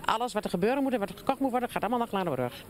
alles 0.04 0.32
wat 0.32 0.44
er 0.44 0.50
gebeuren 0.50 0.82
moet 0.82 0.92
en 0.92 0.98
wat 0.98 1.10
er 1.10 1.18
gekocht 1.18 1.40
moet 1.40 1.50
worden, 1.50 1.68
gaat 1.68 1.82
allemaal 1.82 1.98
naar 1.98 2.08
Glanenbrug. 2.08 2.64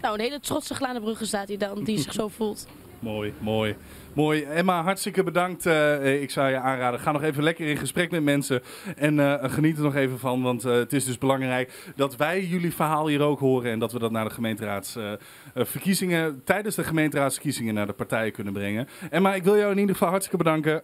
Nou, 0.00 0.14
een 0.14 0.20
hele 0.20 0.40
trotse 0.40 0.74
Glanenbrugger 0.74 1.26
staat 1.26 1.48
hier 1.48 1.58
dan, 1.58 1.84
die 1.84 1.98
zich 1.98 2.12
zo 2.12 2.28
voelt. 2.28 2.66
Mooi, 2.98 3.32
mooi. 3.38 3.76
Mooi. 4.12 4.42
Emma, 4.42 4.82
hartstikke 4.82 5.22
bedankt. 5.22 5.66
Eh, 5.66 6.22
ik 6.22 6.30
zou 6.30 6.50
je 6.50 6.56
aanraden, 6.56 7.00
ga 7.00 7.12
nog 7.12 7.22
even 7.22 7.42
lekker 7.42 7.66
in 7.66 7.76
gesprek 7.76 8.10
met 8.10 8.22
mensen. 8.22 8.62
En 8.96 9.20
eh, 9.20 9.52
geniet 9.52 9.76
er 9.76 9.82
nog 9.82 9.94
even 9.94 10.18
van, 10.18 10.42
want 10.42 10.64
eh, 10.64 10.72
het 10.72 10.92
is 10.92 11.04
dus 11.04 11.18
belangrijk 11.18 11.92
dat 11.96 12.16
wij 12.16 12.44
jullie 12.44 12.74
verhaal 12.74 13.06
hier 13.06 13.20
ook 13.20 13.38
horen. 13.38 13.72
En 13.72 13.78
dat 13.78 13.92
we 13.92 13.98
dat 13.98 14.10
naar 14.10 14.24
de 14.24 14.34
gemeenteraadsverkiezingen, 14.34 16.42
tijdens 16.44 16.74
de 16.74 16.84
gemeenteraadsverkiezingen 16.84 17.74
naar 17.74 17.86
de 17.86 17.92
partijen 17.92 18.32
kunnen 18.32 18.52
brengen. 18.52 18.88
Emma, 19.10 19.34
ik 19.34 19.44
wil 19.44 19.56
jou 19.56 19.70
in 19.70 19.78
ieder 19.78 19.94
geval 19.94 20.10
hartstikke 20.10 20.44
bedanken. 20.44 20.82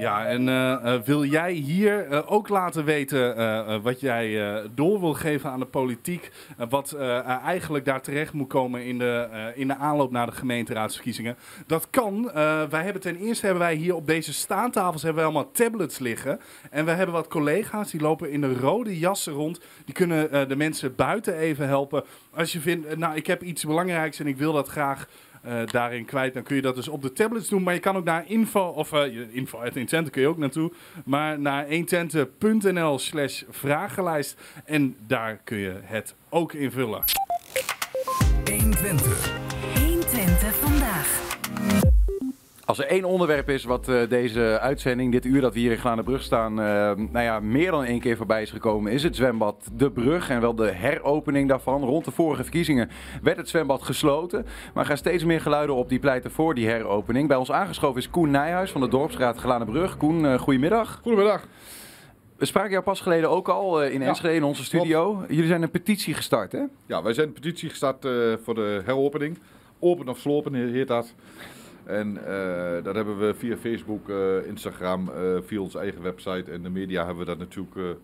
Ja, 0.00 0.26
en 0.26 0.48
eh, 0.48 0.94
eh, 0.94 1.02
wil 1.02 1.24
jij 1.24 1.52
hier 1.52 2.06
eh, 2.06 2.32
ook 2.32 2.48
laten 2.48 2.84
weten 2.84 3.82
wat 3.82 4.00
jij 4.00 4.62
door 4.74 5.00
wil 5.00 5.14
geven 5.14 5.50
aan 5.50 5.60
de 5.60 5.66
politiek? 5.66 6.30
wat 6.68 6.96
eigenlijk 7.44 7.84
daar 7.84 8.00
terecht 8.00 8.32
moet 8.32 8.48
komen 8.48 8.84
in 8.84 8.98
de, 8.98 9.28
in 9.54 9.68
de 9.68 9.76
aanloop 9.76 10.10
naar 10.10 10.26
de 10.26 10.32
gemeenteraadsverkiezingen? 10.32 11.36
Dat 11.66 11.90
kan. 11.90 12.30
Wij 12.70 12.82
hebben 12.82 13.02
ten 13.02 13.16
eerste 13.16 13.46
hebben 13.46 13.64
wij 13.64 13.74
hier 13.74 13.94
op 13.94 14.06
deze 14.06 14.32
staantafels 14.32 15.02
hebben 15.02 15.22
wij 15.22 15.32
allemaal 15.32 15.52
tablets 15.52 15.98
liggen. 15.98 16.40
En 16.70 16.84
we 16.84 16.90
hebben 16.90 17.14
wat 17.14 17.28
collega's 17.28 17.90
die 17.90 18.00
lopen 18.00 18.30
in 18.30 18.40
de 18.40 18.54
rode 18.54 18.98
jassen 18.98 19.32
rond. 19.32 19.60
Die 19.84 19.94
kunnen 19.94 20.48
de 20.48 20.56
mensen 20.56 20.94
buiten 20.94 21.34
even 21.34 21.66
helpen. 21.66 22.04
Als 22.34 22.52
je 22.52 22.60
vindt, 22.60 22.96
nou 22.96 23.16
ik 23.16 23.26
heb 23.26 23.42
iets 23.42 23.64
belangrijks 23.64 24.20
en 24.20 24.26
ik 24.26 24.36
wil 24.36 24.52
dat 24.52 24.68
graag 24.68 25.06
eh, 25.42 25.66
daarin 25.66 26.04
kwijt. 26.04 26.34
Dan 26.34 26.42
kun 26.42 26.56
je 26.56 26.62
dat 26.62 26.74
dus 26.74 26.88
op 26.88 27.02
de 27.02 27.12
tablets 27.12 27.48
doen. 27.48 27.62
Maar 27.62 27.74
je 27.74 27.80
kan 27.80 27.96
ook 27.96 28.04
naar 28.04 28.24
info, 28.26 28.60
of 28.60 28.90
je- 28.90 29.28
info 29.32 29.58
uit 29.58 29.76
Intente 29.76 30.10
kun 30.10 30.22
je 30.22 30.28
ook 30.28 30.38
naartoe. 30.38 30.72
Maar 31.04 31.40
naar 31.40 31.66
120.nl 31.68 32.98
slash 32.98 33.42
vragenlijst. 33.50 34.40
En 34.64 34.96
daar 35.06 35.40
kun 35.44 35.58
je 35.58 35.80
het 35.82 36.14
ook 36.28 36.52
invullen. 36.52 37.02
120. 38.44 38.50
120 38.50 39.39
Als 42.70 42.78
er 42.78 42.86
één 42.86 43.04
onderwerp 43.04 43.48
is 43.48 43.64
wat 43.64 43.88
eh, 43.88 44.08
deze 44.08 44.58
uitzending, 44.60 45.12
dit 45.12 45.24
uur 45.24 45.40
dat 45.40 45.54
we 45.54 45.60
hier 45.60 45.70
in 45.70 45.78
Glanenbrug 45.78 46.22
staan, 46.22 46.60
eh, 46.60 46.64
nou 46.96 47.20
ja, 47.24 47.40
meer 47.40 47.70
dan 47.70 47.84
één 47.84 48.00
keer 48.00 48.16
voorbij 48.16 48.42
is 48.42 48.50
gekomen, 48.50 48.92
is 48.92 49.02
het 49.02 49.16
zwembad 49.16 49.68
De 49.72 49.90
Brug 49.90 50.30
en 50.30 50.40
wel 50.40 50.54
de 50.54 50.70
heropening 50.70 51.48
daarvan. 51.48 51.84
Rond 51.84 52.04
de 52.04 52.10
vorige 52.10 52.42
verkiezingen 52.42 52.90
werd 53.22 53.36
het 53.36 53.48
zwembad 53.48 53.82
gesloten, 53.82 54.46
maar 54.74 54.82
er 54.82 54.88
gaan 54.88 54.96
steeds 54.96 55.24
meer 55.24 55.40
geluiden 55.40 55.74
op 55.76 55.88
die 55.88 55.98
pleiten 55.98 56.30
voor 56.30 56.54
die 56.54 56.68
heropening. 56.68 57.28
Bij 57.28 57.36
ons 57.36 57.50
aangeschoven 57.50 58.00
is 58.00 58.10
Koen 58.10 58.30
Nijhuis 58.30 58.70
van 58.70 58.80
de 58.80 58.88
Dorpsraad 58.88 59.38
Glanenbrug. 59.38 59.96
Koen, 59.96 60.26
eh, 60.26 60.38
goedemiddag. 60.38 60.98
Goedemiddag. 61.02 61.46
We 62.36 62.44
spraken 62.44 62.70
jou 62.70 62.82
pas 62.84 63.00
geleden 63.00 63.30
ook 63.30 63.48
al 63.48 63.84
in 63.84 64.02
Enschede 64.02 64.34
in 64.34 64.44
onze 64.44 64.64
studio. 64.64 65.24
Jullie 65.28 65.46
zijn 65.46 65.62
een 65.62 65.70
petitie 65.70 66.14
gestart, 66.14 66.52
hè? 66.52 66.62
Ja, 66.86 67.02
wij 67.02 67.12
zijn 67.12 67.26
een 67.26 67.32
petitie 67.32 67.68
gestart 67.68 68.08
voor 68.44 68.54
de 68.54 68.82
heropening. 68.84 69.38
Open 69.78 70.08
of 70.08 70.18
slopen 70.18 70.54
he- 70.54 70.70
heet 70.70 70.88
dat. 70.88 71.14
En 71.90 72.24
eh, 72.26 72.84
dat 72.84 72.94
hebben 72.94 73.18
we 73.18 73.34
via 73.34 73.56
Facebook, 73.56 74.08
eh, 74.08 74.46
Instagram, 74.46 75.08
eh, 75.08 75.36
via 75.42 75.60
onze 75.60 75.78
eigen 75.78 76.02
website 76.02 76.50
en 76.50 76.62
de 76.62 76.70
media 76.70 76.98
hebben 77.06 77.18
we 77.24 77.30
dat 77.30 77.38
natuurlijk 77.38 77.98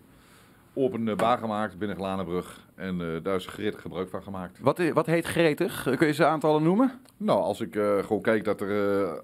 openbaar 0.73 1.37
gemaakt 1.37 1.77
binnen 1.77 1.97
Glanenbrug. 1.97 2.67
En 2.75 3.19
daar 3.23 3.35
is 3.35 3.45
gretig 3.45 3.81
gebruik 3.81 4.09
van 4.09 4.23
gemaakt. 4.23 4.59
Wat, 4.59 4.81
wat 4.93 5.05
heet 5.05 5.25
gretig? 5.25 5.83
Kun 5.97 6.07
je 6.07 6.13
ze 6.13 6.25
aantallen 6.25 6.63
noemen? 6.63 6.91
Nou, 7.17 7.39
als 7.41 7.61
ik 7.61 7.73
gewoon 7.73 8.21
kijk 8.21 8.43
dat 8.43 8.61
er... 8.61 9.21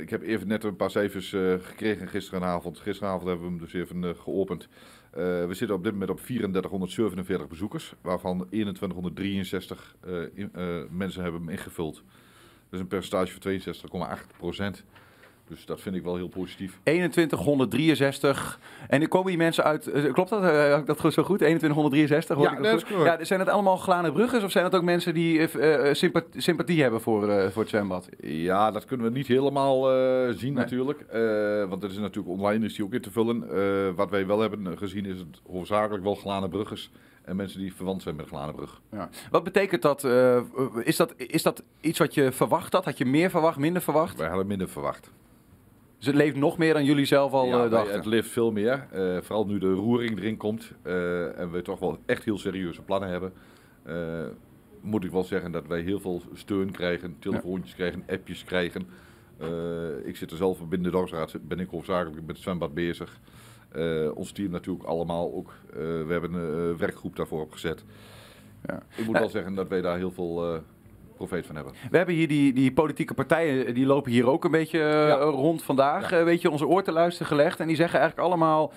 ik 0.00 0.10
heb 0.10 0.22
even 0.22 0.48
net 0.48 0.64
een 0.64 0.76
paar 0.76 0.90
cijfers 0.90 1.28
gekregen 1.60 2.08
gisteravond. 2.08 2.78
Gisteravond 2.78 3.28
hebben 3.28 3.44
we 3.44 3.50
hem 3.50 3.58
dus 3.60 3.72
even 3.72 4.16
geopend. 4.16 4.68
We 5.14 5.48
zitten 5.50 5.76
op 5.76 5.82
dit 5.84 5.92
moment 5.92 6.10
op 6.10 6.20
3447 6.20 7.48
bezoekers, 7.48 7.94
waarvan 8.00 8.46
2163 8.50 9.94
eh, 10.00 10.12
in- 10.34 10.50
eh, 10.54 10.64
mensen 10.90 11.22
hebben 11.22 11.40
hem 11.40 11.50
ingevuld. 11.50 12.02
Dat 12.74 12.82
is 12.82 12.88
een 12.90 12.98
percentage 12.98 13.32
van 13.32 14.08
62,8 14.18 14.36
procent. 14.38 14.84
Dus 15.48 15.66
dat 15.66 15.80
vind 15.80 15.94
ik 15.96 16.02
wel 16.02 16.16
heel 16.16 16.28
positief. 16.28 16.78
2163. 16.82 18.58
En 18.88 19.02
er 19.02 19.08
komen 19.08 19.28
die 19.28 19.36
mensen 19.36 19.64
uit. 19.64 19.86
eh, 19.86 20.12
Klopt 20.12 20.30
dat? 20.30 20.42
Eh, 20.42 20.70
Had 20.70 20.80
ik 20.80 20.86
dat 20.86 21.00
goed- 21.00 21.12
zo 21.12 21.22
goed? 21.22 21.38
2163? 21.38 22.36
hoor 22.36 22.44
Ja, 22.46 22.56
ik 22.56 22.62
dat 22.62 22.74
is 22.76 22.82
goed? 22.96 23.04
Ja, 23.04 23.24
zijn 23.24 23.40
het 23.40 23.48
allemaal 23.48 23.76
Glanenbruggers 23.76 24.44
of 24.44 24.50
zijn 24.50 24.64
het 24.64 24.74
ook 24.74 24.82
mensen 24.82 25.14
die 25.14 25.48
eh, 25.48 25.88
eh, 25.88 25.94
sympa- 25.94 26.22
sympathie 26.36 26.82
hebben 26.82 27.00
voor, 27.00 27.28
eh, 27.28 27.50
voor 27.50 27.60
het 27.62 27.70
zwembad? 27.70 28.08
Ja, 28.20 28.70
dat 28.70 28.84
kunnen 28.84 29.06
we 29.06 29.12
niet 29.12 29.26
helemaal 29.26 29.92
eh, 29.92 30.28
zien 30.36 30.52
natuurlijk. 30.54 31.00
Eh, 31.00 31.20
want 31.68 31.82
er 31.82 31.90
is 31.90 31.98
natuurlijk 31.98 32.34
online 32.34 32.64
is 32.64 32.74
die 32.74 32.84
ook 32.84 32.94
in 32.94 33.00
te 33.00 33.10
vullen. 33.10 33.50
Eh, 33.56 33.94
wat 33.96 34.10
wij 34.10 34.26
wel 34.26 34.40
hebben 34.40 34.78
gezien 34.78 35.06
is 35.06 35.18
het 35.18 35.40
hoofdzakelijk 35.50 36.04
wel 36.04 36.14
Glanenbruggers. 36.14 36.90
En 37.24 37.36
mensen 37.36 37.60
die 37.60 37.74
verwant 37.74 38.02
zijn 38.02 38.16
met 38.16 38.26
Glanenbrug. 38.26 38.80
Ja. 38.92 39.08
Wat 39.30 39.44
betekent 39.44 39.82
dat, 39.82 40.04
eh, 40.04 40.42
is 40.82 40.96
dat? 40.96 41.14
Is 41.16 41.42
dat 41.42 41.62
iets 41.80 41.98
wat 41.98 42.14
je 42.14 42.32
verwacht 42.32 42.72
had? 42.72 42.84
Had 42.84 42.98
je 42.98 43.04
meer 43.04 43.30
verwacht, 43.30 43.58
minder 43.58 43.82
verwacht? 43.82 44.16
Wij 44.18 44.28
hadden 44.28 44.46
minder 44.46 44.68
verwacht. 44.68 45.10
Dus 45.98 46.06
het 46.06 46.14
leeft 46.16 46.36
nog 46.36 46.58
meer 46.58 46.72
dan 46.74 46.84
jullie 46.84 47.04
zelf 47.04 47.32
al 47.32 47.46
Ja, 47.46 47.64
eh, 47.64 47.70
dachten? 47.70 47.94
het 47.94 48.06
leeft 48.06 48.30
veel 48.30 48.52
meer. 48.52 48.86
Eh, 48.90 49.16
vooral 49.22 49.46
nu 49.46 49.58
de 49.58 49.72
roering 49.72 50.18
erin 50.18 50.36
komt. 50.36 50.70
en 51.36 51.50
we 51.50 51.62
toch 51.62 51.78
wel 51.78 51.98
echt 52.06 52.24
heel 52.24 52.38
serieuze 52.38 52.82
plannen 52.82 53.08
hebben. 53.08 53.32
moet 54.80 55.04
ik 55.04 55.10
wel 55.10 55.24
zeggen 55.24 55.52
dat 55.52 55.66
wij 55.66 55.80
heel 55.80 56.00
veel 56.00 56.22
steun 56.34 56.70
krijgen. 56.70 57.16
Telefoontjes 57.18 57.74
krijgen, 57.74 58.02
appjes 58.08 58.44
krijgen. 58.44 58.86
Ik 60.04 60.16
zit 60.16 60.30
er 60.30 60.36
zelf 60.36 60.58
binnen 60.68 60.90
de 60.90 60.96
dorpsraad. 60.96 61.36
Ben 61.42 61.60
ik 61.60 61.68
hoofdzakelijk 61.70 62.26
met 62.26 62.34
het 62.36 62.44
zwembad 62.44 62.74
bezig. 62.74 63.20
Eh, 63.74 64.16
ons 64.16 64.32
team 64.32 64.50
natuurlijk 64.50 64.84
allemaal 64.84 65.32
ook. 65.34 65.52
Eh, 65.70 65.76
we 65.78 66.06
hebben 66.08 66.34
een 66.34 66.72
eh, 66.72 66.78
werkgroep 66.78 67.16
daarvoor 67.16 67.40
opgezet. 67.40 67.84
Ja. 68.66 68.82
Ik 68.96 69.06
moet 69.06 69.18
wel 69.18 69.28
zeggen 69.28 69.54
dat 69.54 69.68
wij 69.68 69.80
daar 69.80 69.96
heel 69.96 70.10
veel 70.10 70.62
profijt 71.16 71.46
van 71.46 71.54
hebben. 71.54 71.74
We 71.90 71.96
hebben 71.96 72.14
hier 72.14 72.28
die, 72.28 72.52
die 72.52 72.72
politieke 72.72 73.14
partijen, 73.14 73.74
die 73.74 73.86
lopen 73.86 74.12
hier 74.12 74.28
ook 74.28 74.44
een 74.44 74.50
beetje 74.50 75.12
rond 75.12 75.62
vandaag. 75.62 76.12
eh, 76.12 76.24
weet 76.24 76.40
je, 76.42 76.50
onze 76.50 76.66
oor 76.66 76.82
te 76.82 76.92
luisteren 76.92 77.26
gelegd. 77.26 77.60
En 77.60 77.66
die 77.66 77.76
zeggen 77.76 77.98
eigenlijk 78.00 78.28
allemaal, 78.28 78.72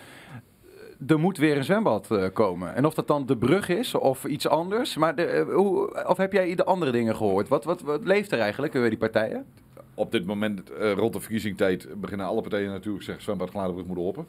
er 1.08 1.20
moet 1.20 1.38
weer 1.38 1.58
een 1.58 1.64
zwembad 1.64 2.32
komen. 2.34 2.76
En 2.76 2.86
of 2.86 2.93
dat 2.93 3.08
dan 3.08 3.26
de 3.26 3.38
brug 3.38 3.70
is 3.70 3.95
of 3.95 4.26
iets 4.26 4.48
anders. 4.48 4.98
Maar 4.98 5.16
de, 5.16 5.45
hoe, 5.54 6.06
of 6.08 6.18
heb 6.18 6.34
jij 6.34 6.56
de 6.56 6.66
andere 6.66 6.91
dingen 6.91 7.16
gehoord? 7.16 7.48
Wat, 7.48 7.64
wat, 7.64 7.82
wat 7.82 8.06
leeft 8.06 8.32
er 8.32 8.39
eigenlijk 8.39 8.74
bij 8.74 8.89
die 8.89 8.98
partijen? 8.98 9.45
Op 9.93 10.12
dit 10.12 10.26
moment, 10.26 10.72
rond 10.80 11.14
de 11.14 11.20
verkiezingstijd, 11.20 11.88
beginnen 12.02 12.26
alle 12.26 12.41
partijen 12.41 12.70
natuurlijk 12.70 13.04
zeggen 13.04 13.24
zwembad 13.24 13.50
Gladenbrug 13.50 13.86
moet 13.86 13.98
open. 13.98 14.28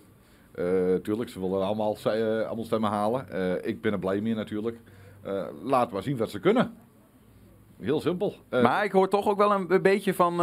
Eh 0.58 0.94
tuurlijk, 1.02 1.30
ze 1.30 1.40
willen 1.40 1.66
allemaal, 1.66 1.96
eh, 2.04 2.46
allemaal 2.46 2.64
stemmen 2.64 2.90
halen. 2.90 3.30
Eh, 3.30 3.68
ik 3.68 3.80
ben 3.80 3.92
er 3.92 3.98
blij 3.98 4.20
mee 4.20 4.34
natuurlijk. 4.34 4.76
Laten 5.62 5.92
maar 5.92 6.02
zien 6.02 6.16
wat 6.16 6.30
ze 6.30 6.40
kunnen. 6.40 6.74
Heel 7.80 8.00
simpel. 8.00 8.34
Maar 8.50 8.84
ik 8.84 8.92
hoor 8.92 9.08
toch 9.08 9.28
ook 9.28 9.38
wel 9.38 9.52
een, 9.52 9.72
een 9.72 9.82
beetje 9.82 10.14
van 10.14 10.40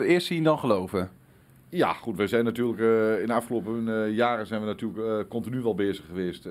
eerst 0.00 0.26
zien 0.26 0.44
dan 0.44 0.58
geloven. 0.58 1.10
Ja, 1.68 1.92
goed, 1.92 2.16
we 2.16 2.26
zijn 2.26 2.44
natuurlijk 2.44 2.78
in 3.20 3.26
de 3.26 3.32
afgelopen 3.32 4.10
jaren 4.12 4.46
zijn 4.46 4.60
we 4.60 4.66
natuurlijk 4.66 5.28
continu 5.28 5.62
wel 5.62 5.74
bezig 5.74 6.06
geweest. 6.06 6.44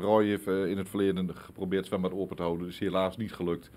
Roy 0.00 0.24
heeft 0.24 0.46
in 0.46 0.78
het 0.78 0.88
verleden 0.88 1.34
geprobeerd 1.34 1.86
zwembad 1.86 2.12
open 2.12 2.36
te 2.36 2.42
houden, 2.42 2.64
dat 2.64 2.74
is 2.74 2.80
helaas 2.80 3.16
niet 3.16 3.32
gelukt. 3.32 3.70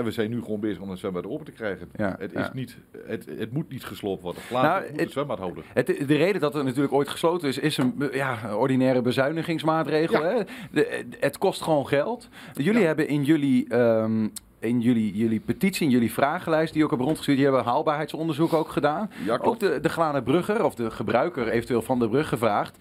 En 0.00 0.06
we 0.06 0.12
zijn 0.12 0.30
nu 0.30 0.42
gewoon 0.42 0.60
bezig 0.60 0.82
om 0.82 0.90
het 0.90 0.98
zwembad 0.98 1.26
open 1.26 1.44
te 1.44 1.52
krijgen. 1.52 1.88
Ja, 1.96 2.16
het, 2.18 2.32
ja. 2.32 2.40
is 2.40 2.52
niet, 2.52 2.76
het, 3.06 3.26
het 3.38 3.52
moet 3.52 3.68
niet 3.70 3.84
gesloopt 3.84 4.22
worden. 4.22 4.42
Laat 4.50 4.62
Nou, 4.62 4.82
het, 4.82 4.90
moet 4.90 5.00
het 5.00 5.10
zwembad 5.10 5.38
houden. 5.38 5.64
Het, 5.74 5.86
de 5.86 6.16
reden 6.16 6.40
dat 6.40 6.54
het 6.54 6.64
natuurlijk 6.64 6.92
ooit 6.92 7.08
gesloten 7.08 7.48
is, 7.48 7.58
is 7.58 7.76
een 7.76 8.08
ja, 8.12 8.44
een 8.44 8.54
ordinaire 8.54 9.02
bezuinigingsmaatregel. 9.02 10.22
Hè? 10.22 10.42
De, 10.70 11.04
het 11.18 11.38
kost 11.38 11.62
gewoon 11.62 11.86
geld. 11.86 12.28
Jullie 12.52 12.84
hebben 12.84 13.08
in 13.08 13.24
jullie, 13.24 13.68
ehm, 13.68 14.28
in 14.58 14.80
jullie, 14.80 15.16
jullie 15.16 15.40
petitie, 15.40 15.86
in 15.86 15.92
jullie 15.92 16.12
vragenlijst, 16.12 16.72
die 16.72 16.82
ook 16.82 16.88
hebben 16.88 17.06
rondgestuurd, 17.06 17.38
die 17.38 17.46
hebben 17.46 17.64
een 17.64 17.72
haalbaarheidsonderzoek 17.72 18.52
ook 18.52 18.68
gedaan. 18.68 19.10
Ja, 19.24 19.38
ook 19.42 19.60
de, 19.60 19.80
de 19.80 19.88
Glane 19.88 20.22
Brugger, 20.22 20.64
of 20.64 20.74
de 20.74 20.90
gebruiker 20.90 21.48
eventueel 21.48 21.82
van 21.82 21.98
de 21.98 22.08
brug 22.08 22.28
gevraagd. 22.28 22.76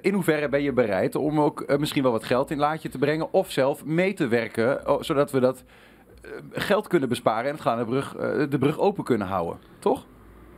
In 0.00 0.14
hoeverre 0.14 0.48
ben 0.48 0.62
je 0.62 0.72
bereid 0.72 1.14
om 1.14 1.40
ook 1.40 1.60
eh, 1.60 1.78
misschien 1.78 2.02
wel 2.02 2.12
wat 2.12 2.24
geld 2.24 2.50
in 2.50 2.58
laadje 2.58 2.88
te 2.88 2.98
brengen 2.98 3.32
of 3.32 3.50
zelf 3.50 3.84
mee 3.84 4.14
te 4.14 4.28
werken, 4.28 4.88
oh, 4.88 5.02
zodat 5.02 5.30
we 5.30 5.40
dat 5.40 5.64
geld 6.52 6.86
kunnen 6.86 7.08
besparen 7.08 7.58
en 7.58 7.78
het 7.78 7.86
Brug, 7.86 8.16
eh, 8.16 8.50
de 8.50 8.58
brug 8.58 8.78
open 8.78 9.04
kunnen 9.04 9.26
houden? 9.26 9.58
Toch? 9.78 10.06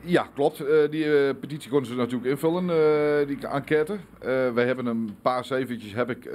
Ja, 0.00 0.26
klopt. 0.34 0.60
Eh, 0.60 0.90
die 0.90 1.18
eh, 1.18 1.34
petitie 1.40 1.70
konden 1.70 1.88
ze 1.88 1.96
natuurlijk 1.96 2.30
invullen, 2.30 2.70
eh, 2.70 3.26
die 3.26 3.46
enquête. 3.46 3.96
Eh 4.18 4.52
wij 4.52 4.66
hebben 4.66 4.86
een 4.86 5.16
paar 5.22 5.44
cijfertjes 5.44 5.92
heb 5.94 6.10
ik, 6.10 6.24
eh, 6.24 6.32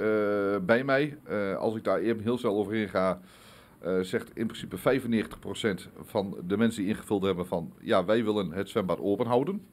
bij 0.62 0.84
mij. 0.84 1.18
Eh, 1.24 1.56
als 1.56 1.76
ik 1.76 1.84
daar 1.84 1.98
even 1.98 2.22
heel 2.22 2.38
snel 2.38 2.56
overheen 2.56 2.88
ga, 2.88 3.20
eh, 3.78 3.98
zegt 4.00 4.30
in 4.34 4.46
principe 4.46 4.76
95% 4.76 5.88
van 6.04 6.36
de 6.46 6.56
mensen 6.56 6.82
die 6.82 6.90
ingevuld 6.90 7.22
hebben 7.22 7.46
van... 7.46 7.72
ja, 7.80 8.04
wij 8.04 8.24
willen 8.24 8.52
het 8.52 8.68
zwembad 8.68 9.00
open 9.00 9.26
houden. 9.26 9.66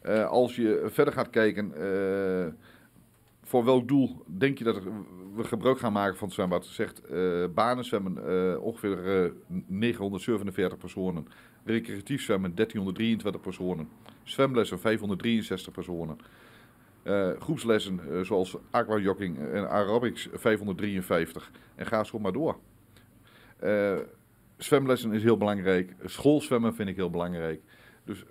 Eh, 0.00 0.26
als 0.26 0.56
je 0.56 0.82
verder 0.86 1.14
gaat 1.14 1.30
kijken, 1.30 1.72
eh, 1.74 2.52
voor 3.54 3.64
welk 3.64 3.88
doel 3.88 4.24
denk 4.26 4.58
je 4.58 4.64
dat 4.64 4.82
we 5.34 5.44
gebruik 5.44 5.78
gaan 5.78 5.92
maken 5.92 6.16
van 6.16 6.26
het 6.26 6.36
zwembad? 6.36 6.66
Zegt 6.66 7.00
eh 7.04 7.44
banen 7.54 7.84
zwemmen 7.84 8.28
eh, 8.28 8.62
ongeveer 8.62 9.24
eh, 9.24 9.30
947 9.66 10.78
personen. 10.78 11.26
Recreatief 11.64 12.22
zwemmen 12.22 12.54
1323 12.54 13.40
personen. 13.40 13.88
Zwemlessen 14.22 14.78
563 14.80 15.72
personen. 15.72 16.16
Eh, 17.02 17.30
groepslessen 17.38 18.00
eh, 18.10 18.20
zoals 18.20 18.56
aquajogging 18.70 19.38
en 19.38 19.68
aerobics 19.70 20.28
553. 20.32 21.50
En 21.74 21.86
ga 21.86 22.04
zo 22.04 22.18
maar 22.18 22.32
door. 22.32 22.56
Eh, 23.58 23.96
zwemlessen 24.56 25.12
is 25.12 25.22
heel 25.22 25.36
belangrijk. 25.36 25.94
Schoolzwemmen 26.04 26.74
vind 26.74 26.88
ik 26.88 26.96
heel 26.96 27.10
belangrijk. 27.10 27.60
Dus 28.04 28.24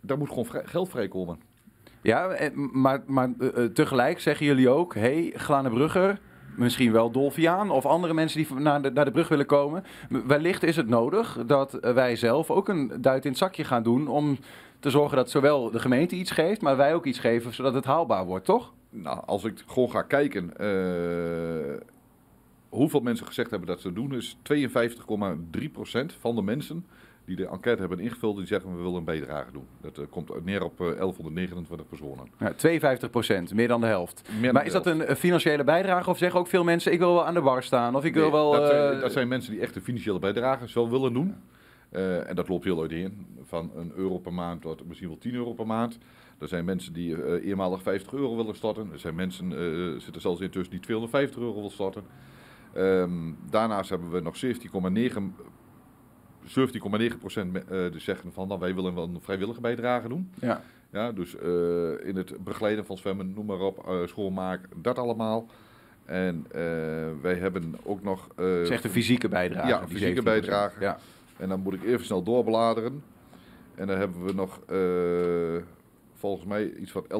daar 0.00 0.18
moet 0.18 0.28
gewoon 0.28 0.46
vrij- 0.46 0.66
geld 0.66 0.88
vrijkomen. 0.88 1.52
Ja, 2.04 2.28
en- 2.28 2.80
maar, 2.80 3.02
maar 3.06 3.30
eh, 3.38 3.64
eh, 3.64 3.70
tegelijk 3.70 4.20
zeggen 4.20 4.46
jullie 4.46 4.68
ook... 4.68 4.94
hey, 4.94 5.32
Glanenbrugger, 5.36 6.20
misschien 6.56 6.92
wel 6.92 7.10
Dolfiaan... 7.10 7.70
of 7.70 7.86
andere 7.86 8.14
mensen 8.14 8.44
die 8.44 8.54
naar 8.60 8.82
de, 8.82 8.90
naar 8.90 9.04
de 9.04 9.10
brug 9.10 9.28
willen 9.28 9.46
komen... 9.46 9.84
wellicht 10.26 10.62
is 10.62 10.76
het 10.76 10.88
nodig 10.88 11.38
dat 11.46 11.74
eh, 11.74 11.92
wij 11.92 12.16
zelf 12.16 12.50
ook 12.50 12.68
een 12.68 12.92
duit 13.00 13.24
in 13.24 13.30
het 13.30 13.38
zakje 13.38 13.64
gaan 13.64 13.82
doen... 13.82 14.08
om 14.08 14.38
te 14.80 14.90
zorgen 14.90 15.16
dat 15.16 15.30
zowel 15.30 15.70
de 15.70 15.78
gemeente 15.78 16.16
iets 16.16 16.30
geeft... 16.30 16.60
maar 16.60 16.76
wij 16.76 16.94
ook 16.94 17.06
iets 17.06 17.18
geven, 17.18 17.54
zodat 17.54 17.74
het 17.74 17.84
haalbaar 17.84 18.24
wordt, 18.24 18.44
toch? 18.44 18.72
Nou, 18.90 19.20
als 19.26 19.44
ik 19.44 19.62
gewoon 19.66 19.90
ga 19.90 20.02
kijken 20.02 20.56
eh, 20.56 21.80
hoeveel 22.68 23.00
mensen 23.00 23.26
gezegd 23.26 23.50
hebben 23.50 23.68
dat 23.68 23.80
ze 23.80 23.92
doen, 23.92 24.14
is 24.14 24.36
52,3% 24.52 24.60
van 26.20 26.34
de 26.34 26.42
mensen 26.42 26.86
die 27.24 27.36
de 27.36 27.48
enquête 27.48 27.80
hebben 27.80 27.98
ingevuld, 27.98 28.36
die 28.36 28.46
zeggen 28.46 28.76
we 28.76 28.82
willen 28.82 28.94
een 28.94 29.04
bijdrage 29.04 29.52
doen. 29.52 29.66
Dat 29.80 29.98
eh, 29.98 30.04
komt 30.10 30.44
neer 30.44 30.62
op 30.62 30.80
eh, 30.80 30.86
1129 30.86 31.88
personen. 31.88 32.28
Ja, 32.38 32.52
52 32.52 33.10
procent, 33.10 33.54
meer 33.54 33.68
dan 33.68 33.80
de 33.80 33.86
helft. 33.86 34.22
dan 34.42 34.52
maar 34.52 34.66
is 34.66 34.72
dat 34.72 34.84
helft. 34.84 35.00
een 35.00 35.06
eh, 35.06 35.16
financiële 35.16 35.64
bijdrage 35.64 36.10
of 36.10 36.18
zeggen 36.18 36.40
ook 36.40 36.46
veel 36.46 36.64
mensen... 36.64 36.92
ik 36.92 36.98
wil 36.98 37.14
wel 37.14 37.26
aan 37.26 37.34
de 37.34 37.40
bar 37.40 37.62
staan 37.62 37.96
of 37.96 38.04
ik 38.04 38.14
wil 38.14 38.30
wel... 38.30 38.52
dat, 38.52 38.66
zijn, 38.66 38.94
eh, 38.94 39.00
dat 39.00 39.12
zijn 39.12 39.28
mensen 39.28 39.52
die 39.52 39.60
echt 39.60 39.76
een 39.76 39.82
financiële 39.82 40.18
bijdrage 40.18 40.68
zo 40.68 40.88
willen 40.88 41.12
doen. 41.12 41.34
Eh, 41.90 42.28
en 42.28 42.34
dat 42.34 42.48
loopt 42.48 42.64
heel 42.64 42.80
uiteen. 42.80 43.26
Van 43.42 43.70
een 43.76 43.92
euro 43.96 44.18
per 44.18 44.32
maand 44.32 44.62
tot 44.62 44.86
misschien 44.86 45.08
wel 45.08 45.18
10 45.18 45.34
euro 45.34 45.52
per 45.52 45.66
maand. 45.66 45.98
Er 46.38 46.48
zijn 46.48 46.64
mensen 46.64 46.92
die 46.92 47.22
eh 47.22 47.48
eenmalig 47.48 47.82
50 47.82 48.12
euro 48.12 48.36
willen 48.36 48.56
storten. 48.56 48.88
Er 48.92 48.98
zijn 48.98 49.14
mensen, 49.14 49.52
eh 49.52 50.00
zitten 50.00 50.20
zelfs 50.20 50.40
intussen 50.40 50.70
die 50.70 50.80
250 50.80 51.40
euro 51.40 51.54
willen 51.54 51.70
storten. 51.70 52.02
Ehm, 52.72 53.32
daarnaast 53.50 53.90
hebben 53.90 54.10
we 54.10 54.20
nog 54.20 54.36
17,9 54.36 55.34
17,9 56.46 57.18
procent 57.18 57.56
eh, 57.56 57.90
die 57.90 58.00
zeggen 58.00 58.32
van 58.32 58.48
nou, 58.48 58.60
wij 58.60 58.74
willen 58.74 58.94
wel 58.94 59.04
een 59.04 59.20
vrijwillige 59.20 59.60
bijdrage 59.60 60.08
doen. 60.08 60.30
Ja. 60.40 60.62
Ja, 60.90 61.12
dus 61.12 61.36
eh, 61.36 62.06
in 62.08 62.16
het 62.16 62.44
begeleiden 62.44 62.86
van 62.86 62.96
zwemmen, 62.96 63.32
noem 63.34 63.46
maar 63.46 63.60
op, 63.60 63.88
eh, 63.88 64.06
schoonmaken, 64.06 64.68
dat 64.82 64.98
allemaal. 64.98 65.46
En 66.04 66.46
wij 67.22 67.34
hebben 67.34 67.74
ook 67.82 68.02
nog... 68.02 68.28
is 68.38 68.68
echt 68.68 68.84
een 68.84 68.90
fysieke 68.90 69.28
bijdrage, 69.28 69.68
Ja, 69.68 69.86
fysieke 69.88 70.20
17%. 70.20 70.24
bijdrage. 70.24 70.80
Ja. 70.80 70.98
En 71.36 71.48
dan 71.48 71.60
moet 71.60 71.74
ik 71.74 71.84
even 71.84 72.04
snel 72.04 72.22
doorbladeren. 72.22 73.02
En 73.74 73.86
dan 73.86 73.98
hebben 73.98 74.24
we 74.24 74.32
nog 74.32 74.60
uh, 74.70 75.62
volgens 76.14 76.46
mij 76.46 76.72
iets 76.72 76.90
van 76.90 77.04
11,3% 77.04 77.10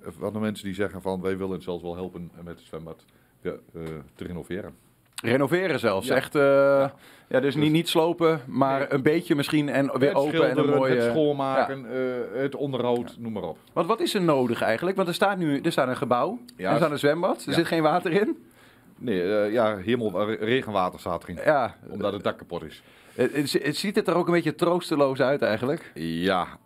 van 0.00 0.32
de 0.32 0.38
mensen 0.38 0.64
die 0.64 0.74
zeggen 0.74 1.02
van 1.02 1.20
wij 1.20 1.36
willen 1.38 1.62
zelfs 1.62 1.82
wel 1.82 1.94
helpen 1.94 2.30
met 2.44 2.58
het 2.58 2.66
zwembad 2.66 3.04
ja, 3.40 3.52
uh, 3.72 3.84
te 4.14 4.24
renoveren. 4.24 4.74
Renoveren 5.22 5.78
zelfs, 5.78 6.06
ja. 6.06 6.14
echt. 6.14 6.34
Uh, 6.34 6.42
ja. 6.42 6.94
ja. 7.28 7.40
dus 7.40 7.54
niet, 7.54 7.72
niet 7.72 7.88
slopen, 7.88 8.40
maar 8.46 8.78
nee. 8.78 8.92
een 8.92 9.02
beetje 9.02 9.34
misschien 9.34 9.68
en 9.68 9.98
weer 9.98 10.08
het 10.08 10.18
open 10.18 10.50
en 10.50 10.58
een 10.58 10.68
mooie... 10.68 10.94
Het 10.94 11.10
schoonmaken, 11.10 11.82
ja. 11.82 11.88
uh, 11.88 12.40
het 12.42 12.54
onderhoud, 12.54 13.16
noem 13.18 13.32
maar 13.32 13.42
op. 13.42 13.58
Want 13.72 13.86
wat 13.86 14.00
is 14.00 14.14
er 14.14 14.22
nodig 14.22 14.62
eigenlijk? 14.62 14.96
Want 14.96 15.08
er 15.08 15.14
staat 15.14 15.38
nu 15.38 15.60
er 15.60 15.72
staat 15.72 15.88
een 15.88 15.96
gebouw, 15.96 16.38
er 16.56 16.76
staat 16.76 16.90
een 16.90 16.98
zwembad, 16.98 17.44
er 17.46 17.52
zit 17.52 17.66
geen 17.66 17.82
water 17.82 18.12
in. 18.12 18.44
Nee, 18.96 19.22
uh, 19.22 19.52
ja, 19.52 19.76
hemel, 19.76 20.32
regenwater 20.32 21.00
staat 21.00 21.22
erin. 21.22 21.38
Ja. 21.44 21.76
Omdat 21.88 22.12
het 22.12 22.22
dak 22.22 22.38
kapot 22.38 22.62
is. 22.62 22.82
Het, 23.14 23.76
ziet 23.76 23.96
het 23.96 24.08
er 24.08 24.14
ook 24.14 24.26
een 24.26 24.32
beetje 24.32 24.54
troosteloos 24.54 25.20
uit 25.20 25.42
eigenlijk? 25.42 25.92
Ja, 25.94 26.58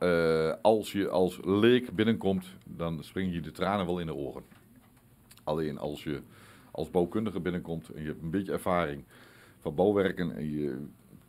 als 0.62 0.92
je 0.92 1.08
als 1.08 1.38
leek 1.44 1.90
binnenkomt, 1.90 2.46
dan 2.64 2.98
springen 3.00 3.32
je 3.32 3.40
de 3.40 3.50
tranen 3.50 3.86
wel 3.86 3.98
in 3.98 4.06
de 4.06 4.14
oren. 4.14 4.42
Alleen 5.44 5.78
als 5.78 6.04
je 6.04 6.20
als 6.74 6.90
bouwkundige 6.90 7.40
binnenkomt 7.40 7.88
en 7.88 8.02
je 8.02 8.08
hebt 8.08 8.22
een 8.22 8.30
beetje 8.30 8.52
ervaring 8.52 9.04
van 9.60 9.74
bouwwerken 9.74 10.36
en 10.36 10.50
je 10.50 10.76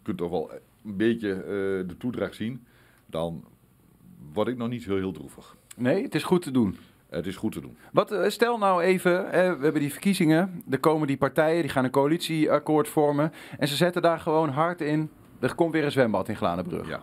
kunt 0.01 0.17
toch 0.17 0.29
wel 0.29 0.51
een 0.85 0.97
beetje 0.97 1.29
uh, 1.29 1.43
de 1.87 1.95
toedracht 1.97 2.35
zien, 2.35 2.65
dan 3.05 3.43
word 4.33 4.47
ik 4.47 4.57
nog 4.57 4.69
niet 4.69 4.85
heel, 4.85 4.97
heel 4.97 5.11
droevig. 5.11 5.55
Nee, 5.75 6.03
het 6.03 6.15
is 6.15 6.23
goed 6.23 6.41
te 6.41 6.51
doen. 6.51 6.77
Het 7.09 7.25
is 7.25 7.35
goed 7.35 7.51
te 7.51 7.61
doen. 7.61 7.77
Wat, 7.91 8.11
uh, 8.11 8.27
stel 8.27 8.57
nou 8.57 8.81
even, 8.81 9.29
we 9.31 9.37
hebben 9.37 9.79
die 9.79 9.91
verkiezingen, 9.91 10.63
er 10.69 10.79
komen 10.79 11.07
die 11.07 11.17
partijen, 11.17 11.61
die 11.61 11.71
gaan 11.71 11.83
een 11.83 11.91
coalitieakkoord 11.91 12.87
vormen 12.87 13.31
en 13.57 13.67
ze 13.67 13.75
zetten 13.75 14.01
daar 14.01 14.19
gewoon 14.19 14.49
hard 14.49 14.81
in, 14.81 15.09
er 15.39 15.55
komt 15.55 15.73
weer 15.73 15.83
een 15.83 15.91
zwembad 15.91 16.29
in 16.29 16.35
Glanenbrug. 16.35 16.87
Ja. 16.87 17.01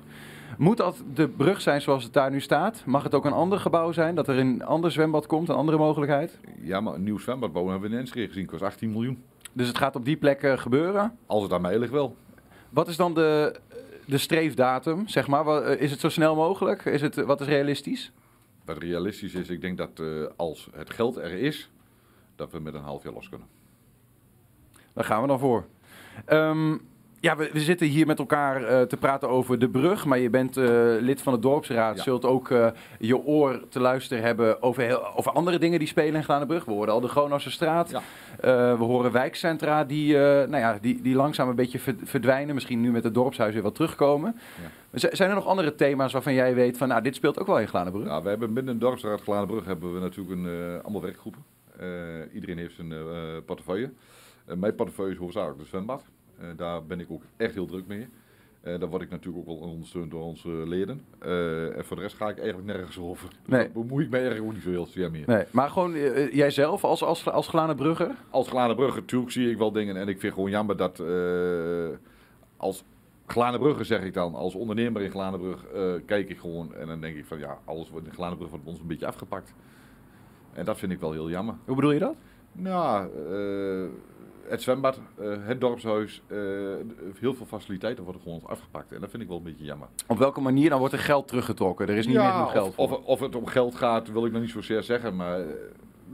Moet 0.59 0.77
dat 0.77 1.03
de 1.15 1.29
brug 1.29 1.61
zijn 1.61 1.81
zoals 1.81 2.05
het 2.05 2.13
daar 2.13 2.31
nu 2.31 2.41
staat? 2.41 2.83
Mag 2.87 3.03
het 3.03 3.15
ook 3.15 3.25
een 3.25 3.33
ander 3.33 3.59
gebouw 3.59 3.93
zijn? 3.93 4.15
Dat 4.15 4.29
er 4.29 4.39
een 4.39 4.65
ander 4.65 4.93
zwembad 4.93 5.27
komt, 5.27 5.49
een 5.49 5.55
andere 5.55 5.79
mogelijkheid? 5.79 6.39
Ja, 6.61 6.81
maar 6.81 6.95
een 6.95 7.03
nieuw 7.03 7.19
zwembad 7.19 7.53
bouwen 7.53 7.73
hebben 7.73 7.91
we 7.91 7.97
in 7.97 8.03
Enschede 8.03 8.29
gezien. 8.29 8.47
kost 8.47 8.63
18 8.63 8.91
miljoen. 8.91 9.23
Dus 9.53 9.69
het 9.69 9.79
gaat 9.79 9.97
op 9.97 10.05
die 10.05 10.17
plek 10.17 10.61
gebeuren? 10.61 11.19
Als 11.27 11.43
het 11.43 11.53
aan 11.53 11.61
mij 11.61 11.79
ligt 11.79 11.93
wel. 11.93 12.17
Wat 12.71 12.89
is 12.89 12.97
dan 12.97 13.15
de, 13.15 13.55
de 14.07 14.19
streefdatum, 14.19 15.09
zeg 15.09 15.27
maar? 15.27 15.45
Wat, 15.45 15.67
is 15.67 15.91
het 15.91 16.01
zo 16.01 16.09
snel 16.09 16.35
mogelijk? 16.35 16.85
Is 16.85 17.01
het, 17.01 17.15
wat 17.15 17.41
is 17.41 17.47
realistisch? 17.47 18.13
Wat 18.65 18.79
realistisch 18.79 19.35
is, 19.35 19.49
ik 19.49 19.61
denk 19.61 19.79
dat 19.79 20.01
uh, 20.01 20.27
als 20.37 20.69
het 20.73 20.91
geld 20.91 21.17
er 21.17 21.33
is, 21.33 21.71
dat 22.37 22.53
we 22.53 22.59
met 22.59 22.75
een 22.75 22.83
half 22.83 23.03
jaar 23.03 23.13
los 23.13 23.29
kunnen. 23.29 23.47
Daar 24.93 25.05
gaan 25.05 25.23
we 25.23 25.29
dan 25.29 25.39
voor. 25.39 25.67
Um, 26.29 26.81
ja, 27.23 27.37
we, 27.37 27.51
we, 27.53 27.61
zitten 27.61 27.87
hier 27.87 28.07
met 28.07 28.19
elkaar 28.19 28.63
uh, 28.63 28.81
te 28.81 28.97
praten 28.97 29.29
over 29.29 29.59
de 29.59 29.69
brug, 29.69 30.05
maar 30.05 30.19
je 30.19 30.31
bent 30.31 30.57
uh, 30.57 30.65
lid 31.01 31.23
van 31.23 31.33
de 31.33 31.39
dorpsraad. 31.39 31.97
Ja. 31.97 32.03
Zult 32.03 32.25
ook 32.25 32.49
uh, 32.49 32.67
je 32.99 33.17
oor 33.17 33.69
te 33.69 33.81
luisteren 33.81 34.23
hebben 34.23 34.63
over, 34.63 34.83
heel, 34.83 35.17
over 35.17 35.33
andere 35.33 35.59
dingen 35.59 35.79
die 35.79 35.89
spelen 35.89 36.15
in 36.15 36.25
Glanenbrug. 36.25 36.65
We 36.65 36.73
hoorden 36.73 36.95
al 36.95 37.01
de 37.01 37.09
Gronose 37.09 37.51
straat. 37.51 37.91
Ja. 37.91 38.03
we 38.79 38.85
horen 38.85 39.13
wijkcentra 39.13 39.85
die, 39.85 40.17
nou 40.17 40.57
ja, 40.57 40.79
die, 40.81 41.03
die 41.03 41.15
langzaam 41.15 41.49
een 41.49 41.55
beetje 41.55 41.81
verdwijnen. 42.05 42.55
Misschien 42.55 42.81
nu 42.81 42.91
met 42.91 43.05
het 43.05 43.15
dorpshuis 43.15 43.55
weer 43.55 43.63
wat 43.63 43.75
terugkomen. 43.75 44.37
Ja. 44.91 45.09
Zijn 45.13 45.29
er 45.29 45.35
nog 45.35 45.47
andere 45.47 45.75
thema's 45.75 46.13
waarvan 46.13 46.35
jij 46.35 46.55
weet 46.55 46.77
van, 46.77 46.89
nou, 46.89 47.03
dit 47.03 47.15
speelt 47.15 47.39
ook 47.39 47.47
wel 47.47 47.61
in 47.61 47.69
Glanenbrug? 47.69 48.07
Ja, 48.07 48.23
we 48.23 48.29
hebben 48.29 48.55
binnen 48.55 48.75
de 48.75 48.81
dorpsraad 48.81 49.21
Glanenbrug 49.21 49.65
hebben 49.65 49.95
we 49.95 50.01
natuurlijk 50.01 50.41
een, 50.41 50.81
allemaal 50.83 51.03
werkgroepen. 51.03 51.45
iedereen 52.33 52.59
heeft 52.59 52.75
zijn 52.75 52.95
portefeuille. 53.45 53.93
mijn 54.57 54.75
portefeuille 54.75 55.13
is 55.13 55.19
hoofdzakelijk 55.19 55.59
de 55.59 55.67
zwembad. 55.67 56.05
Uh, 56.41 56.47
daar 56.57 56.87
ben 56.87 57.01
ik 57.01 57.11
ook 57.11 57.23
echt 57.37 57.55
heel 57.55 57.67
druk 57.67 57.87
mee. 57.87 58.09
Uh, 58.65 58.79
daar 58.81 58.89
word 58.89 59.03
ik 59.03 59.11
natuurlijk 59.11 59.49
ook 59.49 59.61
wel 59.61 59.69
ondersteund 59.69 60.11
door 60.11 60.23
onze 60.23 60.49
leden. 60.49 61.05
Uh, 61.27 61.77
en 61.77 61.85
voor 61.85 61.97
de 61.97 62.03
rest 62.03 62.17
ga 62.17 62.29
ik 62.29 62.39
eigenlijk 62.39 62.67
nergens 62.67 62.99
over. 62.99 63.29
Nee. 63.47 63.61
Daar 63.61 63.73
bemoei 63.73 64.05
ik 64.05 64.11
mij 64.11 64.21
eigenlijk 64.21 64.49
ook 64.49 64.55
niet 64.55 64.65
zo 64.65 64.71
heel 64.71 64.87
zeer 64.87 65.11
meer. 65.11 65.25
Nee, 65.27 65.45
maar 65.51 65.71
gewoon 65.71 65.93
jijzelf 66.33 66.85
als, 66.85 67.03
als, 67.03 67.29
als 67.29 67.49
Glanenbrugger? 67.49 68.15
Als 68.31 68.49
Glanenbrugger, 68.49 69.01
natuurlijk 69.01 69.33
zie 69.33 69.51
ik 69.51 69.59
wel 69.59 69.73
dingen. 69.73 69.97
En 69.97 70.09
ik 70.09 70.21
vind 70.21 70.35
gewoon 70.35 70.51
jammer 70.51 70.77
dat 70.77 71.03
als 72.57 72.85
Glanenbrugger 73.27 73.85
zeg 73.85 74.03
ik 74.03 74.15
dan, 74.15 74.35
als 74.35 74.55
ondernemer 74.55 75.03
in 75.03 75.11
Glanenbrug 75.11 75.67
kijk 76.07 76.29
ik 76.29 76.39
gewoon. 76.39 76.75
En 76.75 76.87
dan 76.87 77.01
denk 77.01 77.17
ik 77.17 77.25
van 77.25 77.39
ja, 77.39 77.59
alles 77.65 77.91
wordt 77.91 78.07
in 78.07 78.15
Glanenbrug 78.15 78.51
wordt 78.51 78.67
ons 78.67 78.81
een 78.81 78.87
beetje 78.87 79.07
afgepakt. 79.07 79.55
En 80.53 80.65
dat 80.65 80.79
vind 80.79 80.93
ik 80.93 81.01
wel 81.01 81.13
heel 81.13 81.31
jammer. 81.31 81.55
Hoe 81.65 81.75
bedoel 81.75 81.93
je 81.93 81.99
dat? 81.99 82.15
Nou, 82.53 83.09
het 84.49 84.63
zwembad, 84.63 85.01
uh, 85.21 85.35
het 85.41 85.61
dorpshuis, 85.61 86.23
uh, 86.27 86.39
heel 87.19 87.35
veel 87.35 87.47
faciliteiten 87.47 88.05
worden 88.05 88.23
gewoon 88.23 88.41
afgepakt. 88.45 88.93
En 88.93 89.01
dat 89.01 89.11
vind 89.11 89.23
ik 89.23 89.29
wel 89.29 89.37
een 89.37 89.43
beetje 89.43 89.65
jammer. 89.65 89.89
Op 90.07 90.19
welke 90.19 90.41
manier 90.41 90.71
dan 90.71 90.79
wordt 90.79 90.95
er 90.95 91.01
geld 91.01 91.29
teruggetrokken? 91.29 91.89
Er 91.89 91.97
is 91.97 92.07
niet 92.07 92.15
ja, 92.15 92.23
meer 92.23 92.33
genoeg 92.33 92.53
geld 92.53 92.75
of, 92.77 92.93
of, 92.93 93.05
of, 93.05 93.21
het 93.21 93.37
om 93.37 93.47
geld 93.47 93.75
gaat, 93.75 94.13
wil 94.13 94.27
ik 94.27 94.33
nog 94.33 94.41
niet 94.41 94.51
zozeer 94.51 94.83
zeggen. 94.83 95.17
Maar 95.17 95.41
uh, 95.41 95.47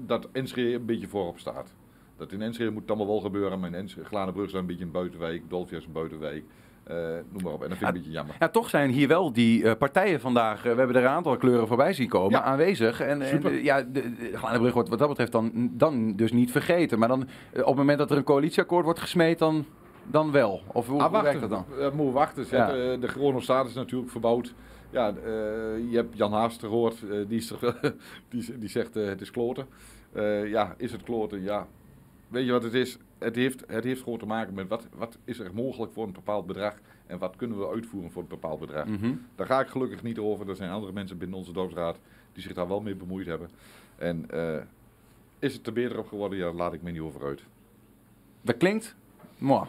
dat 0.07 0.29
Enschede 0.33 0.75
een 0.75 0.87
beetje 0.87 1.09
voorop 1.09 1.39
staat. 1.39 1.75
Dat 2.17 2.33
in 2.33 2.43
Enschede 2.43 2.71
moet 2.71 2.81
het 2.81 2.91
allemaal 2.91 3.09
wel 3.09 3.21
gebeuren. 3.21 3.61
Maar 3.61 3.69
in 3.69 3.75
Enschede, 3.75 4.07
Glanenbrug 4.07 4.47
is 4.47 4.53
een 4.53 4.67
beetje 4.67 4.85
een 4.85 4.91
buitenwijk. 4.91 5.43
Dolfia 5.49 5.79
is 5.79 5.85
een 5.85 5.93
buitenwijk. 5.93 6.45
Uh, 6.91 6.97
noem 7.33 7.43
maar 7.43 7.53
op. 7.53 7.63
En 7.63 7.69
dat 7.69 7.79
vind 7.79 7.81
ik 7.81 7.81
ja, 7.81 7.87
een 7.89 7.93
beetje 7.95 8.11
jammer. 8.11 8.37
Ja, 8.39 8.49
toch 8.49 8.69
zijn 8.71 8.91
hier 8.91 9.09
wel 9.09 9.33
die 9.33 9.63
uh, 9.63 9.73
partijen 9.79 10.21
vandaag, 10.21 10.57
uh, 10.57 10.73
we 10.73 10.79
hebben 10.79 10.97
er 10.97 11.03
een 11.03 11.09
aantal 11.09 11.37
kleuren 11.37 11.67
voorbij 11.69 11.93
zien 11.93 12.09
komen, 12.09 12.31
ja. 12.31 12.43
aanwezig. 12.43 13.01
En, 13.01 13.23
en 13.23 13.63
ja, 13.63 13.83
de, 13.83 14.17
de 14.17 14.71
wordt 14.73 14.89
wat 14.89 14.99
dat 14.99 15.09
betreft 15.09 15.33
dan, 15.33 15.71
dan 15.73 16.17
dus 16.17 16.33
niet 16.33 16.51
vergeten. 16.51 16.99
Maar 16.99 17.09
dan, 17.09 17.23
op 17.53 17.65
het 17.67 17.77
moment 17.77 17.99
dat 17.99 18.11
er 18.11 18.17
een 18.17 18.23
coalitieakkoord 18.25 18.85
wordt 18.85 19.01
gesmeed, 19.01 19.39
dan 19.39 19.65
dan 20.11 20.31
wel? 20.33 20.61
Of 20.73 20.87
hoe, 20.87 20.99
Ah, 20.99 21.03
hoe 21.03 21.13
wachten. 21.13 21.23
werkt 21.23 21.41
dat 21.41 21.51
dan? 21.51 21.65
Eh, 21.79 21.85
moeten 21.85 22.07
we 22.07 22.11
wachten. 22.13 22.47
Ja. 22.51 22.69
eh, 22.69 23.01
de 23.01 23.09
Chronostaat 23.09 23.67
is 23.69 23.75
natuurlijk 23.75 24.11
verbouwd. 24.11 24.55
Ja, 24.91 25.09
eh, 25.09 25.23
je 25.91 25.97
hebt 25.97 26.17
Jan 26.17 26.33
Haast 26.33 26.61
gehoord. 26.61 26.95
eh, 27.11 27.19
die, 27.29 27.39
is 27.39 27.53
die, 28.31 28.59
die 28.59 28.69
zegt 28.69 28.97
eh, 28.97 29.07
het 29.07 29.21
is 29.21 29.31
kloten. 29.31 29.67
Eh, 30.13 30.47
ja, 30.51 30.75
is 30.77 30.93
het 30.93 31.03
kloten? 31.03 31.43
Ja. 31.43 31.67
Weet 32.29 32.47
je 32.47 32.53
wat 32.53 32.63
het 32.63 32.75
is? 32.75 32.99
Het 33.19 33.37
heeft, 33.37 33.65
het 33.67 33.85
heeft 33.85 34.03
gewoon 34.03 34.19
te 34.19 34.27
maken 34.27 34.55
met 34.55 34.69
wat, 34.69 34.89
wat 34.97 35.19
is 35.25 35.39
er 35.39 35.55
mogelijk 35.55 35.93
voor 35.93 36.05
een 36.05 36.13
bepaald 36.13 36.47
bedrag 36.47 36.75
en 37.07 37.19
wat 37.19 37.37
kunnen 37.37 37.59
we 37.59 37.69
uitvoeren 37.69 38.11
voor 38.11 38.23
een 38.23 38.29
bepaald 38.29 38.61
bedrag. 38.61 38.87
Mhm. 38.87 39.15
Daar 39.35 39.47
ga 39.47 39.61
ik 39.61 39.69
gelukkig 39.69 40.03
niet 40.03 40.19
over. 40.19 40.49
Er 40.49 40.57
zijn 40.57 40.71
andere 40.71 40.93
mensen 40.93 41.19
binnen 41.19 41.39
onze 41.39 41.53
dorpsraad 41.53 41.99
die 42.33 42.43
zich 42.43 42.55
daar 42.55 42.69
wel 42.69 42.81
mee 42.81 42.95
bemoeid 42.95 43.27
hebben. 43.27 43.51
En 43.97 44.31
eh, 44.31 44.63
is 45.39 45.55
het 45.55 45.67
er 45.67 45.73
beter 45.73 45.99
op 45.99 46.09
geworden? 46.09 46.39
Ja, 46.39 46.45
daar 46.45 46.55
laat 46.55 46.73
ik 46.73 46.83
me 46.83 46.91
niet 46.91 47.01
over 47.01 47.25
uit. 47.25 47.43
Dat 48.43 48.57
klinkt? 48.57 48.95
Mooi. 49.39 49.69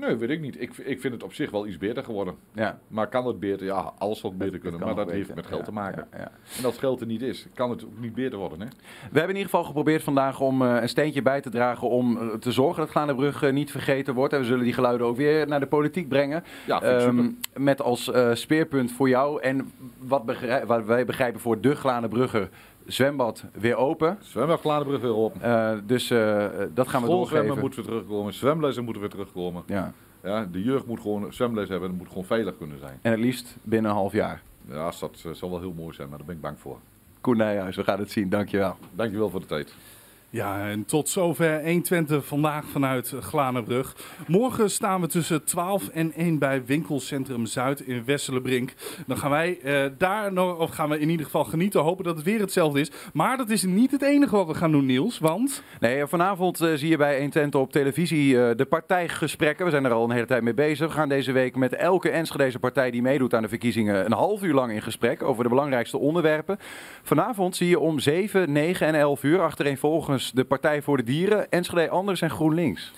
Nee, 0.00 0.16
weet 0.16 0.30
ik 0.30 0.40
niet. 0.40 0.60
Ik, 0.60 0.76
ik 0.76 1.00
vind 1.00 1.14
het 1.14 1.22
op 1.22 1.32
zich 1.32 1.50
wel 1.50 1.66
iets 1.66 1.78
beter 1.78 2.04
geworden. 2.04 2.34
Ja. 2.54 2.78
Maar 2.88 3.08
kan 3.08 3.26
het 3.26 3.40
beter? 3.40 3.66
Ja, 3.66 3.92
alles 3.98 4.20
zal 4.20 4.34
beter 4.36 4.58
kunnen. 4.58 4.80
Maar 4.80 4.94
dat 4.94 5.10
heeft 5.10 5.34
met 5.34 5.46
geld 5.46 5.58
Ja, 5.60 5.64
te 5.66 5.72
maken. 5.72 6.06
ja, 6.12 6.18
ja. 6.18 6.30
En 6.58 6.64
als 6.64 6.78
geld 6.78 7.00
er 7.00 7.06
niet 7.06 7.22
is, 7.22 7.46
kan 7.54 7.70
het 7.70 7.84
ook 7.84 7.98
niet 7.98 8.14
beter 8.14 8.38
worden. 8.38 8.60
Hè? 8.60 8.66
We 8.66 8.72
hebben 9.18 9.22
in 9.22 9.28
ieder 9.28 9.50
geval 9.50 9.64
geprobeerd 9.64 10.02
vandaag 10.02 10.40
om 10.40 10.62
eh, 10.62 10.76
een 10.80 10.88
steentje 10.88 11.22
bij 11.22 11.40
te 11.40 11.50
dragen 11.50 11.88
om 11.88 12.16
eh, 12.16 12.28
te 12.28 12.52
zorgen 12.52 12.80
dat 12.82 12.90
Glanenbrug 12.90 13.52
niet 13.52 13.70
vergeten 13.70 14.14
wordt. 14.14 14.32
En 14.32 14.38
we 14.40 14.46
zullen 14.46 14.64
die 14.64 14.72
geluiden 14.72 15.06
ook 15.06 15.16
weer 15.16 15.46
naar 15.48 15.60
de 15.60 15.66
politiek 15.66 16.08
brengen. 16.08 16.44
Ja, 16.66 16.80
Ehm, 16.82 17.30
met 17.56 17.82
als 17.82 18.10
eh, 18.10 18.30
speerpunt 18.34 18.92
voor 18.92 19.08
jou 19.08 19.40
en 19.42 19.72
wat, 19.98 20.22
wat 20.66 20.84
wij 20.84 21.04
begrijpen 21.04 21.40
voor 21.40 21.60
de 21.60 21.74
Glanenbrugger 21.76 22.48
zwembad 22.86 23.44
weer 23.52 23.76
open. 23.76 24.18
Zwembad 24.20 24.60
Glanenbrug 24.60 25.00
weer 25.00 25.16
open. 25.16 25.42
Eh, 25.42 25.78
dus 25.86 26.10
eh, 26.10 26.46
dat 26.74 26.88
gaan 26.88 27.02
we 27.02 27.08
doorgeven. 27.08 27.58
moeten 27.58 27.80
we 27.82 27.86
terugkomen. 27.86 28.32
Zwemlessen 28.34 28.84
moeten 28.84 29.02
weer 29.02 29.10
terugkomen. 29.10 29.62
Ja. 29.66 29.92
Ja, 30.22 30.44
de 30.52 30.62
jeugd 30.62 30.86
moet 30.86 31.00
gewoon 31.00 31.32
zwemles 31.32 31.68
hebben 31.68 31.88
en 31.88 31.94
het 31.94 32.02
moet 32.02 32.08
gewoon 32.08 32.24
veilig 32.24 32.56
kunnen 32.56 32.78
zijn. 32.78 32.98
En 33.02 33.10
het 33.10 33.20
liefst 33.20 33.56
binnen 33.62 33.90
een 33.90 33.96
half 33.96 34.12
jaar. 34.12 34.42
Ja, 34.68 34.92
dat 35.00 35.22
eh, 35.26 35.32
zal 35.32 35.50
wel 35.50 35.60
heel 35.60 35.72
mooi 35.72 35.94
zijn, 35.94 36.08
maar 36.08 36.18
daar 36.18 36.26
ben 36.26 36.36
ik 36.36 36.42
bang 36.42 36.58
voor. 36.58 36.78
Koen 37.20 37.36
Nijhuis, 37.36 37.76
we 37.76 37.84
gaan 37.84 37.98
het 37.98 38.10
zien. 38.10 38.28
Dankjewel. 38.28 38.76
Dankjewel 38.94 39.30
voor 39.30 39.40
de 39.40 39.46
tijd. 39.46 39.74
Ja, 40.32 40.68
en 40.68 40.84
tot 40.84 41.08
zover 41.08 41.62
120 41.64 42.26
vandaag 42.26 42.64
vanuit 42.64 43.14
Glanenbrug. 43.20 43.96
Morgen 44.26 44.70
staan 44.70 45.00
we 45.00 45.06
tussen 45.06 45.44
12 45.44 45.88
en 45.88 46.12
1 46.12 46.38
bij 46.38 46.64
Winkelcentrum 46.64 47.46
Zuid 47.46 47.80
in 47.80 48.04
Wesselenbrink. 48.04 48.74
Dan 49.06 49.18
gaan 49.18 49.30
wij 49.30 49.58
eh, 49.60 49.84
daar 49.98 50.32
nog, 50.32 50.58
of 50.58 50.70
gaan 50.70 50.88
we 50.88 50.98
in 50.98 51.08
ieder 51.08 51.26
geval 51.26 51.44
genieten, 51.44 51.80
hopen 51.80 52.04
dat 52.04 52.16
het 52.16 52.24
weer 52.24 52.40
hetzelfde 52.40 52.80
is. 52.80 52.90
Maar 53.12 53.36
dat 53.36 53.50
is 53.50 53.62
niet 53.62 53.90
het 53.90 54.02
enige 54.02 54.36
wat 54.36 54.46
we 54.46 54.54
gaan 54.54 54.72
doen, 54.72 54.86
Niels, 54.86 55.18
want... 55.18 55.62
Nee, 55.80 56.06
vanavond 56.06 56.60
eh, 56.60 56.72
zie 56.74 56.88
je 56.88 56.96
bij 56.96 57.14
120 57.14 57.60
op 57.60 57.72
televisie 57.72 58.42
eh, 58.42 58.56
de 58.56 58.64
partijgesprekken. 58.64 59.64
We 59.64 59.70
zijn 59.70 59.84
er 59.84 59.92
al 59.92 60.04
een 60.04 60.10
hele 60.10 60.26
tijd 60.26 60.42
mee 60.42 60.54
bezig. 60.54 60.86
We 60.86 60.92
gaan 60.92 61.08
deze 61.08 61.32
week 61.32 61.56
met 61.56 61.74
elke 61.74 62.10
Enschedeze 62.10 62.58
partij 62.58 62.90
die 62.90 63.02
meedoet 63.02 63.34
aan 63.34 63.42
de 63.42 63.48
verkiezingen 63.48 64.04
een 64.04 64.12
half 64.12 64.42
uur 64.42 64.54
lang 64.54 64.72
in 64.72 64.82
gesprek 64.82 65.22
over 65.22 65.42
de 65.42 65.48
belangrijkste 65.48 65.98
onderwerpen. 65.98 66.58
Vanavond 67.02 67.56
zie 67.56 67.68
je 67.68 67.78
om 67.78 67.98
7, 67.98 68.52
9 68.52 68.86
en 68.86 68.94
11 68.94 69.22
uur 69.22 69.40
achtereenvolgens 69.40 70.18
de 70.28 70.44
Partij 70.44 70.82
voor 70.82 70.96
de 70.96 71.02
Dieren, 71.02 71.50
Enschede 71.50 71.88
Anders 71.88 72.20
en 72.20 72.30
GroenLinks. 72.30 72.92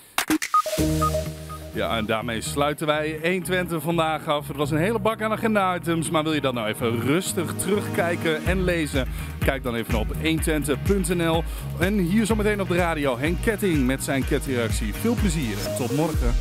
Ja, 1.73 1.97
en 1.97 2.05
daarmee 2.05 2.41
sluiten 2.41 2.87
wij 2.87 3.19
120 3.21 3.81
vandaag 3.81 4.27
af. 4.27 4.47
Het 4.47 4.57
was 4.57 4.71
een 4.71 4.77
hele 4.77 4.99
bak 4.99 5.21
aan 5.21 5.31
agenda-items, 5.31 6.09
maar 6.09 6.23
wil 6.23 6.33
je 6.33 6.41
dat 6.41 6.53
nou 6.53 6.67
even 6.67 6.99
rustig 6.99 7.55
terugkijken 7.55 8.45
en 8.45 8.63
lezen? 8.63 9.07
Kijk 9.39 9.63
dan 9.63 9.75
even 9.75 9.99
op 9.99 10.07
120.nl. 10.13 11.43
En 11.79 11.97
hier 11.97 12.25
zometeen 12.25 12.61
op 12.61 12.67
de 12.67 12.75
radio 12.75 13.17
Henk 13.17 13.41
Ketting 13.41 13.85
met 13.85 14.03
zijn 14.03 14.25
kettingreactie. 14.25 14.93
Veel 14.93 15.15
plezier 15.15 15.55
tot 15.77 15.95
morgen. 15.95 16.33